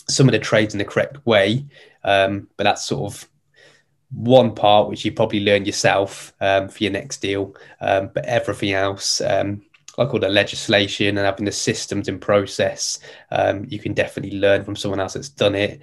some 0.10 0.28
of 0.28 0.32
the 0.32 0.40
trades 0.40 0.74
in 0.74 0.78
the 0.78 0.86
correct 0.86 1.26
way. 1.26 1.66
Um, 2.04 2.48
but 2.56 2.64
that's 2.64 2.86
sort 2.86 3.14
of 3.14 3.30
one 4.12 4.56
part 4.56 4.88
which 4.88 5.04
you 5.04 5.12
probably 5.12 5.42
learn 5.42 5.66
yourself 5.66 6.34
um, 6.40 6.70
for 6.70 6.84
your 6.84 6.94
next 6.94 7.18
deal. 7.22 7.56
Um, 7.82 8.12
but 8.14 8.26
everything 8.26 8.72
else, 8.72 9.20
um, 9.22 9.64
like 9.98 10.14
all 10.14 10.20
the 10.20 10.30
legislation 10.30 11.18
and 11.18 11.26
having 11.26 11.46
the 11.46 11.52
systems 11.52 12.08
in 12.08 12.20
process, 12.20 13.00
um, 13.32 13.66
you 13.68 13.80
can 13.80 13.94
definitely 13.94 14.40
learn 14.40 14.64
from 14.64 14.76
someone 14.76 15.00
else 15.00 15.14
that's 15.14 15.30
done 15.30 15.56
it. 15.56 15.82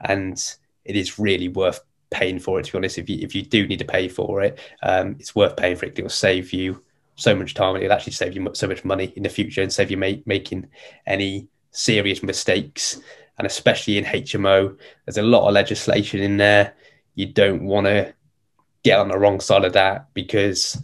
And 0.00 0.42
it 0.84 0.96
is 0.96 1.18
really 1.18 1.48
worth 1.48 1.80
paying 2.10 2.38
for 2.38 2.58
it. 2.58 2.66
To 2.66 2.72
be 2.72 2.78
honest, 2.78 2.98
if 2.98 3.08
you 3.08 3.18
if 3.20 3.34
you 3.34 3.42
do 3.42 3.66
need 3.66 3.78
to 3.78 3.84
pay 3.84 4.08
for 4.08 4.42
it, 4.42 4.58
um, 4.82 5.16
it's 5.18 5.34
worth 5.34 5.56
paying 5.56 5.76
for 5.76 5.86
it. 5.86 5.98
It 5.98 6.02
will 6.02 6.08
save 6.08 6.52
you 6.52 6.82
so 7.16 7.34
much 7.34 7.54
time. 7.54 7.74
and 7.74 7.84
It'll 7.84 7.96
actually 7.96 8.12
save 8.12 8.34
you 8.36 8.48
so 8.54 8.66
much 8.66 8.84
money 8.84 9.12
in 9.16 9.22
the 9.22 9.28
future 9.28 9.62
and 9.62 9.72
save 9.72 9.90
you 9.90 9.96
ma- 9.96 10.22
making 10.26 10.68
any 11.06 11.48
serious 11.70 12.22
mistakes. 12.22 13.00
And 13.38 13.46
especially 13.46 13.98
in 13.98 14.04
HMO, 14.04 14.76
there's 15.04 15.18
a 15.18 15.22
lot 15.22 15.46
of 15.46 15.54
legislation 15.54 16.20
in 16.20 16.36
there. 16.36 16.74
You 17.14 17.26
don't 17.26 17.64
want 17.64 17.86
to 17.86 18.14
get 18.82 18.98
on 18.98 19.08
the 19.08 19.18
wrong 19.18 19.40
side 19.40 19.64
of 19.64 19.72
that 19.74 20.06
because 20.14 20.80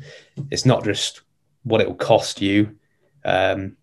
it's 0.51 0.67
not 0.67 0.85
just 0.85 1.23
what 1.63 1.81
it 1.81 1.87
will 1.87 1.95
cost 1.95 2.43
you. 2.43 2.77
Um, 3.25 3.77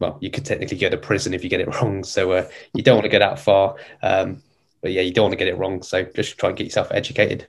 well, 0.00 0.18
you 0.20 0.30
could 0.30 0.44
technically 0.44 0.78
go 0.78 0.88
to 0.88 0.96
prison 0.96 1.34
if 1.34 1.44
you 1.44 1.50
get 1.50 1.60
it 1.60 1.74
wrong. 1.80 2.04
So 2.04 2.32
uh, 2.32 2.48
you 2.74 2.82
don't 2.82 2.96
want 2.96 3.04
to 3.04 3.10
go 3.10 3.18
that 3.18 3.38
far. 3.38 3.76
Um, 4.02 4.42
but 4.80 4.92
yeah, 4.92 5.02
you 5.02 5.12
don't 5.12 5.24
want 5.24 5.32
to 5.32 5.36
get 5.36 5.48
it 5.48 5.56
wrong. 5.56 5.82
So 5.82 6.02
just 6.02 6.38
try 6.38 6.50
and 6.50 6.58
get 6.58 6.64
yourself 6.64 6.88
educated. 6.90 7.46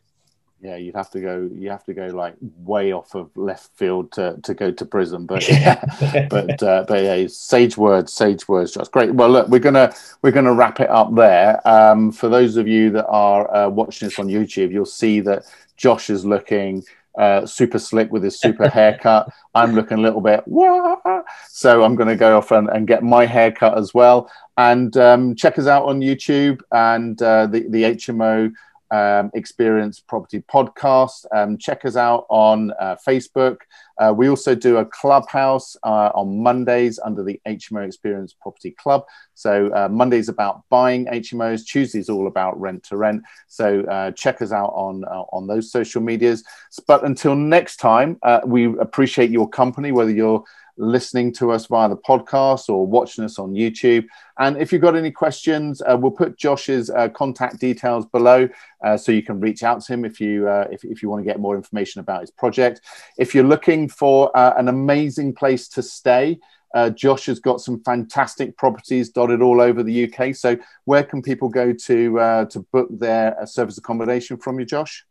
Yeah, 0.61 0.75
you'd 0.75 0.95
have 0.95 1.09
to 1.11 1.19
go. 1.19 1.49
You 1.51 1.71
have 1.71 1.83
to 1.85 1.93
go 1.93 2.05
like 2.07 2.35
way 2.59 2.93
off 2.93 3.15
of 3.15 3.35
left 3.35 3.75
field 3.75 4.11
to, 4.13 4.37
to 4.43 4.53
go 4.53 4.69
to 4.71 4.85
prison. 4.85 5.25
But 5.25 5.49
yeah, 5.49 6.27
but 6.29 6.61
uh, 6.61 6.85
but 6.87 7.03
yeah, 7.03 7.25
sage 7.27 7.77
words, 7.77 8.13
sage 8.13 8.47
words. 8.47 8.73
Just 8.73 8.91
great. 8.91 9.11
Well, 9.11 9.29
look, 9.29 9.47
we're 9.47 9.59
gonna 9.59 9.91
we're 10.21 10.31
gonna 10.31 10.53
wrap 10.53 10.79
it 10.79 10.89
up 10.89 11.15
there. 11.15 11.67
Um, 11.67 12.11
for 12.11 12.29
those 12.29 12.57
of 12.57 12.67
you 12.67 12.91
that 12.91 13.07
are 13.07 13.51
uh, 13.55 13.69
watching 13.69 14.07
this 14.07 14.19
on 14.19 14.27
YouTube, 14.27 14.71
you'll 14.71 14.85
see 14.85 15.19
that 15.21 15.45
Josh 15.77 16.11
is 16.11 16.25
looking 16.25 16.83
uh, 17.17 17.45
super 17.45 17.79
slick 17.79 18.11
with 18.11 18.23
his 18.23 18.39
super 18.39 18.69
haircut. 18.69 19.29
I'm 19.53 19.73
looking 19.73 19.99
a 19.99 20.01
little 20.01 20.21
bit, 20.21 20.43
Wah! 20.45 21.21
so 21.49 21.83
I'm 21.83 21.95
going 21.95 22.09
to 22.09 22.15
go 22.15 22.37
off 22.37 22.51
and, 22.51 22.69
and, 22.69 22.87
get 22.87 23.03
my 23.03 23.25
haircut 23.25 23.77
as 23.77 23.93
well. 23.93 24.31
And 24.57 24.95
um, 24.97 25.35
check 25.35 25.59
us 25.59 25.67
out 25.67 25.85
on 25.85 25.99
YouTube 25.99 26.61
and 26.71 27.21
uh, 27.21 27.47
the, 27.47 27.67
the 27.69 27.83
HMO 27.83 28.51
um, 28.91 29.31
Experience 29.33 29.99
Property 29.99 30.41
podcast. 30.41 31.25
Um, 31.33 31.57
check 31.57 31.85
us 31.85 31.95
out 31.95 32.25
on 32.29 32.71
uh, 32.79 32.97
Facebook. 33.07 33.57
Uh, 33.97 34.13
we 34.15 34.29
also 34.29 34.55
do 34.55 34.77
a 34.77 34.85
clubhouse 34.85 35.75
uh, 35.83 36.11
on 36.13 36.41
Mondays 36.41 36.99
under 36.99 37.23
the 37.23 37.39
HMO 37.47 37.85
Experience 37.85 38.33
Property 38.33 38.71
Club. 38.71 39.03
So 39.33 39.73
uh, 39.73 39.87
Mondays 39.89 40.29
about 40.29 40.63
buying 40.69 41.05
HMOs, 41.05 41.65
Tuesdays 41.65 42.09
all 42.09 42.27
about 42.27 42.59
rent 42.59 42.83
to 42.83 42.97
rent. 42.97 43.23
So 43.47 43.81
uh, 43.81 44.11
check 44.11 44.41
us 44.41 44.51
out 44.51 44.71
on 44.75 45.05
uh, 45.05 45.23
on 45.31 45.47
those 45.47 45.71
social 45.71 46.01
medias. 46.01 46.43
But 46.87 47.05
until 47.05 47.35
next 47.35 47.77
time, 47.77 48.19
we 48.45 48.65
appreciate 48.79 49.29
your 49.29 49.49
company, 49.49 49.91
whether 49.91 50.11
you're 50.11 50.43
listening 50.81 51.31
to 51.33 51.51
us 51.51 51.67
via 51.67 51.87
the 51.87 51.95
podcast 51.95 52.67
or 52.69 52.85
watching 52.85 53.23
us 53.23 53.39
on 53.39 53.51
YouTube. 53.51 54.05
And 54.39 54.57
if 54.57 54.73
you've 54.73 54.81
got 54.81 54.95
any 54.95 55.11
questions, 55.11 55.81
uh, 55.81 55.95
we'll 55.97 56.11
put 56.11 56.37
Josh's 56.37 56.89
uh, 56.89 57.09
contact 57.09 57.59
details 57.59 58.05
below 58.07 58.49
uh, 58.83 58.97
so 58.97 59.11
you 59.11 59.23
can 59.23 59.39
reach 59.39 59.63
out 59.63 59.81
to 59.81 59.93
him 59.93 60.03
if 60.03 60.19
you 60.19 60.47
uh, 60.47 60.67
if, 60.71 60.83
if 60.83 61.01
you 61.01 61.09
want 61.09 61.23
to 61.23 61.29
get 61.29 61.39
more 61.39 61.55
information 61.55 62.01
about 62.01 62.21
his 62.21 62.31
project. 62.31 62.81
If 63.17 63.35
you're 63.35 63.43
looking 63.43 63.87
for 63.87 64.35
uh, 64.35 64.53
an 64.57 64.67
amazing 64.67 65.35
place 65.35 65.67
to 65.69 65.83
stay, 65.83 66.39
uh, 66.73 66.89
Josh 66.89 67.27
has 67.27 67.39
got 67.39 67.61
some 67.61 67.83
fantastic 67.83 68.57
properties 68.57 69.09
dotted 69.09 69.41
all 69.41 69.61
over 69.61 69.83
the 69.83 70.11
UK. 70.11 70.33
So 70.33 70.57
where 70.85 71.03
can 71.03 71.21
people 71.21 71.49
go 71.49 71.73
to 71.73 72.47
to 72.49 72.65
book 72.71 72.87
their 72.91 73.37
service 73.45 73.77
accommodation 73.77 74.37
from 74.37 74.59
you, 74.59 74.65
Josh? 74.65 75.05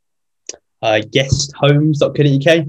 Uh, 0.82 1.00
guesthomes.co.uk. 1.12 2.66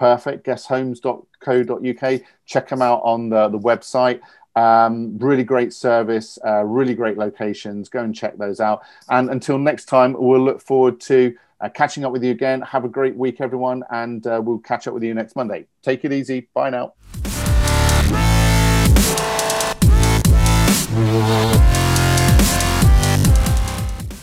Perfect. 0.00 0.46
Guesthomes.co.uk. 0.46 2.20
Check 2.46 2.68
them 2.70 2.80
out 2.80 3.02
on 3.04 3.28
the, 3.28 3.48
the 3.48 3.58
website. 3.58 4.20
Um, 4.56 5.18
really 5.18 5.44
great 5.44 5.74
service, 5.74 6.38
uh, 6.44 6.64
really 6.64 6.94
great 6.94 7.18
locations. 7.18 7.90
Go 7.90 8.02
and 8.02 8.14
check 8.14 8.38
those 8.38 8.60
out. 8.60 8.80
And 9.10 9.28
until 9.28 9.58
next 9.58 9.84
time, 9.84 10.16
we'll 10.18 10.40
look 10.40 10.62
forward 10.62 11.00
to 11.02 11.36
uh, 11.60 11.68
catching 11.68 12.06
up 12.06 12.12
with 12.12 12.24
you 12.24 12.30
again. 12.30 12.62
Have 12.62 12.86
a 12.86 12.88
great 12.88 13.14
week, 13.14 13.42
everyone, 13.42 13.84
and 13.90 14.26
uh, 14.26 14.40
we'll 14.42 14.60
catch 14.60 14.88
up 14.88 14.94
with 14.94 15.02
you 15.02 15.12
next 15.12 15.36
Monday. 15.36 15.66
Take 15.82 16.02
it 16.06 16.14
easy. 16.14 16.48
Bye 16.54 16.70
now. 16.70 16.94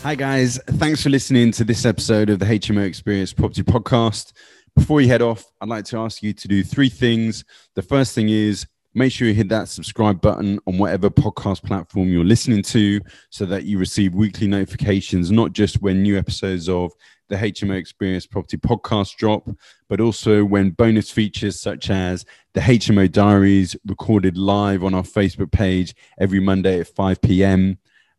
Hi, 0.02 0.16
guys. 0.16 0.58
Thanks 0.66 1.04
for 1.04 1.10
listening 1.10 1.52
to 1.52 1.62
this 1.62 1.84
episode 1.84 2.30
of 2.30 2.40
the 2.40 2.46
HMO 2.46 2.84
Experience 2.84 3.32
Property 3.32 3.62
Podcast. 3.62 4.32
Before 4.78 5.00
you 5.00 5.08
head 5.08 5.22
off, 5.22 5.44
I'd 5.60 5.68
like 5.68 5.84
to 5.86 5.98
ask 5.98 6.22
you 6.22 6.32
to 6.32 6.48
do 6.48 6.62
three 6.62 6.88
things. 6.88 7.44
The 7.74 7.82
first 7.82 8.14
thing 8.14 8.28
is 8.28 8.64
make 8.94 9.12
sure 9.12 9.26
you 9.26 9.34
hit 9.34 9.48
that 9.48 9.68
subscribe 9.68 10.20
button 10.20 10.60
on 10.66 10.78
whatever 10.78 11.10
podcast 11.10 11.64
platform 11.64 12.08
you're 12.08 12.24
listening 12.24 12.62
to 12.62 13.00
so 13.28 13.44
that 13.46 13.64
you 13.64 13.76
receive 13.76 14.14
weekly 14.14 14.46
notifications, 14.46 15.32
not 15.32 15.52
just 15.52 15.82
when 15.82 16.02
new 16.02 16.16
episodes 16.16 16.68
of 16.68 16.92
the 17.28 17.34
HMO 17.34 17.76
Experience 17.76 18.24
Property 18.24 18.56
podcast 18.56 19.16
drop, 19.16 19.50
but 19.88 20.00
also 20.00 20.44
when 20.44 20.70
bonus 20.70 21.10
features 21.10 21.60
such 21.60 21.90
as 21.90 22.24
the 22.54 22.60
HMO 22.60 23.10
Diaries 23.10 23.76
recorded 23.84 24.38
live 24.38 24.84
on 24.84 24.94
our 24.94 25.02
Facebook 25.02 25.50
page 25.50 25.94
every 26.20 26.40
Monday 26.40 26.80
at 26.80 26.86
5 26.86 27.20
p.m. 27.20 27.78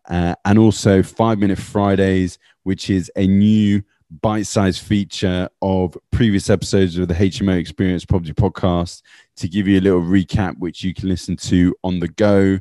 Uh, 0.10 0.36
and 0.44 0.60
also 0.60 1.02
Five 1.02 1.40
Minute 1.40 1.58
Fridays, 1.58 2.38
which 2.64 2.90
is 2.90 3.10
a 3.16 3.26
new 3.26 3.82
bite-sized 4.10 4.82
feature 4.82 5.50
of 5.62 5.98
previous 6.12 6.50
episodes 6.50 6.98
of 6.98 7.08
the 7.08 7.14
HMO 7.14 7.58
Experience 7.58 8.06
Property 8.06 8.34
Podcast 8.34 9.02
to 9.38 9.48
give 9.48 9.68
you 9.68 9.80
a 9.80 9.82
little 9.82 10.02
recap, 10.02 10.58
which 10.58 10.84
you 10.84 10.94
can 10.94 11.10
listen 11.10 11.36
to 11.38 11.76
on 11.84 12.00
the 12.00 12.08
go. 12.08 12.60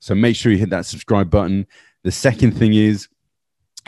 So 0.00 0.14
make 0.14 0.36
sure 0.36 0.52
you 0.52 0.58
hit 0.58 0.70
that 0.70 0.86
subscribe 0.86 1.30
button. 1.30 1.66
The 2.04 2.12
second 2.12 2.52
thing 2.52 2.74
is, 2.74 3.08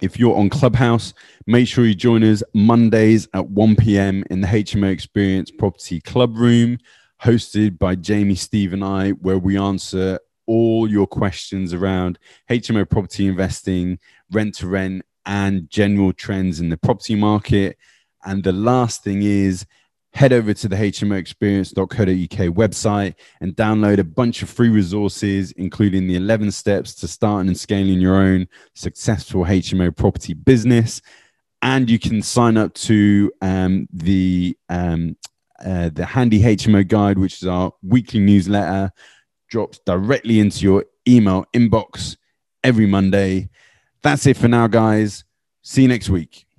if 0.00 0.18
you're 0.18 0.36
on 0.36 0.50
Clubhouse, 0.50 1.14
make 1.46 1.68
sure 1.68 1.84
you 1.84 1.94
join 1.94 2.24
us 2.24 2.42
Mondays 2.54 3.28
at 3.34 3.48
1 3.48 3.76
p.m. 3.76 4.24
in 4.30 4.40
the 4.40 4.48
HMO 4.48 4.90
Experience 4.90 5.50
Property 5.50 6.00
Club 6.00 6.36
Room, 6.36 6.78
hosted 7.22 7.78
by 7.78 7.94
Jamie, 7.94 8.34
Steve, 8.34 8.72
and 8.72 8.82
I, 8.82 9.10
where 9.10 9.38
we 9.38 9.56
answer 9.56 10.18
all 10.46 10.90
your 10.90 11.06
questions 11.06 11.72
around 11.72 12.18
HMO 12.50 12.88
property 12.88 13.26
investing, 13.26 13.98
rent 14.32 14.56
to 14.56 14.66
rent, 14.66 15.04
and 15.26 15.68
general 15.70 16.12
trends 16.12 16.60
in 16.60 16.68
the 16.68 16.76
property 16.76 17.14
market. 17.14 17.76
And 18.24 18.44
the 18.44 18.52
last 18.52 19.02
thing 19.02 19.22
is 19.22 19.66
head 20.12 20.32
over 20.32 20.52
to 20.52 20.68
the 20.68 20.76
hmoexperience.co.uk 20.76 22.54
website 22.54 23.14
and 23.40 23.56
download 23.56 23.98
a 23.98 24.04
bunch 24.04 24.42
of 24.42 24.50
free 24.50 24.68
resources, 24.68 25.52
including 25.52 26.06
the 26.06 26.16
11 26.16 26.50
steps 26.50 26.94
to 26.96 27.08
starting 27.08 27.48
and 27.48 27.58
scaling 27.58 28.00
your 28.00 28.16
own 28.16 28.46
successful 28.74 29.44
HMO 29.44 29.94
property 29.96 30.34
business. 30.34 31.00
And 31.62 31.88
you 31.88 31.98
can 31.98 32.22
sign 32.22 32.56
up 32.56 32.74
to 32.74 33.32
um, 33.40 33.88
the 33.92 34.56
um, 34.68 35.16
uh, 35.64 35.90
the 35.90 36.04
Handy 36.04 36.40
HMO 36.40 36.86
Guide, 36.86 37.18
which 37.18 37.40
is 37.40 37.46
our 37.46 37.72
weekly 37.82 38.18
newsletter, 38.18 38.90
drops 39.48 39.78
directly 39.86 40.40
into 40.40 40.64
your 40.64 40.84
email 41.06 41.44
inbox 41.54 42.16
every 42.64 42.86
Monday. 42.86 43.48
That's 44.02 44.26
it 44.26 44.36
for 44.36 44.48
now, 44.48 44.66
guys. 44.66 45.24
See 45.62 45.82
you 45.82 45.88
next 45.88 46.08
week. 46.10 46.46